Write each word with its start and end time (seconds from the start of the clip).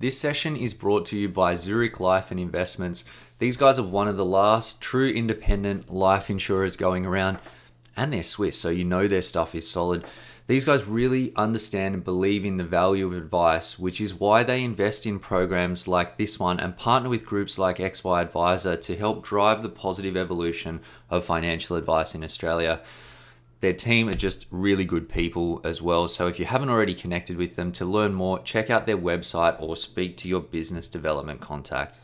This 0.00 0.16
session 0.16 0.54
is 0.56 0.74
brought 0.74 1.06
to 1.06 1.18
you 1.18 1.28
by 1.28 1.56
Zurich 1.56 1.98
Life 1.98 2.30
and 2.30 2.38
Investments. 2.38 3.04
These 3.40 3.56
guys 3.56 3.80
are 3.80 3.82
one 3.82 4.06
of 4.06 4.16
the 4.16 4.24
last 4.24 4.80
true 4.80 5.08
independent 5.08 5.92
life 5.92 6.30
insurers 6.30 6.76
going 6.76 7.04
around, 7.04 7.38
and 7.96 8.12
they're 8.12 8.22
Swiss, 8.22 8.56
so 8.56 8.68
you 8.68 8.84
know 8.84 9.08
their 9.08 9.22
stuff 9.22 9.56
is 9.56 9.68
solid. 9.68 10.04
These 10.46 10.64
guys 10.64 10.86
really 10.86 11.32
understand 11.34 11.96
and 11.96 12.04
believe 12.04 12.44
in 12.44 12.58
the 12.58 12.64
value 12.64 13.08
of 13.08 13.12
advice, 13.12 13.76
which 13.76 14.00
is 14.00 14.14
why 14.14 14.44
they 14.44 14.62
invest 14.62 15.04
in 15.04 15.18
programs 15.18 15.88
like 15.88 16.16
this 16.16 16.38
one 16.38 16.60
and 16.60 16.76
partner 16.76 17.08
with 17.08 17.26
groups 17.26 17.58
like 17.58 17.78
XY 17.78 18.22
Advisor 18.22 18.76
to 18.76 18.96
help 18.96 19.24
drive 19.24 19.64
the 19.64 19.68
positive 19.68 20.16
evolution 20.16 20.80
of 21.10 21.24
financial 21.24 21.74
advice 21.74 22.14
in 22.14 22.22
Australia. 22.22 22.82
Their 23.60 23.72
team 23.72 24.08
are 24.08 24.14
just 24.14 24.46
really 24.50 24.84
good 24.84 25.08
people 25.08 25.60
as 25.64 25.82
well. 25.82 26.06
So 26.06 26.28
if 26.28 26.38
you 26.38 26.44
haven't 26.44 26.70
already 26.70 26.94
connected 26.94 27.36
with 27.36 27.56
them 27.56 27.72
to 27.72 27.84
learn 27.84 28.14
more, 28.14 28.38
check 28.40 28.70
out 28.70 28.86
their 28.86 28.96
website 28.96 29.60
or 29.60 29.74
speak 29.74 30.16
to 30.18 30.28
your 30.28 30.40
business 30.40 30.86
development 30.86 31.40
contact. 31.40 32.02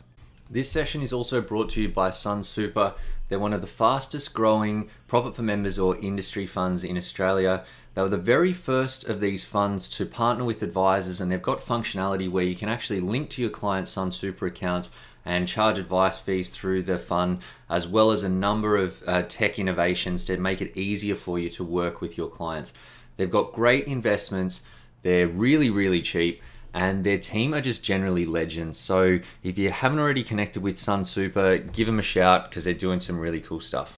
This 0.49 0.69
session 0.69 1.01
is 1.01 1.13
also 1.13 1.41
brought 1.41 1.69
to 1.69 1.81
you 1.81 1.89
by 1.89 2.11
Sun 2.11 2.43
Super. 2.43 2.93
They're 3.29 3.39
one 3.39 3.53
of 3.53 3.61
the 3.61 3.67
fastest 3.67 4.33
growing 4.33 4.89
profit 5.07 5.35
for 5.35 5.41
members 5.41 5.79
or 5.79 5.97
industry 5.97 6.45
funds 6.45 6.83
in 6.83 6.97
Australia. 6.97 7.63
They 7.95 8.01
were 8.01 8.09
the 8.09 8.17
very 8.17 8.53
first 8.53 9.05
of 9.05 9.21
these 9.21 9.43
funds 9.45 9.89
to 9.89 10.05
partner 10.05 10.43
with 10.43 10.61
advisors, 10.61 11.21
and 11.21 11.31
they've 11.31 11.41
got 11.41 11.61
functionality 11.61 12.29
where 12.29 12.43
you 12.43 12.55
can 12.55 12.69
actually 12.69 12.99
link 12.99 13.29
to 13.31 13.41
your 13.41 13.49
client's 13.49 13.91
Sun 13.91 14.11
Super 14.11 14.45
accounts 14.45 14.91
and 15.25 15.47
charge 15.47 15.77
advice 15.77 16.19
fees 16.19 16.49
through 16.49 16.83
the 16.83 16.97
fund, 16.97 17.39
as 17.69 17.87
well 17.87 18.11
as 18.11 18.23
a 18.23 18.29
number 18.29 18.77
of 18.77 19.01
uh, 19.07 19.23
tech 19.23 19.57
innovations 19.59 20.23
to 20.25 20.37
make 20.37 20.61
it 20.61 20.77
easier 20.77 21.15
for 21.15 21.39
you 21.39 21.49
to 21.49 21.63
work 21.63 21.99
with 21.99 22.17
your 22.17 22.29
clients. 22.29 22.73
They've 23.17 23.31
got 23.31 23.53
great 23.53 23.87
investments, 23.87 24.61
they're 25.01 25.27
really, 25.27 25.69
really 25.69 26.01
cheap, 26.01 26.41
and 26.73 27.03
their 27.03 27.17
team 27.17 27.53
are 27.53 27.61
just 27.61 27.83
generally 27.83 28.25
legends. 28.25 28.77
So 28.77 29.19
if 29.43 29.57
you 29.57 29.71
haven't 29.71 29.99
already 29.99 30.23
connected 30.23 30.61
with 30.61 30.77
Sun 30.77 31.05
Super, 31.05 31.57
give 31.57 31.87
them 31.87 31.99
a 31.99 32.03
shout 32.03 32.49
because 32.49 32.65
they're 32.65 32.73
doing 32.73 32.99
some 32.99 33.19
really 33.19 33.39
cool 33.39 33.61
stuff. 33.61 33.95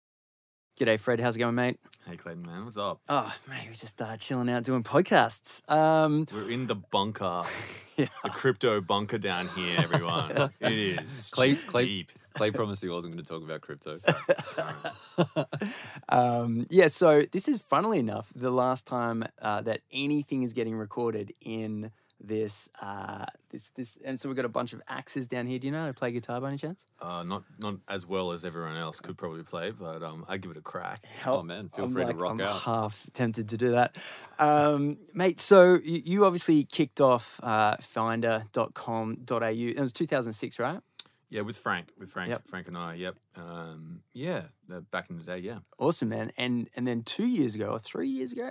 G'day, 0.80 1.00
Fred. 1.00 1.20
How's 1.20 1.36
it 1.36 1.40
going, 1.40 1.56
mate? 1.56 1.80
Hey, 2.08 2.16
Clayton, 2.16 2.46
man, 2.46 2.64
what's 2.64 2.78
up? 2.78 3.02
Oh, 3.10 3.36
mate, 3.50 3.64
we're 3.68 3.74
just 3.74 4.02
uh, 4.02 4.16
chilling 4.16 4.50
out 4.50 4.64
doing 4.64 4.82
podcasts. 4.82 5.70
Um, 5.70 6.26
We're 6.34 6.50
in 6.50 6.66
the 6.66 6.76
bunker, 6.76 7.44
yeah. 7.98 8.06
the 8.24 8.30
crypto 8.30 8.80
bunker 8.80 9.18
down 9.18 9.50
here, 9.50 9.76
everyone. 9.78 10.32
it 10.62 10.72
is 10.72 11.30
Clay- 11.34 11.50
just 11.50 11.68
Clay- 11.68 11.86
deep. 11.86 12.12
Clay 12.34 12.52
promised 12.52 12.82
he 12.82 12.88
wasn't 12.88 13.14
going 13.16 13.26
to 13.26 13.30
talk 13.30 13.44
about 13.44 13.60
crypto. 13.60 13.94
um, 16.08 16.66
yeah, 16.70 16.88
so 16.88 17.24
this 17.32 17.50
is, 17.50 17.60
funnily 17.60 18.00
enough, 18.00 18.32
the 18.36 18.52
last 18.52 18.88
time 18.88 19.26
uh, 19.42 19.60
that 19.64 19.82
anything 19.92 20.44
is 20.44 20.54
getting 20.54 20.76
recorded 20.76 21.34
in 21.42 21.92
this, 22.20 22.68
uh, 22.82 23.26
this, 23.52 23.70
this, 23.76 23.98
and 24.04 24.20
so 24.20 24.28
we've 24.28 24.36
got 24.36 24.46
a 24.46 24.50
bunch 24.50 24.74
of 24.74 24.82
axes 24.88 25.28
down 25.28 25.46
here. 25.46 25.60
Do 25.60 25.68
you 25.68 25.72
know 25.72 25.82
how 25.82 25.88
to 25.88 25.94
play 25.94 26.12
guitar 26.12 26.42
by 26.42 26.50
any 26.50 26.58
chance? 26.58 26.88
Uh, 27.02 27.24
not 27.24 27.44
not 27.60 27.76
as 27.88 28.06
well 28.08 28.32
as 28.32 28.44
everyone 28.44 28.76
else 28.76 29.00
could 29.00 29.18
probably 29.18 29.44
play, 29.44 29.72
but 29.72 30.02
um, 30.04 30.26
I 30.28 30.38
give 30.38 30.50
it 30.52 30.58
a 30.58 30.62
crack. 30.62 31.06
Oh, 31.26 31.44
man, 31.44 31.70
feel 31.70 31.86
I'm 31.86 31.92
free 31.94 32.04
to 32.04 32.08
like- 32.08 32.20
rock 32.22 32.32
I'm 32.32 32.42
out. 32.42 32.62
half 32.62 33.06
tempted 33.14 33.50
to 33.50 33.58
do 33.58 33.72
that. 33.72 33.96
Um, 34.40 34.98
mate, 35.14 35.40
so 35.40 35.76
you, 35.84 36.02
you 36.06 36.26
obviously 36.26 36.64
kicked 36.64 37.00
off 37.02 37.40
uh, 37.44 37.78
finder.com.au. 37.82 39.48
It 39.52 39.80
was 39.80 39.94
2006, 39.94 40.60
right? 40.60 40.80
Yeah, 41.30 41.42
with 41.42 41.58
Frank, 41.58 41.90
with 42.00 42.10
Frank, 42.10 42.30
Yep. 42.30 42.48
Frank 42.48 42.68
and 42.68 42.78
I. 42.78 42.94
Yep. 42.96 43.16
Um, 43.36 44.02
yeah, 44.14 44.44
uh, 44.74 44.80
back 44.92 45.10
in 45.10 45.18
the 45.18 45.24
day. 45.24 45.40
Yeah. 45.40 45.60
Awesome, 45.78 46.10
man. 46.10 46.32
And 46.38 46.70
and 46.76 46.88
then 46.88 47.04
two 47.04 47.26
years 47.28 47.54
ago 47.54 47.68
or 47.72 47.80
three 47.80 48.08
years 48.08 48.32
ago, 48.32 48.50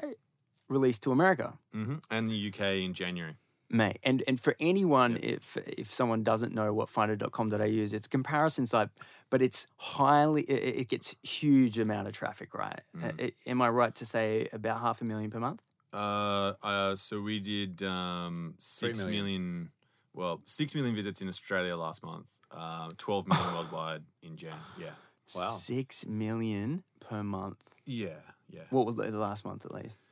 released 0.68 1.02
to 1.04 1.10
America. 1.12 1.54
hmm 1.72 1.96
And 2.10 2.28
the 2.28 2.48
UK 2.52 2.60
in 2.84 2.92
January. 2.92 3.36
Mate, 3.68 3.98
and 4.04 4.22
and 4.28 4.38
for 4.40 4.54
anyone, 4.60 5.18
if 5.22 5.56
if 5.66 5.92
someone 5.92 6.22
doesn't 6.22 6.54
know 6.54 6.72
what 6.72 6.88
finder.com.au 6.88 7.60
is, 7.64 7.92
it's 7.92 8.06
a 8.06 8.08
comparison 8.08 8.64
site, 8.66 8.90
but 9.28 9.42
it's 9.42 9.66
highly, 9.76 10.42
it, 10.42 10.80
it 10.82 10.88
gets 10.88 11.16
huge 11.22 11.76
amount 11.78 12.06
of 12.06 12.12
traffic, 12.14 12.54
right? 12.54 12.80
Uh, 12.96 13.08
Mm. 13.08 13.20
a- 13.30 13.50
am 13.50 13.60
I 13.62 13.68
right 13.70 13.94
to 13.96 14.06
say 14.06 14.48
about 14.52 14.80
half 14.80 15.00
a 15.00 15.04
million 15.04 15.30
per 15.30 15.40
month? 15.40 15.62
Uh, 15.92 16.52
uh, 16.62 16.94
so 16.94 17.20
we 17.20 17.40
did 17.40 17.82
um, 17.82 18.54
six 18.58 19.02
million. 19.02 19.22
million. 19.24 19.70
Well, 20.14 20.40
six 20.44 20.74
million 20.74 20.94
visits 20.94 21.20
in 21.20 21.26
Australia 21.28 21.76
last 21.76 22.04
month. 22.04 22.28
Uh, 22.52 22.88
Twelve 22.98 23.26
million 23.26 23.52
worldwide 23.54 24.04
in 24.22 24.36
Jan. 24.36 24.54
Yeah. 24.78 24.90
Wow. 25.34 25.50
Six 25.50 26.06
million 26.06 26.84
per 27.00 27.24
month. 27.24 27.58
Yeah. 27.84 28.10
Yeah. 28.48 28.62
What 28.70 28.86
was 28.86 28.94
the 28.94 29.10
the 29.10 29.18
last 29.18 29.44
month 29.44 29.64
at 29.66 29.74
least? 29.74 30.02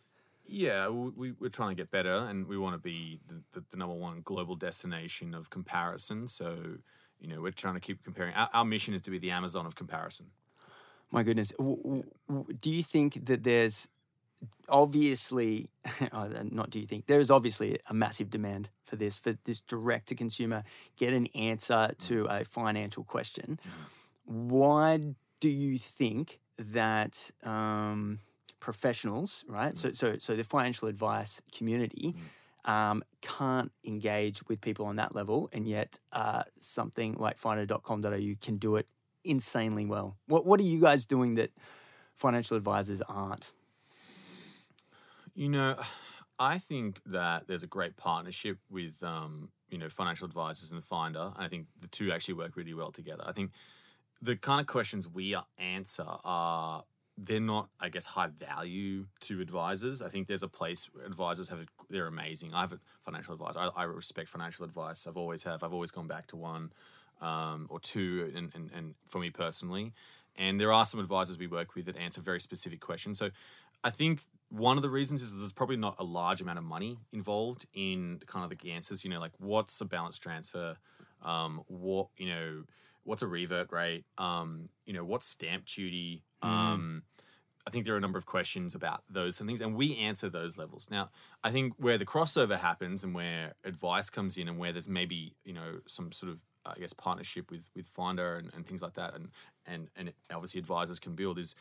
Yeah, 0.46 0.88
we, 0.88 1.10
we, 1.10 1.32
we're 1.32 1.48
trying 1.48 1.70
to 1.70 1.74
get 1.74 1.90
better 1.90 2.12
and 2.14 2.46
we 2.46 2.58
want 2.58 2.74
to 2.74 2.78
be 2.78 3.20
the, 3.28 3.42
the, 3.52 3.64
the 3.70 3.76
number 3.76 3.94
one 3.94 4.20
global 4.24 4.56
destination 4.56 5.34
of 5.34 5.50
comparison. 5.50 6.28
So, 6.28 6.58
you 7.18 7.28
know, 7.28 7.40
we're 7.40 7.52
trying 7.52 7.74
to 7.74 7.80
keep 7.80 8.04
comparing. 8.04 8.34
Our, 8.34 8.48
our 8.52 8.64
mission 8.64 8.94
is 8.94 9.00
to 9.02 9.10
be 9.10 9.18
the 9.18 9.30
Amazon 9.30 9.66
of 9.66 9.74
comparison. 9.74 10.26
My 11.10 11.22
goodness. 11.22 11.52
W- 11.58 12.04
w- 12.28 12.46
Do 12.60 12.72
you 12.72 12.82
think 12.82 13.24
that 13.26 13.44
there's 13.44 13.88
obviously, 14.68 15.70
oh, 16.12 16.28
not 16.50 16.70
do 16.70 16.80
you 16.80 16.86
think, 16.86 17.06
there 17.06 17.20
is 17.20 17.30
obviously 17.30 17.78
a 17.88 17.94
massive 17.94 18.30
demand 18.30 18.68
for 18.84 18.96
this, 18.96 19.18
for 19.18 19.36
this 19.44 19.60
direct 19.60 20.08
to 20.08 20.14
consumer, 20.14 20.64
get 20.98 21.12
an 21.12 21.26
answer 21.34 21.92
to 22.00 22.26
a 22.26 22.44
financial 22.44 23.04
question. 23.04 23.58
Why 24.24 25.14
do 25.40 25.48
you 25.48 25.78
think 25.78 26.40
that 26.58 27.30
um, 27.42 28.18
professionals, 28.64 29.44
right? 29.46 29.76
So, 29.76 29.92
so, 29.92 30.16
so 30.18 30.34
the 30.34 30.42
financial 30.42 30.88
advice 30.88 31.42
community. 31.54 32.16
Um, 32.66 33.04
can't 33.20 33.70
engage 33.84 34.42
with 34.48 34.62
people 34.62 34.86
on 34.86 34.96
that 34.96 35.14
level, 35.14 35.50
and 35.52 35.68
yet 35.68 36.00
uh, 36.12 36.44
something 36.60 37.12
like 37.18 37.36
finder.com.au 37.36 38.32
can 38.40 38.56
do 38.56 38.76
it 38.76 38.86
insanely 39.22 39.84
well. 39.84 40.16
What 40.28 40.46
What 40.46 40.60
are 40.60 40.62
you 40.62 40.80
guys 40.80 41.04
doing 41.04 41.34
that 41.34 41.50
financial 42.16 42.56
advisors 42.56 43.02
aren't? 43.02 43.52
You 45.34 45.50
know, 45.50 45.76
I 46.38 46.56
think 46.56 47.02
that 47.04 47.46
there's 47.46 47.62
a 47.62 47.66
great 47.66 47.98
partnership 47.98 48.56
with, 48.70 49.02
um, 49.02 49.50
you 49.68 49.76
know, 49.76 49.90
financial 49.90 50.26
advisors 50.26 50.72
and 50.72 50.82
Finder. 50.82 51.32
And 51.36 51.44
I 51.44 51.48
think 51.48 51.66
the 51.78 51.88
two 51.88 52.12
actually 52.12 52.34
work 52.34 52.56
really 52.56 52.72
well 52.72 52.92
together. 52.92 53.24
I 53.26 53.32
think 53.32 53.50
the 54.22 54.36
kind 54.36 54.58
of 54.58 54.66
questions 54.66 55.06
we 55.06 55.36
answer 55.58 56.06
are 56.24 56.84
they're 57.16 57.40
not, 57.40 57.68
I 57.80 57.88
guess, 57.88 58.06
high 58.06 58.26
value 58.26 59.06
to 59.20 59.40
advisors. 59.40 60.02
I 60.02 60.08
think 60.08 60.26
there's 60.26 60.42
a 60.42 60.48
place 60.48 60.88
advisors 61.04 61.48
have 61.48 61.60
they're 61.88 62.06
amazing. 62.06 62.54
I 62.54 62.60
have 62.60 62.72
a 62.72 62.80
financial 63.02 63.34
advisor. 63.34 63.60
I, 63.60 63.68
I 63.76 63.84
respect 63.84 64.28
financial 64.28 64.64
advice. 64.64 65.06
I've 65.06 65.16
always 65.16 65.44
have. 65.44 65.62
I've 65.62 65.72
always 65.72 65.90
gone 65.90 66.08
back 66.08 66.26
to 66.28 66.36
one 66.36 66.72
um, 67.20 67.66
or 67.70 67.78
two, 67.78 68.32
and, 68.34 68.50
and 68.54 68.70
and 68.74 68.94
for 69.06 69.20
me 69.20 69.30
personally. 69.30 69.92
And 70.36 70.60
there 70.60 70.72
are 70.72 70.84
some 70.84 70.98
advisors 70.98 71.38
we 71.38 71.46
work 71.46 71.76
with 71.76 71.86
that 71.86 71.96
answer 71.96 72.20
very 72.20 72.40
specific 72.40 72.80
questions. 72.80 73.18
So 73.18 73.30
I 73.84 73.90
think 73.90 74.22
one 74.48 74.76
of 74.76 74.82
the 74.82 74.90
reasons 74.90 75.22
is 75.22 75.34
there's 75.34 75.52
probably 75.52 75.76
not 75.76 75.94
a 75.98 76.04
large 76.04 76.40
amount 76.40 76.58
of 76.58 76.64
money 76.64 76.98
involved 77.12 77.66
in 77.74 78.20
kind 78.26 78.44
of 78.44 78.58
the 78.58 78.72
answers. 78.72 79.04
You 79.04 79.10
know, 79.10 79.20
like 79.20 79.32
what's 79.38 79.80
a 79.80 79.84
balance 79.84 80.18
transfer? 80.18 80.76
Um, 81.22 81.62
what 81.68 82.08
you 82.16 82.28
know, 82.28 82.64
what's 83.04 83.22
a 83.22 83.26
revert 83.26 83.72
rate? 83.72 84.04
Um, 84.18 84.68
you 84.86 84.92
know, 84.92 85.04
what's 85.04 85.28
stamp 85.28 85.66
duty? 85.66 86.24
Um, 86.42 87.02
I 87.66 87.70
think 87.70 87.86
there 87.86 87.94
are 87.94 87.98
a 87.98 88.00
number 88.00 88.18
of 88.18 88.26
questions 88.26 88.74
about 88.74 89.02
those 89.08 89.40
and 89.40 89.48
things, 89.48 89.60
and 89.60 89.74
we 89.74 89.96
answer 89.96 90.28
those 90.28 90.58
levels. 90.58 90.88
Now, 90.90 91.10
I 91.42 91.50
think 91.50 91.74
where 91.78 91.96
the 91.96 92.04
crossover 92.04 92.58
happens 92.58 93.02
and 93.02 93.14
where 93.14 93.54
advice 93.64 94.10
comes 94.10 94.36
in, 94.36 94.48
and 94.48 94.58
where 94.58 94.72
there's 94.72 94.88
maybe 94.88 95.34
you 95.44 95.54
know 95.54 95.78
some 95.86 96.12
sort 96.12 96.32
of 96.32 96.38
I 96.66 96.74
guess 96.78 96.92
partnership 96.92 97.50
with 97.50 97.68
with 97.74 97.86
Finder 97.86 98.36
and, 98.36 98.50
and 98.54 98.66
things 98.66 98.82
like 98.82 98.94
that, 98.94 99.14
and 99.14 99.30
and 99.66 99.88
and 99.96 100.12
obviously 100.32 100.58
advisors 100.58 100.98
can 100.98 101.14
build 101.14 101.38
is 101.38 101.54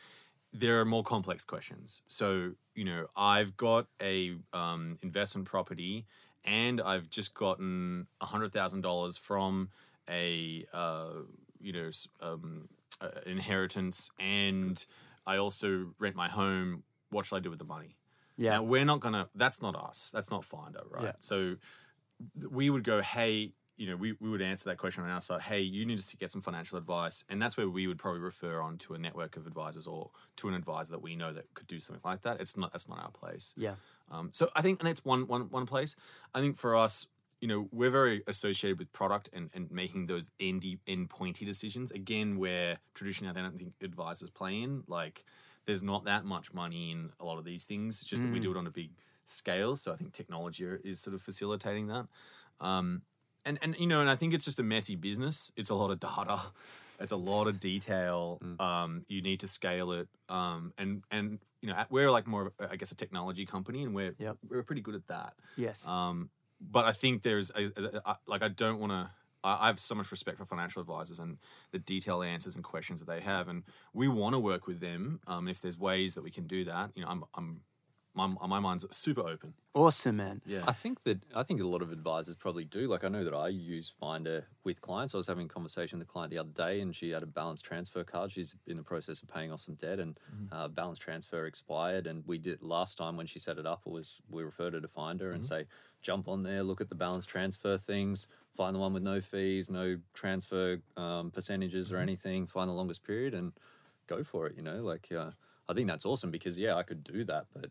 there 0.52 0.80
are 0.80 0.84
more 0.84 1.02
complex 1.02 1.44
questions. 1.44 2.02
So 2.08 2.52
you 2.74 2.84
know, 2.84 3.06
I've 3.16 3.56
got 3.56 3.86
a 4.02 4.36
um, 4.52 4.98
investment 5.02 5.48
property, 5.48 6.06
and 6.44 6.82
I've 6.82 7.08
just 7.08 7.32
gotten 7.34 8.08
hundred 8.20 8.52
thousand 8.52 8.82
dollars 8.82 9.16
from 9.16 9.70
a 10.08 10.66
uh, 10.72 11.10
you 11.60 11.72
know 11.72 11.90
um, 12.20 12.68
uh, 13.00 13.08
inheritance, 13.26 14.10
and 14.18 14.84
I 15.26 15.36
also 15.36 15.88
rent 15.98 16.16
my 16.16 16.28
home. 16.28 16.82
What 17.10 17.26
should 17.26 17.36
I 17.36 17.40
do 17.40 17.50
with 17.50 17.58
the 17.58 17.64
money? 17.64 17.96
Yeah, 18.36 18.50
Now 18.52 18.62
we're 18.64 18.84
not 18.84 19.00
gonna. 19.00 19.28
That's 19.34 19.62
not 19.62 19.76
us. 19.76 20.10
That's 20.12 20.30
not 20.30 20.44
Finder, 20.44 20.82
right? 20.90 21.04
Yeah. 21.04 21.12
So 21.20 21.56
we 22.50 22.70
would 22.70 22.84
go, 22.84 23.00
hey, 23.00 23.52
you 23.76 23.88
know, 23.88 23.96
we, 23.96 24.12
we 24.20 24.30
would 24.30 24.42
answer 24.42 24.68
that 24.70 24.78
question 24.78 25.02
on 25.04 25.10
our 25.10 25.20
side. 25.20 25.42
Hey, 25.42 25.60
you 25.60 25.84
need 25.84 25.98
to 25.98 26.16
get 26.16 26.30
some 26.30 26.40
financial 26.40 26.78
advice, 26.78 27.24
and 27.28 27.40
that's 27.42 27.56
where 27.56 27.68
we 27.68 27.86
would 27.86 27.98
probably 27.98 28.20
refer 28.20 28.60
on 28.60 28.78
to 28.78 28.94
a 28.94 28.98
network 28.98 29.36
of 29.36 29.46
advisors 29.46 29.86
or 29.86 30.10
to 30.36 30.48
an 30.48 30.54
advisor 30.54 30.92
that 30.92 31.02
we 31.02 31.16
know 31.16 31.32
that 31.32 31.52
could 31.54 31.66
do 31.66 31.80
something 31.80 32.00
like 32.04 32.22
that. 32.22 32.40
It's 32.40 32.56
not. 32.56 32.72
That's 32.72 32.88
not 32.88 32.98
our 32.98 33.10
place. 33.10 33.54
yeah, 33.56 33.74
Um, 34.10 34.30
so 34.32 34.50
I 34.54 34.62
think 34.62 34.80
and 34.80 34.88
that's 34.88 35.04
one 35.04 35.26
one 35.26 35.50
one 35.50 35.66
place. 35.66 35.96
I 36.34 36.40
think 36.40 36.56
for 36.56 36.76
us, 36.76 37.06
you 37.44 37.48
know, 37.48 37.68
we're 37.72 37.90
very 37.90 38.22
associated 38.26 38.78
with 38.78 38.90
product 38.94 39.28
and, 39.34 39.50
and 39.52 39.70
making 39.70 40.06
those 40.06 40.30
endy 40.40 40.78
end 40.86 41.10
pointy 41.10 41.44
decisions. 41.44 41.90
Again, 41.90 42.38
where 42.38 42.78
traditionally 42.94 43.38
I 43.38 43.42
don't 43.42 43.58
think 43.58 43.74
advisors 43.82 44.30
play 44.30 44.62
in. 44.62 44.82
Like, 44.88 45.24
there's 45.66 45.82
not 45.82 46.06
that 46.06 46.24
much 46.24 46.54
money 46.54 46.90
in 46.90 47.10
a 47.20 47.24
lot 47.26 47.36
of 47.36 47.44
these 47.44 47.64
things. 47.64 48.00
It's 48.00 48.08
just 48.08 48.22
that 48.22 48.32
we 48.32 48.40
do 48.40 48.50
it 48.50 48.56
on 48.56 48.66
a 48.66 48.70
big 48.70 48.92
scale. 49.24 49.76
So 49.76 49.92
I 49.92 49.96
think 49.96 50.14
technology 50.14 50.64
is 50.84 51.00
sort 51.00 51.12
of 51.12 51.20
facilitating 51.20 51.88
that. 51.88 52.06
Um, 52.62 53.02
and 53.44 53.58
and 53.60 53.76
you 53.78 53.88
know, 53.88 54.00
and 54.00 54.08
I 54.08 54.16
think 54.16 54.32
it's 54.32 54.46
just 54.46 54.58
a 54.58 54.62
messy 54.62 54.96
business. 54.96 55.52
It's 55.54 55.68
a 55.68 55.74
lot 55.74 55.90
of 55.90 56.00
data. 56.00 56.40
It's 56.98 57.12
a 57.12 57.16
lot 57.16 57.46
of 57.46 57.60
detail. 57.60 58.38
Mm. 58.42 58.60
Um, 58.60 59.04
you 59.08 59.20
need 59.20 59.40
to 59.40 59.48
scale 59.48 59.92
it. 59.92 60.08
Um, 60.30 60.72
and 60.78 61.02
and 61.10 61.40
you 61.60 61.68
know, 61.68 61.84
we're 61.90 62.10
like 62.10 62.26
more, 62.26 62.46
of, 62.46 62.52
a- 62.60 62.72
I 62.72 62.76
guess, 62.76 62.90
a 62.92 62.94
technology 62.94 63.44
company, 63.44 63.82
and 63.82 63.94
we're 63.94 64.14
Yep. 64.18 64.36
we're 64.48 64.62
pretty 64.62 64.80
good 64.80 64.94
at 64.94 65.06
that. 65.08 65.34
Yes. 65.56 65.86
Um, 65.88 66.30
but 66.60 66.84
I 66.84 66.92
think 66.92 67.22
there's 67.22 67.50
a, 67.50 67.64
a- 67.76 68.00
a- 68.10 68.16
like 68.26 68.42
I 68.42 68.48
don't 68.48 68.78
want 68.80 68.92
to. 68.92 69.10
I 69.42 69.58
I 69.64 69.66
have 69.66 69.78
so 69.78 69.94
much 69.94 70.10
respect 70.10 70.38
for 70.38 70.44
financial 70.46 70.80
advisors 70.80 71.18
and 71.18 71.38
the 71.70 71.78
detailed 71.78 72.24
answers 72.24 72.54
and 72.54 72.64
questions 72.64 73.00
that 73.00 73.06
they 73.06 73.20
have, 73.20 73.48
and 73.48 73.62
we 73.92 74.08
want 74.08 74.34
to 74.34 74.38
work 74.38 74.66
with 74.66 74.80
them. 74.80 75.20
Um, 75.26 75.48
if 75.48 75.60
there's 75.60 75.78
ways 75.78 76.14
that 76.14 76.22
we 76.24 76.30
can 76.30 76.46
do 76.46 76.64
that, 76.64 76.90
you 76.94 77.02
know, 77.02 77.08
I'm 77.10 77.24
I'm 77.34 77.60
my 78.16 78.28
my 78.46 78.60
mind's 78.60 78.86
super 78.96 79.22
open. 79.22 79.54
awesome, 79.74 80.16
man. 80.18 80.40
Yeah. 80.46 80.62
I 80.68 80.72
think 80.72 81.02
that 81.02 81.18
I 81.34 81.42
think 81.42 81.60
a 81.60 81.66
lot 81.66 81.82
of 81.82 81.90
advisors 81.90 82.36
probably 82.36 82.64
do. 82.64 82.86
Like 82.86 83.02
I 83.04 83.08
know 83.08 83.24
that 83.24 83.34
I 83.34 83.48
use 83.48 83.92
Finder 84.00 84.46
with 84.62 84.80
clients. 84.80 85.14
I 85.14 85.18
was 85.18 85.26
having 85.26 85.46
a 85.46 85.48
conversation 85.48 85.98
with 85.98 86.06
a 86.08 86.10
client 86.10 86.30
the 86.30 86.38
other 86.38 86.52
day, 86.52 86.80
and 86.80 86.94
she 86.94 87.10
had 87.10 87.24
a 87.24 87.26
balance 87.26 87.60
transfer 87.60 88.04
card. 88.04 88.30
She's 88.30 88.54
in 88.68 88.76
the 88.76 88.84
process 88.84 89.20
of 89.20 89.28
paying 89.28 89.50
off 89.52 89.62
some 89.62 89.74
debt, 89.74 89.98
and 89.98 90.16
uh, 90.52 90.68
balance 90.68 91.00
transfer 91.00 91.44
expired. 91.46 92.06
And 92.06 92.22
we 92.24 92.38
did 92.38 92.62
last 92.62 92.96
time 92.96 93.16
when 93.16 93.26
she 93.26 93.40
set 93.40 93.58
it 93.58 93.66
up 93.66 93.82
it 93.84 93.90
was 93.90 94.22
we 94.30 94.44
referred 94.44 94.74
her 94.74 94.80
to 94.80 94.88
Finder 94.88 95.32
and 95.32 95.44
say 95.44 95.66
jump 96.04 96.28
on 96.28 96.44
there, 96.44 96.62
look 96.62 96.80
at 96.80 96.88
the 96.88 96.94
balance 96.94 97.26
transfer 97.26 97.76
things, 97.76 98.28
find 98.54 98.76
the 98.76 98.78
one 98.78 98.92
with 98.92 99.02
no 99.02 99.20
fees, 99.20 99.70
no 99.70 99.96
transfer 100.12 100.78
um, 100.96 101.32
percentages 101.32 101.92
or 101.92 101.98
anything, 101.98 102.46
find 102.46 102.68
the 102.68 102.74
longest 102.74 103.02
period, 103.02 103.34
and 103.34 103.52
go 104.06 104.22
for 104.22 104.46
it. 104.46 104.54
You 104.56 104.62
know, 104.62 104.82
like 104.82 105.08
uh, 105.10 105.30
I 105.68 105.72
think 105.74 105.88
that's 105.88 106.06
awesome 106.06 106.30
because 106.30 106.56
yeah, 106.58 106.76
I 106.76 106.84
could 106.84 107.02
do 107.02 107.24
that, 107.24 107.46
but 107.52 107.70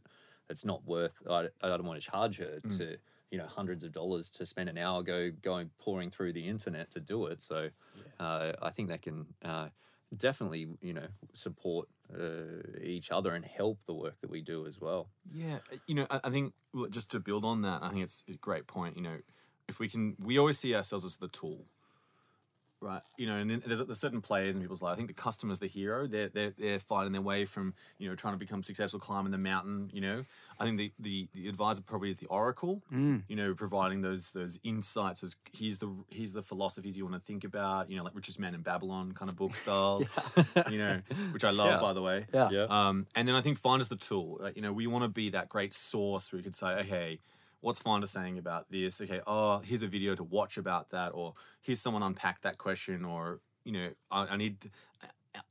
it's 0.50 0.66
not 0.66 0.86
worth. 0.86 1.16
I, 1.30 1.48
I 1.62 1.68
don't 1.70 1.86
want 1.86 2.02
to 2.02 2.12
charge 2.12 2.40
her 2.40 2.60
to 2.78 2.98
you 3.32 3.38
know 3.38 3.46
hundreds 3.48 3.84
of 3.84 3.94
dollars 3.94 4.30
to 4.32 4.46
spend 4.46 4.68
an 4.68 4.78
hour 4.78 5.04
go 5.04 5.32
going 5.42 5.70
pouring 5.80 6.10
through 6.10 6.34
the 6.34 6.48
internet 6.48 6.92
to 6.92 7.00
do 7.00 7.28
it. 7.28 7.42
So 7.42 7.70
uh, 8.20 8.52
I 8.62 8.72
think 8.72 8.90
that 8.90 9.04
can 9.04 9.28
uh, 9.46 9.70
definitely 10.18 10.68
you 10.82 10.94
know 10.94 11.08
support 11.34 11.88
uh, 12.14 12.80
each 12.82 13.12
other 13.12 13.34
and 13.34 13.46
help 13.46 13.80
the 13.86 13.94
work 13.94 14.20
that 14.22 14.30
we 14.30 14.42
do 14.42 14.68
as 14.68 14.80
well. 14.80 15.10
Yeah, 15.32 15.60
uh, 15.72 15.78
you 15.88 15.96
know, 15.96 16.08
I, 16.10 16.22
I 16.26 16.30
think 16.30 16.54
just 16.90 17.12
to 17.12 17.20
build 17.20 17.46
on 17.46 17.62
that, 17.62 17.82
I 17.84 17.90
think 17.90 18.04
it's 18.04 18.24
a 18.30 18.34
great 18.34 18.68
point. 18.68 18.96
You 18.98 19.04
know, 19.04 19.18
if 19.68 19.80
we 19.80 19.88
can, 19.88 20.16
we 20.20 20.38
always 20.38 20.60
see 20.60 20.76
ourselves 20.76 21.06
as 21.06 21.18
the 21.18 21.28
tool, 21.28 21.66
right? 22.84 23.02
You 23.18 23.28
know, 23.28 23.36
and 23.38 23.50
then 23.50 23.62
there's, 23.66 23.80
there's 23.80 24.00
certain 24.00 24.22
players 24.22 24.56
in 24.56 24.62
people's 24.62 24.82
life. 24.82 24.94
I 24.94 24.96
think 24.96 25.08
the 25.08 25.14
customer's 25.14 25.60
the 25.60 25.68
hero. 25.68 26.06
They're 26.08 26.30
they're 26.30 26.52
they're 26.58 26.80
fighting 26.80 27.14
their 27.14 27.22
way 27.22 27.46
from 27.46 27.74
you 27.98 28.10
know 28.10 28.16
trying 28.16 28.34
to 28.34 28.38
become 28.38 28.62
successful, 28.64 29.00
climbing 29.00 29.32
the 29.32 29.38
mountain. 29.38 29.90
You 29.94 30.02
know, 30.02 30.26
I 30.60 30.66
think 30.66 30.78
the 30.78 30.92
the, 31.00 31.28
the 31.34 31.48
advisor 31.50 31.82
probably 31.82 32.10
is 32.10 32.18
the 32.18 32.28
oracle. 32.28 32.82
You 32.92 33.36
know, 33.36 33.54
providing 33.54 34.02
those 34.02 34.32
those 34.32 34.60
insights. 34.64 35.22
Those, 35.22 35.36
here's 35.52 35.78
the 35.80 35.90
here's 36.10 36.34
the 36.34 36.42
philosophies 36.42 36.98
you 36.98 37.06
want 37.06 37.16
to 37.16 37.22
think 37.22 37.44
about. 37.44 37.90
You 37.90 37.98
know, 37.98 38.04
like 38.04 38.14
Richest 38.16 38.40
Man 38.40 38.54
in 38.54 38.62
Babylon 38.62 39.14
kind 39.14 39.30
of 39.32 39.38
book 39.38 39.56
styles. 39.64 40.14
You 40.70 40.78
know, 40.78 41.02
which 41.32 41.44
I 41.44 41.52
love 41.52 41.70
Yeah. 41.70 41.80
by 41.80 41.94
the 41.94 42.02
way. 42.02 42.26
Yeah. 42.34 42.50
Yeah. 42.52 42.66
Um, 42.70 43.08
and 43.16 43.28
then 43.28 43.36
I 43.36 43.42
think 43.42 43.58
Finder's 43.58 43.88
the 43.88 43.96
tool. 43.96 44.38
Like, 44.42 44.56
you 44.56 44.62
know, 44.62 44.74
we 44.74 44.88
want 44.88 45.04
to 45.04 45.10
be 45.10 45.30
that 45.30 45.50
great 45.50 45.74
source 45.74 46.32
where 46.32 46.38
we 46.40 46.44
could 46.44 46.56
say, 46.56 46.68
okay, 46.82 47.20
what's 47.64 47.80
Finder 47.80 48.08
saying 48.08 48.38
about 48.38 48.70
this? 48.70 49.02
Okay, 49.02 49.22
oh, 49.26 49.60
here's 49.60 49.84
a 49.84 49.88
video 49.88 50.16
to 50.16 50.24
watch 50.24 50.58
about 50.58 50.90
that, 50.90 51.10
or 51.14 51.34
here's 51.62 51.82
someone 51.82 52.04
unpack 52.04 52.42
that 52.42 52.58
question, 52.58 53.06
or 53.06 53.40
you 53.64 53.72
know, 53.72 53.90
I, 54.12 54.28
I 54.28 54.38
need 54.38 54.62
to 54.62 54.70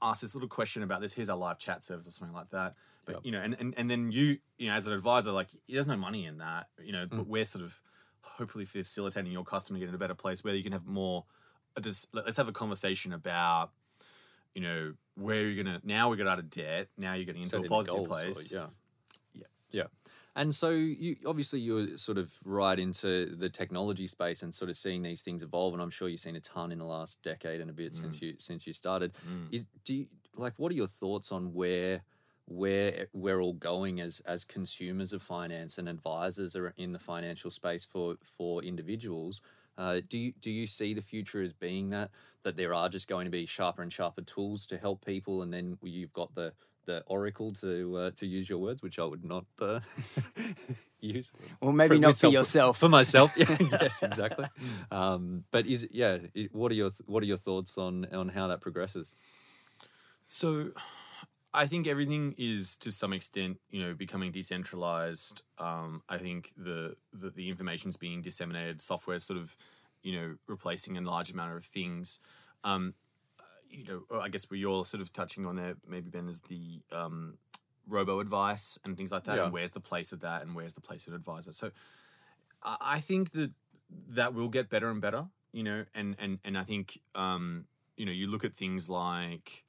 ask 0.00 0.20
this 0.20 0.34
little 0.34 0.48
question 0.48 0.82
about 0.82 1.00
this. 1.00 1.12
Here's 1.14 1.30
our 1.30 1.36
live 1.36 1.58
chat 1.58 1.82
service 1.82 2.06
or 2.06 2.10
something 2.10 2.34
like 2.34 2.50
that. 2.50 2.74
But 3.04 3.24
you 3.26 3.32
know, 3.32 3.40
and, 3.40 3.56
and 3.58 3.74
and 3.76 3.90
then 3.90 4.12
you, 4.12 4.38
you 4.58 4.68
know, 4.68 4.74
as 4.74 4.86
an 4.86 4.92
advisor, 4.92 5.32
like 5.32 5.48
there's 5.68 5.88
no 5.88 5.96
money 5.96 6.26
in 6.26 6.38
that, 6.38 6.68
you 6.80 6.92
know, 6.92 7.06
but 7.06 7.20
mm. 7.20 7.26
we're 7.26 7.44
sort 7.44 7.64
of 7.64 7.80
hopefully 8.22 8.64
facilitating 8.64 9.32
your 9.32 9.42
customer 9.42 9.78
to 9.78 9.80
get 9.80 9.88
in 9.88 9.94
a 9.94 9.98
better 9.98 10.14
place 10.14 10.44
where 10.44 10.54
you 10.54 10.62
can 10.62 10.72
have 10.72 10.86
more. 10.86 11.24
Just 11.80 12.08
let's 12.12 12.36
have 12.36 12.48
a 12.48 12.52
conversation 12.52 13.12
about 13.12 13.72
you 14.54 14.60
know, 14.60 14.92
where 15.14 15.48
you're 15.48 15.64
gonna 15.64 15.80
now 15.82 16.10
we 16.10 16.16
got 16.16 16.26
out 16.26 16.38
of 16.38 16.50
debt, 16.50 16.88
now 16.98 17.14
you're 17.14 17.24
getting 17.24 17.42
into 17.42 17.50
Setting 17.50 17.66
a 17.66 17.68
positive 17.68 17.96
goals 17.96 18.06
or- 18.06 18.10
place. 18.10 18.52
yeah. 18.52 18.66
Yeah. 19.34 19.44
Yeah. 19.70 19.82
And 20.34 20.54
so 20.54 20.70
you 20.70 21.16
obviously 21.26 21.60
you're 21.60 21.98
sort 21.98 22.16
of 22.18 22.32
right 22.44 22.78
into 22.78 23.36
the 23.36 23.50
technology 23.50 24.06
space 24.06 24.42
and 24.42 24.54
sort 24.54 24.70
of 24.70 24.76
seeing 24.76 25.02
these 25.02 25.20
things 25.22 25.42
evolve 25.42 25.74
and 25.74 25.82
I'm 25.82 25.90
sure 25.90 26.08
you've 26.08 26.20
seen 26.20 26.36
a 26.36 26.40
ton 26.40 26.72
in 26.72 26.78
the 26.78 26.86
last 26.86 27.22
decade 27.22 27.60
and 27.60 27.68
a 27.68 27.74
bit 27.74 27.94
since 27.94 28.18
Mm. 28.18 28.22
you 28.22 28.34
since 28.38 28.66
you 28.66 28.72
started. 28.72 29.12
Is 29.50 29.66
do 29.84 29.94
you, 29.94 30.06
like 30.34 30.54
what 30.56 30.72
are 30.72 30.74
your 30.74 30.86
thoughts 30.86 31.32
on 31.32 31.52
where 31.52 32.02
where 32.46 33.06
we're 33.12 33.40
all 33.40 33.52
going 33.52 34.00
as 34.00 34.20
as 34.20 34.44
consumers 34.44 35.12
of 35.12 35.22
finance 35.22 35.76
and 35.78 35.88
advisors 35.88 36.56
are 36.56 36.72
in 36.78 36.92
the 36.92 36.98
financial 36.98 37.50
space 37.50 37.84
for 37.84 38.16
for 38.22 38.62
individuals? 38.62 39.42
Uh, 39.76 40.00
do 40.08 40.18
you 40.18 40.32
do 40.40 40.50
you 40.50 40.66
see 40.66 40.94
the 40.94 41.00
future 41.02 41.42
as 41.42 41.52
being 41.52 41.90
that 41.90 42.10
that 42.42 42.56
there 42.56 42.74
are 42.74 42.88
just 42.88 43.06
going 43.06 43.24
to 43.26 43.30
be 43.30 43.44
sharper 43.46 43.82
and 43.82 43.92
sharper 43.92 44.22
tools 44.22 44.66
to 44.66 44.78
help 44.78 45.04
people, 45.04 45.42
and 45.42 45.52
then 45.52 45.78
you've 45.82 46.12
got 46.14 46.34
the 46.34 46.52
the 46.86 47.02
oracle 47.06 47.52
to 47.54 47.96
uh, 47.96 48.10
to 48.16 48.26
use 48.26 48.48
your 48.48 48.58
words, 48.58 48.82
which 48.82 48.98
I 48.98 49.04
would 49.04 49.24
not 49.24 49.44
uh, 49.60 49.80
use. 51.00 51.32
Well, 51.60 51.72
maybe 51.72 51.96
For- 51.96 52.00
not 52.00 52.08
with 52.08 52.20
for 52.20 52.26
yourself. 52.28 52.78
For 52.78 52.88
myself, 52.88 53.32
yeah, 53.36 53.56
yes, 53.60 54.02
exactly. 54.02 54.46
Um, 54.90 55.44
but 55.50 55.66
is 55.66 55.84
it, 55.84 55.90
yeah? 55.92 56.18
i 56.36 56.48
what 56.52 56.72
are 56.72 56.74
your 56.74 56.90
what 57.06 57.22
are 57.22 57.26
your 57.26 57.38
thoughts 57.38 57.78
on 57.78 58.06
on 58.12 58.28
how 58.28 58.48
that 58.48 58.60
progresses? 58.60 59.14
So 60.24 60.70
I 61.54 61.66
think 61.66 61.86
everything 61.86 62.34
is 62.38 62.76
to 62.78 62.90
some 62.90 63.12
extent, 63.12 63.58
you 63.70 63.82
know, 63.82 63.94
becoming 63.94 64.32
decentralized. 64.32 65.42
Um, 65.58 66.02
I 66.08 66.18
think 66.18 66.52
the, 66.56 66.96
the 67.12 67.30
the 67.30 67.48
information's 67.50 67.96
being 67.96 68.22
disseminated, 68.22 68.80
software 68.80 69.18
sort 69.18 69.38
of, 69.38 69.56
you 70.02 70.12
know, 70.18 70.36
replacing 70.46 70.96
a 70.96 71.00
large 71.00 71.30
amount 71.30 71.54
of 71.54 71.64
things. 71.64 72.18
Um, 72.64 72.94
you 73.72 73.84
know, 73.84 74.20
I 74.20 74.28
guess 74.28 74.50
what 74.50 74.58
you're 74.58 74.84
sort 74.84 75.00
of 75.00 75.12
touching 75.12 75.46
on 75.46 75.56
there, 75.56 75.76
maybe 75.86 76.10
Ben, 76.10 76.28
is 76.28 76.40
the 76.42 76.80
um, 76.92 77.38
robo 77.88 78.20
advice 78.20 78.78
and 78.84 78.96
things 78.96 79.10
like 79.10 79.24
that. 79.24 79.36
Yeah. 79.36 79.44
And 79.44 79.52
where's 79.52 79.72
the 79.72 79.80
place 79.80 80.12
of 80.12 80.20
that, 80.20 80.42
and 80.42 80.54
where's 80.54 80.74
the 80.74 80.80
place 80.80 81.06
of 81.06 81.12
an 81.12 81.16
advisor? 81.16 81.52
So 81.52 81.70
I 82.62 82.76
I 82.80 83.00
think 83.00 83.32
that 83.32 83.52
that 84.08 84.34
will 84.34 84.48
get 84.48 84.68
better 84.68 84.90
and 84.90 85.00
better. 85.00 85.26
You 85.52 85.64
know, 85.64 85.84
and 85.94 86.16
and 86.18 86.38
and 86.44 86.56
I 86.56 86.62
think 86.62 87.00
um, 87.14 87.66
you 87.96 88.06
know 88.06 88.12
you 88.12 88.26
look 88.26 88.44
at 88.44 88.54
things 88.54 88.88
like 88.88 89.64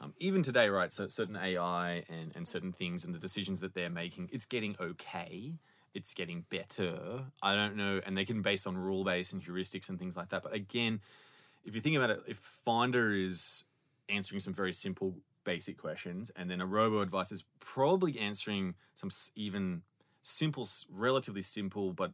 um, 0.00 0.14
even 0.18 0.42
today, 0.42 0.68
right? 0.68 0.92
So 0.92 1.08
certain 1.08 1.36
AI 1.36 2.04
and 2.08 2.32
and 2.34 2.46
certain 2.46 2.72
things 2.72 3.04
and 3.04 3.14
the 3.14 3.18
decisions 3.18 3.60
that 3.60 3.74
they're 3.74 3.90
making, 3.90 4.30
it's 4.32 4.46
getting 4.46 4.76
okay. 4.80 5.54
It's 5.94 6.12
getting 6.12 6.44
better. 6.50 7.26
I 7.40 7.54
don't 7.54 7.76
know, 7.76 8.00
and 8.04 8.18
they 8.18 8.24
can 8.24 8.42
base 8.42 8.66
on 8.66 8.76
rule 8.76 9.04
base 9.04 9.32
and 9.32 9.42
heuristics 9.42 9.88
and 9.88 9.98
things 9.98 10.16
like 10.16 10.30
that. 10.30 10.42
But 10.42 10.52
again, 10.52 11.00
if 11.64 11.74
you 11.74 11.80
think 11.80 11.96
about 11.96 12.10
it, 12.10 12.22
if 12.26 12.38
Finder 12.38 13.12
is 13.12 13.64
answering 14.08 14.40
some 14.40 14.52
very 14.52 14.72
simple, 14.72 15.16
basic 15.44 15.78
questions, 15.78 16.30
and 16.36 16.50
then 16.50 16.60
a 16.60 16.66
robo 16.66 17.00
advice 17.00 17.32
is 17.32 17.44
probably 17.60 18.18
answering 18.18 18.74
some 18.94 19.10
even 19.34 19.82
simple, 20.22 20.68
relatively 20.90 21.42
simple, 21.42 21.92
but 21.92 22.12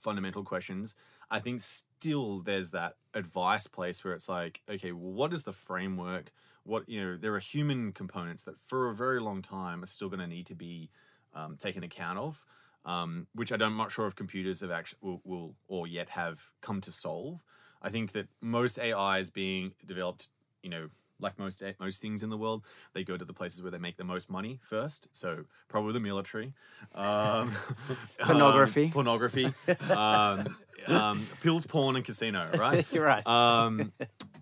fundamental 0.00 0.42
questions. 0.42 0.94
I 1.30 1.38
think 1.38 1.60
still 1.60 2.40
there's 2.40 2.70
that 2.70 2.96
advice 3.14 3.66
place 3.66 4.02
where 4.04 4.14
it's 4.14 4.28
like, 4.28 4.62
okay, 4.68 4.92
well, 4.92 5.12
what 5.12 5.32
is 5.32 5.44
the 5.44 5.52
framework? 5.52 6.32
What 6.64 6.88
you 6.88 7.04
know, 7.04 7.16
there 7.16 7.34
are 7.34 7.40
human 7.40 7.92
components 7.92 8.42
that 8.44 8.60
for 8.60 8.88
a 8.88 8.94
very 8.94 9.20
long 9.20 9.42
time 9.42 9.82
are 9.82 9.86
still 9.86 10.08
going 10.08 10.20
to 10.20 10.26
need 10.26 10.46
to 10.46 10.54
be 10.54 10.90
um, 11.34 11.56
taken 11.56 11.84
account 11.84 12.18
of, 12.18 12.44
um, 12.84 13.26
which 13.34 13.52
I 13.52 13.56
don't, 13.56 13.72
I'm 13.72 13.78
not 13.78 13.92
sure 13.92 14.06
if 14.06 14.16
computers 14.16 14.60
have 14.60 14.70
actually 14.70 14.98
will, 15.02 15.20
will 15.24 15.54
or 15.68 15.86
yet 15.86 16.10
have 16.10 16.50
come 16.60 16.80
to 16.82 16.92
solve. 16.92 17.44
I 17.82 17.88
think 17.88 18.12
that 18.12 18.28
most 18.40 18.78
AI 18.78 19.18
is 19.18 19.30
being 19.30 19.72
developed, 19.86 20.28
you 20.62 20.70
know, 20.70 20.88
like 21.20 21.38
most 21.38 21.62
most 21.78 22.00
things 22.00 22.22
in 22.22 22.30
the 22.30 22.38
world, 22.38 22.64
they 22.92 23.04
go 23.04 23.16
to 23.16 23.24
the 23.24 23.32
places 23.32 23.62
where 23.62 23.70
they 23.70 23.78
make 23.78 23.96
the 23.96 24.04
most 24.04 24.30
money 24.30 24.58
first. 24.62 25.08
So 25.12 25.44
probably 25.68 25.92
the 25.92 26.00
military, 26.00 26.54
um, 26.94 27.52
Pornography. 28.18 28.84
um, 28.84 28.90
pornography, 28.90 29.48
um, 29.90 30.56
um, 30.88 31.26
pills, 31.42 31.66
porn, 31.66 31.96
and 31.96 32.04
casino. 32.04 32.46
Right. 32.60 32.86
You're 32.92 33.04
right. 33.04 33.26
Um, 33.26 33.92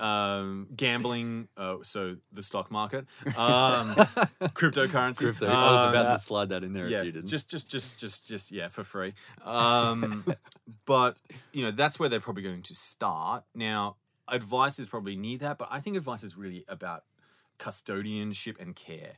um, 0.01 0.67
gambling, 0.75 1.49
uh, 1.57 1.77
so 1.83 2.17
the 2.33 2.43
stock 2.43 2.71
market, 2.71 3.07
um, 3.27 3.95
cryptocurrency. 4.55 5.19
Crypto. 5.25 5.47
I 5.47 5.85
was 5.85 5.95
about 5.95 6.09
to 6.13 6.19
slide 6.19 6.49
that 6.49 6.65
in 6.65 6.73
there 6.73 6.89
yeah, 6.89 7.01
if 7.01 7.07
you 7.07 7.13
didn't. 7.13 7.29
just, 7.29 7.49
just, 7.49 7.69
just, 7.69 7.99
just, 7.99 8.27
just, 8.27 8.51
yeah, 8.51 8.69
for 8.69 8.83
free. 8.83 9.15
Um, 9.45 10.25
but 10.85 11.17
you 11.53 11.63
know, 11.63 11.71
that's 11.71 11.99
where 11.99 12.09
they're 12.09 12.21
probably 12.21 12.43
going 12.43 12.63
to 12.63 12.75
start. 12.75 13.45
Now, 13.55 13.97
advice 14.31 14.79
is 14.79 14.87
probably 14.87 15.17
near 15.17 15.39
that, 15.39 15.59
but 15.59 15.69
I 15.71 15.81
think 15.81 15.97
advice 15.97 16.23
is 16.23 16.37
really 16.37 16.65
about 16.69 17.05
custodianship 17.59 18.61
and 18.61 18.75
care. 18.77 19.15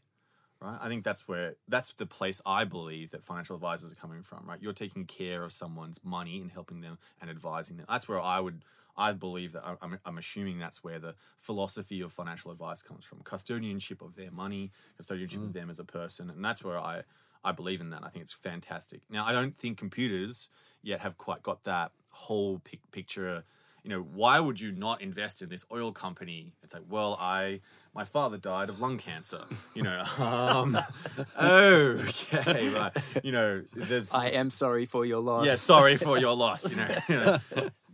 Right, 0.63 0.79
I 0.79 0.89
think 0.89 1.05
that's 1.05 1.27
where 1.27 1.55
that's 1.69 1.95
the 1.95 2.05
place 2.05 2.43
I 2.45 2.65
believe 2.65 3.13
that 3.13 3.25
financial 3.25 3.57
advisors 3.57 3.93
are 3.93 3.97
coming 3.97 4.23
from. 4.23 4.45
Right, 4.47 4.61
you're 4.61 4.75
taking 4.75 5.07
care 5.07 5.43
of 5.43 5.55
someone's 5.55 6.01
money 6.05 6.39
and 6.39 6.53
helping 6.53 6.83
them 6.83 6.99
and 7.19 7.31
advising 7.31 7.79
them. 7.79 7.87
That's 7.89 8.07
where 8.07 8.21
I 8.21 8.41
would, 8.41 8.63
I 8.95 9.13
believe 9.13 9.53
that 9.53 9.65
I'm, 9.81 9.99
I'm 10.05 10.19
assuming 10.19 10.59
that's 10.59 10.85
where 10.85 10.99
the 10.99 11.15
philosophy 11.39 12.03
of 12.03 12.13
financial 12.13 12.51
advice 12.51 12.83
comes 12.83 13.07
from: 13.07 13.21
custodianship 13.21 14.05
of 14.05 14.17
their 14.17 14.31
money, 14.31 14.71
custodianship 15.01 15.43
of 15.43 15.51
mm. 15.51 15.53
them 15.55 15.71
as 15.71 15.79
a 15.79 15.85
person, 15.85 16.29
and 16.29 16.45
that's 16.45 16.63
where 16.63 16.79
I, 16.79 17.05
I 17.43 17.53
believe 17.53 17.81
in 17.81 17.89
that. 17.91 18.05
I 18.05 18.09
think 18.11 18.23
it's 18.25 18.35
fantastic. 18.35 19.01
Now, 19.09 19.25
I 19.25 19.33
don't 19.33 19.57
think 19.57 19.79
computers 19.79 20.51
yet 20.83 21.01
have 21.01 21.17
quite 21.17 21.43
got 21.43 21.65
that 21.65 21.93
whole 22.11 22.59
pic- 22.59 22.91
picture. 22.93 23.45
You 23.83 23.91
know, 23.91 24.01
why 24.01 24.39
would 24.41 24.61
you 24.61 24.73
not 24.73 25.01
invest 25.01 25.43
in 25.43 25.49
this 25.49 25.65
oil 25.73 25.93
company? 25.93 26.53
It's 26.63 26.75
like, 26.75 26.85
well, 26.89 27.17
I 27.21 27.61
my 27.95 28.05
father 28.05 28.39
died 28.39 28.69
of 28.69 28.81
lung 28.81 28.99
cancer. 28.99 29.41
You 29.75 29.83
know, 29.83 30.05
um, 30.19 30.79
okay, 31.41 32.69
right. 32.71 32.93
You 33.23 33.33
know, 33.33 33.63
there's 33.73 34.15
I 34.15 34.29
am 34.29 34.51
sorry 34.51 34.87
for 34.87 35.05
your 35.05 35.21
loss. 35.21 35.47
yeah, 35.47 35.55
sorry 35.57 35.97
for 35.97 36.19
your 36.19 36.35
loss. 36.37 36.71
You 36.71 36.77
know, 36.77 36.89
you 37.09 37.17
know. 37.17 37.39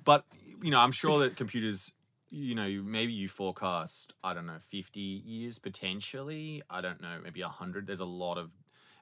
but 0.05 0.25
you 0.62 0.71
know, 0.71 0.81
I'm 0.81 0.93
sure 0.93 1.21
that 1.21 1.37
computers, 1.37 1.93
you 2.31 2.55
know, 2.55 2.69
maybe 2.85 3.12
you 3.12 3.28
forecast, 3.28 4.14
I 4.25 4.35
don't 4.35 4.47
know, 4.47 4.59
50 4.59 5.00
years 5.00 5.59
potentially. 5.59 6.62
I 6.69 6.81
don't 6.81 7.00
know, 7.00 7.19
maybe 7.23 7.40
hundred. 7.43 7.87
There's 7.87 8.00
a 8.00 8.05
lot 8.05 8.38
of 8.38 8.50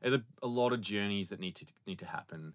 there's 0.02 0.14
a, 0.14 0.22
a 0.42 0.46
lot 0.46 0.72
of 0.72 0.80
journeys 0.80 1.30
that 1.30 1.40
need 1.40 1.54
to 1.56 1.66
need 1.86 1.98
to 2.00 2.06
happen. 2.06 2.54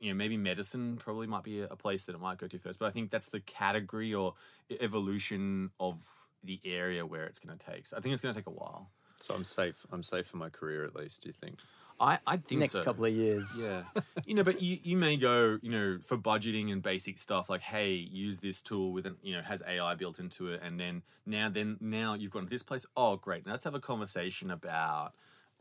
You 0.00 0.10
know, 0.10 0.16
maybe 0.16 0.36
medicine 0.36 0.96
probably 0.96 1.26
might 1.26 1.44
be 1.44 1.60
a, 1.60 1.66
a 1.66 1.76
place 1.76 2.04
that 2.04 2.14
it 2.14 2.20
might 2.20 2.38
go 2.38 2.46
to 2.46 2.58
first, 2.58 2.78
but 2.78 2.86
I 2.86 2.90
think 2.90 3.10
that's 3.10 3.28
the 3.28 3.40
category 3.40 4.12
or 4.14 4.34
evolution 4.80 5.70
of 5.78 6.02
the 6.44 6.60
area 6.64 7.06
where 7.06 7.24
it's 7.24 7.38
going 7.38 7.56
to 7.56 7.66
take. 7.72 7.86
So 7.86 7.96
I 7.96 8.00
think 8.00 8.12
it's 8.12 8.22
going 8.22 8.34
to 8.34 8.40
take 8.40 8.46
a 8.46 8.50
while. 8.50 8.90
So 9.20 9.34
I'm 9.34 9.44
safe. 9.44 9.86
I'm 9.92 10.02
safe 10.02 10.26
for 10.26 10.36
my 10.36 10.48
career 10.48 10.84
at 10.84 10.96
least. 10.96 11.22
Do 11.22 11.28
you 11.28 11.32
think? 11.32 11.60
I 12.00 12.18
I 12.26 12.38
think 12.38 12.62
Next 12.62 12.72
so. 12.72 12.82
couple 12.82 13.04
of 13.04 13.12
years. 13.12 13.64
Yeah. 13.64 13.82
you 14.26 14.34
know, 14.34 14.42
but 14.42 14.60
you, 14.60 14.78
you 14.82 14.96
may 14.96 15.16
go, 15.16 15.58
you 15.62 15.70
know, 15.70 15.98
for 16.04 16.18
budgeting 16.18 16.72
and 16.72 16.82
basic 16.82 17.18
stuff 17.18 17.48
like, 17.48 17.60
hey, 17.60 17.92
use 17.92 18.40
this 18.40 18.60
tool 18.60 18.92
with 18.92 19.06
an, 19.06 19.16
you 19.22 19.34
know, 19.34 19.42
has 19.42 19.62
AI 19.68 19.94
built 19.94 20.18
into 20.18 20.48
it. 20.48 20.60
And 20.62 20.80
then 20.80 21.02
now, 21.24 21.48
then 21.48 21.76
now 21.80 22.14
you've 22.14 22.32
gone 22.32 22.44
to 22.44 22.50
this 22.50 22.64
place. 22.64 22.84
Oh, 22.96 23.16
great. 23.16 23.46
Now 23.46 23.52
let's 23.52 23.64
have 23.64 23.74
a 23.76 23.80
conversation 23.80 24.50
about 24.50 25.12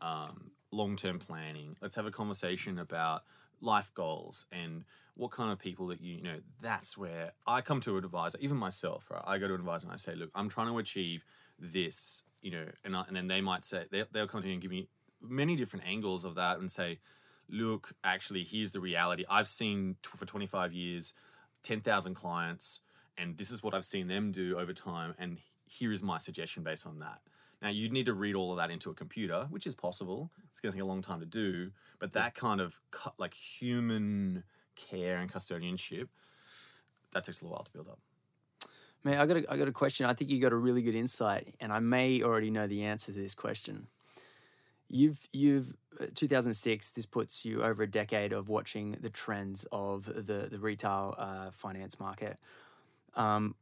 um, 0.02 0.52
long 0.72 0.96
term 0.96 1.20
planning. 1.20 1.76
Let's 1.82 1.96
have 1.96 2.06
a 2.06 2.12
conversation 2.12 2.80
about 2.80 3.24
life 3.62 3.92
goals 3.94 4.46
and 4.52 4.84
what 5.16 5.32
kind 5.32 5.52
of 5.52 5.60
people 5.60 5.88
that 5.88 6.02
you, 6.02 6.16
you 6.16 6.24
know, 6.24 6.40
that's 6.62 6.98
where 6.98 7.32
I 7.46 7.62
come 7.62 7.82
to 7.82 7.98
an 7.98 8.04
advisor, 8.04 8.38
even 8.42 8.58
myself, 8.58 9.06
right? 9.12 9.22
I 9.26 9.38
go 9.38 9.48
to 9.48 9.54
an 9.54 9.60
advisor 9.60 9.86
and 9.86 9.94
I 9.94 9.98
say, 9.98 10.16
look, 10.16 10.32
I'm 10.34 10.50
trying 10.50 10.68
to 10.68 10.78
achieve 10.78 11.24
this, 11.60 12.24
you 12.42 12.52
know, 12.52 12.66
and, 12.84 12.96
I, 12.96 13.04
and 13.08 13.16
then 13.16 13.28
they 13.28 13.42
might 13.42 13.66
say, 13.66 13.86
they, 13.92 14.06
they'll 14.12 14.28
come 14.28 14.42
to 14.42 14.48
me 14.48 14.54
and 14.54 14.62
give 14.62 14.72
me 14.72 14.88
many 15.22 15.56
different 15.56 15.86
angles 15.86 16.24
of 16.24 16.36
that 16.36 16.60
and 16.60 16.72
say, 16.72 17.00
look, 17.50 17.94
actually, 18.04 18.44
here's 18.44 18.72
the 18.72 18.80
reality. 18.80 19.26
I've 19.30 19.48
seen 19.48 19.98
t- 20.02 20.10
for 20.16 20.26
25 20.26 20.74
years, 20.74 21.14
10,000 21.64 22.16
clients, 22.16 22.80
and 23.18 23.38
this 23.38 23.52
is 23.52 23.62
what 23.62 23.74
I've 23.74 23.86
seen 23.86 24.08
them 24.08 24.32
do 24.32 24.58
over 24.58 24.74
time. 24.74 25.14
And 25.20 25.38
here 25.66 25.92
is 25.92 26.02
my 26.02 26.18
suggestion 26.18 26.64
based 26.64 26.88
on 26.88 27.00
that. 27.00 27.20
Now, 27.62 27.70
you'd 27.70 27.94
need 27.94 28.08
to 28.08 28.14
read 28.14 28.36
all 28.36 28.52
of 28.52 28.58
that 28.58 28.72
into 28.72 28.90
a 28.90 28.94
computer, 28.94 29.46
which 29.50 29.68
is 29.68 29.76
possible. 29.76 30.32
It's 30.50 30.60
going 30.60 30.72
to 30.72 30.78
take 30.78 30.84
a 30.84 30.88
long 30.88 31.02
time 31.02 31.20
to 31.20 31.26
do, 31.28 31.72
but 32.00 32.14
that 32.14 32.34
kind 32.34 32.60
of 32.60 32.80
cu- 32.90 33.12
like 33.20 33.36
human 33.36 34.44
care 34.76 35.18
and 35.18 35.32
custodianship, 35.32 36.08
that 37.12 37.24
takes 37.24 37.42
a 37.42 37.46
little 37.46 37.56
while 37.56 37.64
to 37.64 37.72
build 37.72 37.88
up. 37.88 38.00
Man, 39.04 39.18
I 39.18 39.26
got 39.26 39.38
a, 39.38 39.52
I 39.52 39.58
got 39.58 39.68
a 39.68 39.72
question. 39.72 40.06
I 40.06 40.14
think 40.14 40.30
you 40.30 40.40
got 40.40 40.54
a 40.54 40.58
really 40.58 40.82
good 40.82 40.96
insight, 40.96 41.56
and 41.60 41.72
I 41.72 41.80
may 41.80 42.22
already 42.22 42.52
know 42.52 42.68
the 42.68 42.84
answer 42.84 43.12
to 43.12 43.20
this 43.20 43.36
question. 43.36 43.88
You've 44.90 45.28
you've 45.32 45.74
uh, 46.00 46.08
2006. 46.14 46.92
This 46.92 47.06
puts 47.06 47.46
you 47.46 47.64
over 47.64 47.84
a 47.84 47.88
decade 47.90 48.32
of 48.32 48.50
watching 48.50 48.98
the 49.02 49.10
trends 49.10 49.66
of 49.72 50.06
the 50.06 50.48
the 50.52 50.60
retail 50.60 51.16
uh, 51.18 51.52
finance 51.52 52.00
market. 52.00 52.38
Um, 53.16 53.56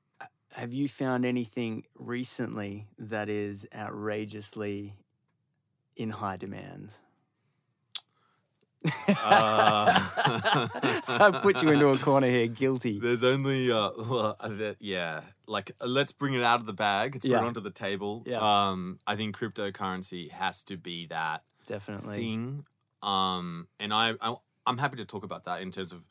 have 0.54 0.74
you 0.74 0.88
found 0.88 1.26
anything 1.26 1.86
recently 1.96 2.88
that 2.98 3.30
is 3.30 3.68
outrageously 3.76 4.96
in 5.96 6.10
high 6.10 6.38
demand? 6.38 6.96
Uh, 8.86 8.92
I 11.08 11.40
put 11.42 11.62
you 11.62 11.70
into 11.70 11.90
a 11.90 11.98
corner 11.98 12.30
here, 12.30 12.48
guilty. 12.48 13.00
There's 13.00 13.24
only, 13.24 13.72
uh, 13.72 13.92
well, 13.98 14.38
uh, 14.40 14.74
yeah, 14.80 15.22
like 15.48 15.72
uh, 15.82 15.88
let's 15.88 16.14
bring 16.14 16.34
it 16.34 16.44
out 16.44 16.62
of 16.62 16.66
the 16.66 16.74
bag. 16.74 17.16
Let's 17.16 17.26
put 17.26 17.34
it 17.34 17.38
onto 17.38 17.62
the 17.62 17.72
table. 17.72 18.24
Yeah. 18.26 18.40
Um, 18.40 19.00
I 19.06 19.16
think 19.16 19.38
cryptocurrency 19.38 20.32
has 20.32 20.64
to 20.66 20.78
be 20.78 21.08
that 21.08 21.44
Definitely. 21.68 22.16
thing. 22.16 22.66
Um, 23.04 23.68
and 23.80 23.94
I, 23.94 24.14
I, 24.22 24.36
I'm 24.66 24.78
happy 24.78 24.98
to 24.98 25.06
talk 25.06 25.24
about 25.24 25.46
that 25.46 25.62
in 25.62 25.72
terms 25.72 25.92
of. 25.92 26.04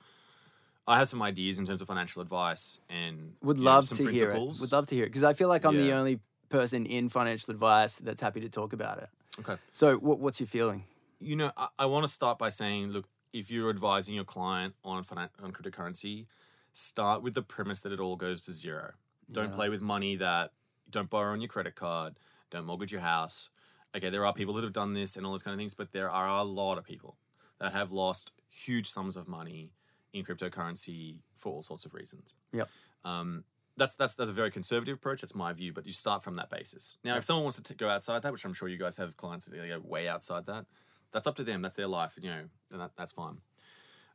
I 0.88 0.98
have 0.98 1.08
some 1.08 1.22
ideas 1.22 1.58
in 1.58 1.66
terms 1.66 1.80
of 1.80 1.86
financial 1.88 2.22
advice 2.22 2.80
and 2.88 3.34
Would 3.42 3.58
know, 3.58 3.64
love 3.64 3.84
some 3.86 3.98
to 3.98 4.04
hear 4.04 4.28
it. 4.28 4.30
principles. 4.30 4.60
Would 4.62 4.72
love 4.72 4.86
to 4.86 4.94
hear 4.94 5.04
it 5.04 5.08
because 5.08 5.22
I 5.24 5.34
feel 5.34 5.48
like 5.48 5.64
I'm 5.64 5.76
the 5.76 5.92
only 5.92 6.18
person 6.48 6.86
in 6.86 7.08
financial 7.10 7.52
advice 7.52 7.98
that's 7.98 8.22
happy 8.22 8.40
to 8.40 8.48
talk 8.48 8.72
about 8.72 8.98
it. 8.98 9.08
Okay. 9.40 9.56
So, 9.74 9.96
what, 9.96 10.18
what's 10.18 10.40
your 10.40 10.46
feeling? 10.46 10.84
you 11.20 11.34
know, 11.36 11.50
I, 11.56 11.68
I 11.80 11.86
want 11.86 12.04
to 12.04 12.08
start 12.12 12.38
by 12.38 12.48
saying, 12.48 12.90
look, 12.90 13.06
if 13.32 13.50
you're 13.50 13.70
advising 13.70 14.14
your 14.14 14.24
client 14.24 14.74
on 14.84 15.04
finan- 15.04 15.30
on 15.42 15.52
cryptocurrency, 15.52 16.26
start 16.72 17.22
with 17.22 17.34
the 17.34 17.42
premise 17.42 17.80
that 17.82 17.92
it 17.92 18.00
all 18.00 18.16
goes 18.16 18.44
to 18.46 18.52
zero. 18.52 18.92
Don't 19.30 19.50
Yeah. 19.50 19.56
play 19.56 19.68
with 19.68 19.82
money 19.82 20.16
that 20.16 20.52
don't 20.90 21.10
borrow 21.10 21.32
on 21.32 21.40
your 21.40 21.48
credit 21.48 21.74
card. 21.74 22.14
Don't 22.50 22.64
mortgage 22.64 22.92
your 22.92 23.00
house. 23.02 23.50
Okay, 23.96 24.10
there 24.10 24.24
are 24.24 24.32
people 24.32 24.54
that 24.54 24.62
have 24.64 24.72
done 24.72 24.94
this 24.94 25.16
and 25.16 25.26
all 25.26 25.32
those 25.32 25.42
kind 25.42 25.52
of 25.54 25.58
things, 25.58 25.74
but 25.74 25.92
there 25.92 26.08
are 26.10 26.28
a 26.28 26.42
lot 26.44 26.78
of 26.78 26.84
people 26.84 27.16
that 27.58 27.72
have 27.72 27.90
lost 27.90 28.30
huge 28.48 28.88
sums 28.88 29.16
of 29.16 29.26
money 29.28 29.72
in 30.12 30.24
cryptocurrency 30.24 31.18
for 31.34 31.52
all 31.54 31.62
sorts 31.62 31.84
of 31.84 31.94
reasons. 31.94 32.34
Yep. 32.52 32.68
Um, 33.04 33.44
that's 33.76 33.94
that's 33.94 34.14
that's 34.14 34.30
a 34.30 34.32
very 34.32 34.50
conservative 34.50 34.94
approach. 34.94 35.20
That's 35.20 35.34
my 35.34 35.52
view, 35.52 35.72
but 35.72 35.86
you 35.86 35.92
start 35.92 36.22
from 36.24 36.36
that 36.36 36.50
basis. 36.50 36.98
Now, 37.04 37.16
if 37.16 37.24
someone 37.24 37.44
wants 37.44 37.56
to 37.58 37.62
t- 37.62 37.74
go 37.74 37.88
outside 37.88 38.22
that, 38.22 38.32
which 38.32 38.44
I'm 38.44 38.52
sure 38.52 38.68
you 38.68 38.76
guys 38.78 38.96
have 38.96 39.16
clients 39.16 39.46
that 39.46 39.56
go 39.56 39.80
way 39.84 40.08
outside 40.08 40.46
that, 40.46 40.66
that's 41.12 41.26
up 41.26 41.36
to 41.36 41.44
them. 41.44 41.62
That's 41.62 41.76
their 41.76 41.86
life, 41.86 42.18
you 42.20 42.28
know, 42.30 42.44
and 42.72 42.80
that, 42.80 42.90
that's 42.96 43.12
fine. 43.12 43.38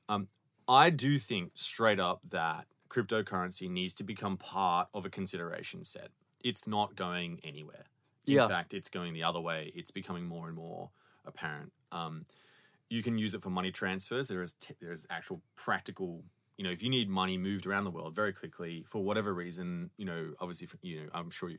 Um, 0.09 0.27
I 0.67 0.89
do 0.89 1.17
think 1.17 1.51
straight 1.55 2.00
up 2.00 2.29
that 2.29 2.67
cryptocurrency 2.89 3.69
needs 3.69 3.93
to 3.95 4.03
become 4.03 4.38
part 4.38 4.89
of 4.93 5.05
a 5.05 5.09
consideration 5.09 5.83
set. 5.85 6.09
It's 6.43 6.67
not 6.67 6.95
going 6.95 7.39
anywhere. 7.43 7.85
In 8.25 8.33
Yeah. 8.33 8.47
fact, 8.47 8.73
it's 8.73 8.89
going 8.89 9.13
the 9.13 9.23
other 9.23 9.39
way. 9.39 9.71
It's 9.75 9.91
becoming 9.91 10.25
more 10.25 10.47
and 10.47 10.55
more 10.55 10.91
apparent. 11.25 11.71
Um, 11.91 12.25
you 12.89 13.01
can 13.03 13.17
use 13.17 13.33
it 13.33 13.41
for 13.41 13.49
money 13.49 13.71
transfers. 13.71 14.27
There 14.27 14.41
is 14.41 14.53
t- 14.53 14.75
there 14.81 14.91
is 14.91 15.05
actual 15.09 15.41
practical. 15.55 16.23
You 16.57 16.63
know, 16.63 16.71
if 16.71 16.83
you 16.83 16.89
need 16.89 17.09
money 17.09 17.37
moved 17.37 17.65
around 17.65 17.83
the 17.85 17.91
world 17.91 18.13
very 18.15 18.31
quickly 18.33 18.83
for 18.87 19.03
whatever 19.03 19.33
reason, 19.33 19.89
you 19.97 20.05
know, 20.05 20.33
obviously, 20.39 20.67
for, 20.67 20.77
you 20.83 21.01
know, 21.01 21.09
I'm 21.13 21.31
sure 21.31 21.49
you, 21.49 21.57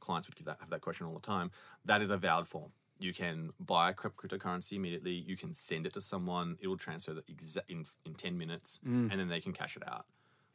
clients 0.00 0.26
would 0.26 0.36
give 0.36 0.46
that, 0.46 0.56
have 0.60 0.70
that 0.70 0.80
question 0.80 1.06
all 1.06 1.14
the 1.14 1.20
time. 1.20 1.50
That 1.84 2.00
is 2.00 2.10
a 2.10 2.16
valid 2.16 2.46
form. 2.46 2.72
You 2.98 3.12
can 3.12 3.50
buy 3.60 3.92
crypt- 3.92 4.16
cryptocurrency 4.16 4.72
immediately. 4.74 5.12
You 5.12 5.36
can 5.36 5.52
send 5.52 5.86
it 5.86 5.92
to 5.94 6.00
someone. 6.00 6.56
It 6.60 6.68
will 6.68 6.76
transfer 6.78 7.12
the 7.12 7.22
exa- 7.22 7.58
in 7.68 7.84
in 8.06 8.14
ten 8.14 8.38
minutes, 8.38 8.80
and 8.84 9.10
then 9.10 9.28
they 9.28 9.40
can 9.40 9.52
cash 9.52 9.76
it 9.76 9.82
out. 9.86 10.06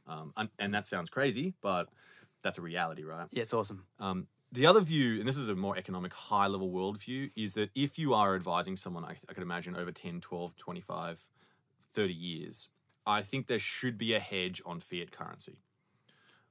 Um, 0.07 0.31
and, 0.37 0.49
and 0.57 0.73
that 0.73 0.87
sounds 0.87 1.09
crazy, 1.09 1.53
but 1.61 1.89
that's 2.41 2.57
a 2.57 2.61
reality, 2.61 3.03
right? 3.03 3.27
Yeah, 3.31 3.43
it's 3.43 3.53
awesome. 3.53 3.85
Um, 3.99 4.27
the 4.51 4.65
other 4.65 4.81
view, 4.81 5.19
and 5.19 5.27
this 5.27 5.37
is 5.37 5.49
a 5.49 5.55
more 5.55 5.77
economic, 5.77 6.13
high 6.13 6.47
level 6.47 6.69
worldview, 6.69 7.31
is 7.35 7.53
that 7.55 7.69
if 7.75 7.99
you 7.99 8.13
are 8.13 8.35
advising 8.35 8.75
someone, 8.75 9.03
I, 9.03 9.15
I 9.29 9.33
could 9.33 9.43
imagine 9.43 9.75
over 9.75 9.91
10, 9.91 10.21
12, 10.21 10.55
25, 10.55 11.27
30 11.93 12.13
years, 12.13 12.69
I 13.05 13.21
think 13.21 13.47
there 13.47 13.59
should 13.59 13.97
be 13.97 14.13
a 14.13 14.19
hedge 14.19 14.61
on 14.65 14.79
fiat 14.79 15.11
currency. 15.11 15.59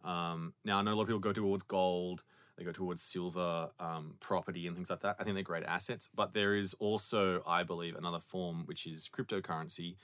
Um, 0.05 0.55
now, 0.65 0.79
I 0.79 0.83
know 0.83 0.93
a 0.93 0.95
lot 0.95 1.03
of 1.03 1.09
people 1.09 1.21
go 1.21 1.33
towards 1.33 1.65
gold, 1.65 2.23
they 2.57 2.65
go 2.65 2.73
towards 2.73 3.03
silver, 3.03 3.71
um, 3.81 4.15
property, 4.21 4.67
and 4.67 4.77
things 4.77 4.91
like 4.91 5.01
that. 5.01 5.17
I 5.19 5.25
think 5.25 5.35
they're 5.35 5.43
great 5.43 5.65
assets, 5.65 6.09
but 6.15 6.33
there 6.33 6.55
is 6.55 6.75
also, 6.75 7.43
I 7.47 7.63
believe, 7.63 7.97
another 7.97 8.21
form 8.21 8.65
which 8.67 8.87
is 8.87 9.11
cryptocurrency. 9.13 9.97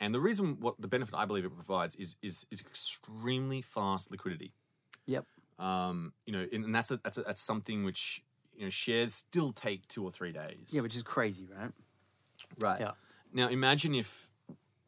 And 0.00 0.14
the 0.14 0.20
reason, 0.20 0.58
what 0.60 0.80
the 0.80 0.88
benefit 0.88 1.14
I 1.14 1.24
believe 1.24 1.44
it 1.44 1.54
provides 1.54 1.96
is 1.96 2.16
is, 2.22 2.46
is 2.52 2.60
extremely 2.60 3.60
fast 3.60 4.10
liquidity 4.10 4.52
Yep. 5.08 5.24
Um, 5.58 6.12
you 6.24 6.32
know, 6.32 6.46
and 6.52 6.64
and 6.64 6.74
that's 6.74 6.90
a, 6.90 6.96
that's 6.98 7.18
a, 7.18 7.22
that's 7.22 7.42
something 7.42 7.84
which 7.84 8.22
you 8.56 8.64
know 8.64 8.70
shares 8.70 9.14
still 9.14 9.52
take 9.52 9.86
two 9.88 10.04
or 10.04 10.10
three 10.10 10.32
days. 10.32 10.72
Yeah, 10.72 10.82
which 10.82 10.96
is 10.96 11.02
crazy, 11.02 11.48
right? 11.50 11.70
right. 12.58 12.80
yeah. 12.80 12.92
Now 13.32 13.48
imagine 13.48 13.94
if 13.94 14.28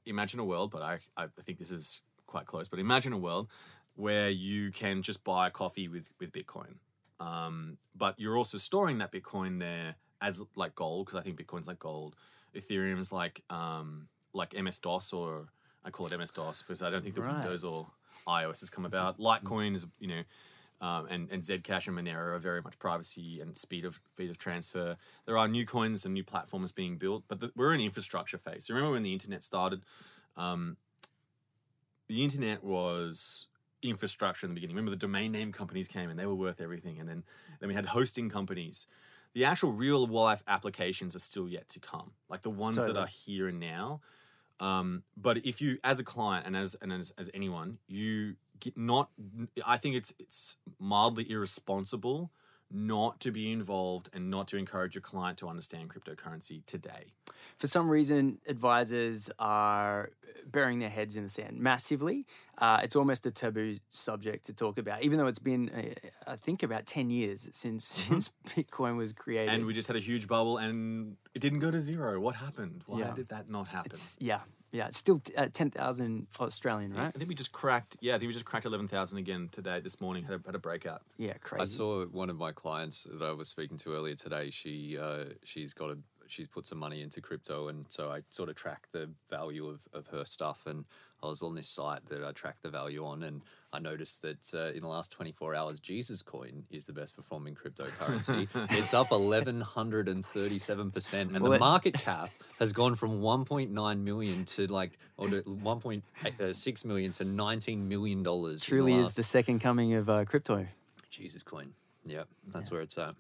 imagine 0.07 0.41
a 0.41 0.45
world, 0.45 0.71
but 0.71 0.83
I 0.83 0.99
I 1.17 1.27
think 1.41 1.59
this 1.59 1.71
is 1.71 2.03
quite 2.27 2.47
close. 2.47 2.69
But 2.69 2.79
imagine 2.79 3.13
a 3.13 3.19
world 3.19 3.49
where 3.95 4.31
you 4.31 4.71
can 4.71 5.03
just 5.03 5.25
buy 5.25 5.49
a 5.49 5.51
coffee 5.51 5.89
with 5.89 6.13
with 6.21 6.33
Bitcoin, 6.33 6.77
um, 7.19 7.79
but 7.97 8.19
you're 8.19 8.37
also 8.37 8.59
storing 8.59 8.99
that 8.99 9.13
Bitcoin 9.13 9.59
there 9.59 9.97
as 10.21 10.43
like 10.55 10.75
gold 10.75 11.07
because 11.07 11.19
I 11.19 11.23
think 11.23 11.41
Bitcoin's 11.41 11.67
like 11.67 11.79
gold, 11.79 12.15
Ethereum's 12.55 13.13
like 13.13 13.43
um, 13.51 14.09
like 14.33 14.61
MS 14.61 14.79
DOS 14.79 15.13
or 15.13 15.49
I 15.85 15.91
call 15.91 16.07
it 16.07 16.17
MS 16.17 16.33
DOS 16.33 16.63
because 16.63 16.83
I 16.83 16.91
don't 16.91 17.03
think 17.03 17.15
the 17.15 17.23
Windows 17.23 17.65
or 17.65 17.89
iOS 18.27 18.61
has 18.61 18.71
come 18.71 18.85
about. 18.85 19.19
Litecoin 19.19 19.75
is 19.75 19.87
you 19.99 20.09
know. 20.09 20.23
Um, 20.81 21.07
and, 21.11 21.29
and 21.31 21.43
Zcash 21.43 21.89
and 21.89 21.99
Monero 21.99 22.35
are 22.35 22.39
very 22.39 22.63
much 22.63 22.79
privacy 22.79 23.41
and 23.41 23.57
speed 23.57 23.85
of 23.85 24.01
speed 24.15 24.31
of 24.31 24.39
transfer. 24.39 24.97
There 25.27 25.37
are 25.37 25.47
new 25.47 25.67
coins 25.67 26.07
and 26.07 26.15
new 26.15 26.25
platforms 26.25 26.73
being 26.73 26.97
built, 26.97 27.25
but 27.29 27.41
the, 27.41 27.53
we're 27.55 27.75
in 27.75 27.81
infrastructure 27.81 28.39
phase. 28.39 28.67
So 28.67 28.75
remember 28.75 28.93
when 28.93 29.03
the 29.03 29.13
internet 29.13 29.45
started? 29.45 29.83
Um, 30.37 30.79
the 32.09 32.25
internet 32.25 32.65
was 32.65 33.47
infrastructure 33.83 34.47
in 34.47 34.51
the 34.51 34.55
beginning. 34.55 34.75
Remember 34.75 34.91
the 34.91 34.97
domain 34.97 35.33
name 35.33 35.53
companies 35.53 35.87
came 35.87 36.09
and 36.09 36.19
they 36.19 36.27
were 36.27 36.35
worth 36.35 36.61
everything, 36.61 36.99
and 36.99 37.09
then 37.09 37.25
then 37.61 37.69
we 37.69 37.75
had 37.75 37.87
hosting 37.87 38.31
companies 38.31 38.87
the 39.33 39.45
actual 39.45 39.73
real 39.73 40.07
life 40.07 40.43
applications 40.49 41.15
are 41.15 41.21
still 41.21 41.49
yet 41.49 41.69
to 41.71 41.81
come, 41.81 42.13
like 42.29 42.43
the 42.43 42.51
ones 42.51 42.77
that 42.85 42.97
are 42.97 43.07
here 43.07 43.49
and 43.49 43.61
now. 43.61 44.01
Um, 44.59 45.05
but 45.17 45.39
if 45.47 45.63
you, 45.63 45.79
as 45.85 45.99
a 45.99 46.05
client 46.05 46.47
and 46.47 46.57
as 46.57 46.77
and 46.83 46.93
as, 46.93 47.13
as 47.17 47.31
anyone, 47.33 47.79
you 47.87 48.35
not. 48.77 49.11
I 49.67 49.77
think 49.77 49.95
it's 49.97 50.13
it's 50.19 50.57
mildly 50.79 51.31
irresponsible 51.31 52.31
not 52.73 53.19
to 53.19 53.33
be 53.33 53.51
involved 53.51 54.09
and 54.13 54.31
not 54.31 54.47
to 54.47 54.57
encourage 54.57 54.95
your 54.95 55.03
client 55.03 55.37
to 55.39 55.49
understand 55.49 55.91
cryptocurrency 55.91 56.65
today. 56.67 57.07
For 57.59 57.67
some 57.67 57.89
reason, 57.89 58.39
advisors 58.47 59.29
are 59.41 60.11
burying 60.47 60.79
their 60.79 60.89
heads 60.89 61.17
in 61.17 61.25
the 61.25 61.29
sand 61.29 61.59
massively. 61.59 62.27
Uh, 62.59 62.79
it's 62.85 62.95
almost 62.95 63.27
a 63.27 63.33
taboo 63.33 63.77
subject 63.89 64.47
to 64.47 64.53
talk 64.53 64.79
about, 64.79 65.03
even 65.03 65.19
though 65.19 65.27
it's 65.27 65.41
been, 65.41 65.69
uh, 65.71 66.31
I 66.31 66.37
think, 66.37 66.63
about 66.63 66.87
10 66.87 67.11
years 67.11 67.49
since, 67.53 67.85
since 67.85 68.31
Bitcoin 68.47 68.97
was 68.97 69.13
created. 69.13 69.49
Mm-hmm. 69.49 69.55
And 69.57 69.67
we 69.67 69.75
just 69.75 69.89
had 69.89 69.97
a 69.97 70.01
huge 70.01 70.29
bubble 70.29 70.59
and 70.59 71.17
it 71.35 71.41
didn't 71.41 71.59
go 71.59 71.73
to 71.73 71.81
zero. 71.81 72.21
What 72.21 72.37
happened? 72.37 72.85
Why 72.87 73.01
Yeah. 73.01 73.15
did 73.15 73.31
that 73.31 73.51
not 73.51 73.67
happen? 73.67 73.91
it's, 73.91 74.17
yeah, 74.21 74.41
yeah, 74.73 74.87
it's 74.87 74.97
still 74.97 75.19
t- 75.19 75.35
uh, 75.35 75.49
10,000 75.53 76.27
Australian, 76.41 76.93
right? 76.95 77.07
I 77.09 77.11
think 77.19 77.29
we 77.29 77.35
just 77.35 77.53
cracked. 77.53 77.97
Yeah, 78.01 78.15
I 78.15 78.19
think 78.19 78.29
we 78.29 78.33
just 78.33 78.45
cracked 78.45 78.67
eleven 78.67 78.89
thousand 78.89 79.19
again 79.19 79.49
today. 79.51 79.81
This 79.81 80.01
morning 80.01 80.25
had 80.25 80.41
a, 80.41 80.41
had 80.47 80.55
a 80.55 80.59
breakout. 80.59 81.03
Yeah, 81.19 81.35
crazy. 81.35 81.63
I 81.63 81.65
saw 81.65 82.05
one 82.07 82.31
of 82.31 82.37
my 82.37 82.53
clients 82.53 83.07
that 83.11 83.23
I 83.25 83.33
was 83.33 83.49
speaking 83.49 83.79
to 83.79 83.95
earlier 83.95 84.15
today. 84.15 84.51
She 84.51 84.97
uh, 84.99 85.25
she's 85.45 85.75
got 85.75 85.91
a 85.91 85.99
she's 86.31 86.49
put 86.49 86.67
some 86.67 86.79
money 86.79 87.03
into 87.03 87.21
crypto, 87.21 87.69
and 87.69 87.85
so 87.89 88.11
I 88.11 88.23
sort 88.31 88.49
of 88.49 88.57
track 88.57 88.89
the 88.93 89.11
value 89.29 89.67
of, 89.69 89.81
of 89.93 90.07
her 90.09 90.25
stuff. 90.25 90.63
And 90.67 90.85
I 91.23 91.27
was 91.27 91.43
on 91.43 91.55
this 91.55 91.69
site 91.69 92.07
that 92.09 92.25
I 92.25 92.33
track 92.33 92.57
the 92.63 92.71
value 92.71 93.05
on, 93.05 93.23
and 93.23 93.43
I 93.73 93.79
noticed 93.79 94.23
that 94.23 94.51
uh, 94.55 94.73
in 94.75 94.81
the 94.81 94.89
last 94.89 95.13
24 95.13 95.55
hours, 95.55 95.79
Jesus 95.81 96.23
Coin 96.23 96.65
is 96.71 96.87
the 96.87 96.93
best 96.95 97.15
performing 97.17 97.55
cryptocurrency. 97.55 98.49
it's 98.71 98.95
up 98.95 99.11
1137 99.11 100.91
percent, 100.91 101.31
and 101.33 101.43
Well, 101.43 101.51
the 101.51 101.57
it- 101.57 101.61
market 101.61 101.95
cap 101.95 102.31
has 102.59 102.73
gone 102.73 102.95
from 102.95 103.21
1.9 103.21 103.99
million 104.01 104.45
to 104.45 104.67
like 104.67 104.99
or 105.17 105.29
to 105.29 105.43
1.6 105.43 106.85
million 106.85 107.13
to 107.13 107.25
19 107.25 107.89
million 107.89 108.23
dollars. 108.23 108.63
Truly 108.63 108.93
in 108.93 108.99
the 108.99 109.03
is 109.03 109.15
the 109.15 109.23
second 109.23 109.61
coming 109.61 109.95
of 109.95 110.09
uh, 110.09 110.25
crypto. 110.25 110.67
Jesus 111.11 111.43
Coin. 111.43 111.73
Yeah, 112.05 112.23
that's 112.53 112.71
where 112.71 112.81
it's 112.81 112.97
at. 112.99 113.15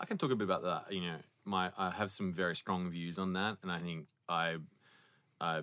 I 0.00 0.06
can 0.06 0.16
talk 0.18 0.30
a 0.30 0.36
bit 0.36 0.44
about 0.44 0.62
that. 0.62 0.92
You 0.92 1.02
know, 1.02 1.16
my 1.44 1.70
I 1.76 1.90
have 1.90 2.10
some 2.10 2.32
very 2.32 2.56
strong 2.56 2.90
views 2.90 3.18
on 3.18 3.32
that, 3.34 3.58
and 3.62 3.70
I 3.70 3.78
think 3.78 4.06
I, 4.28 4.56
I, 5.40 5.62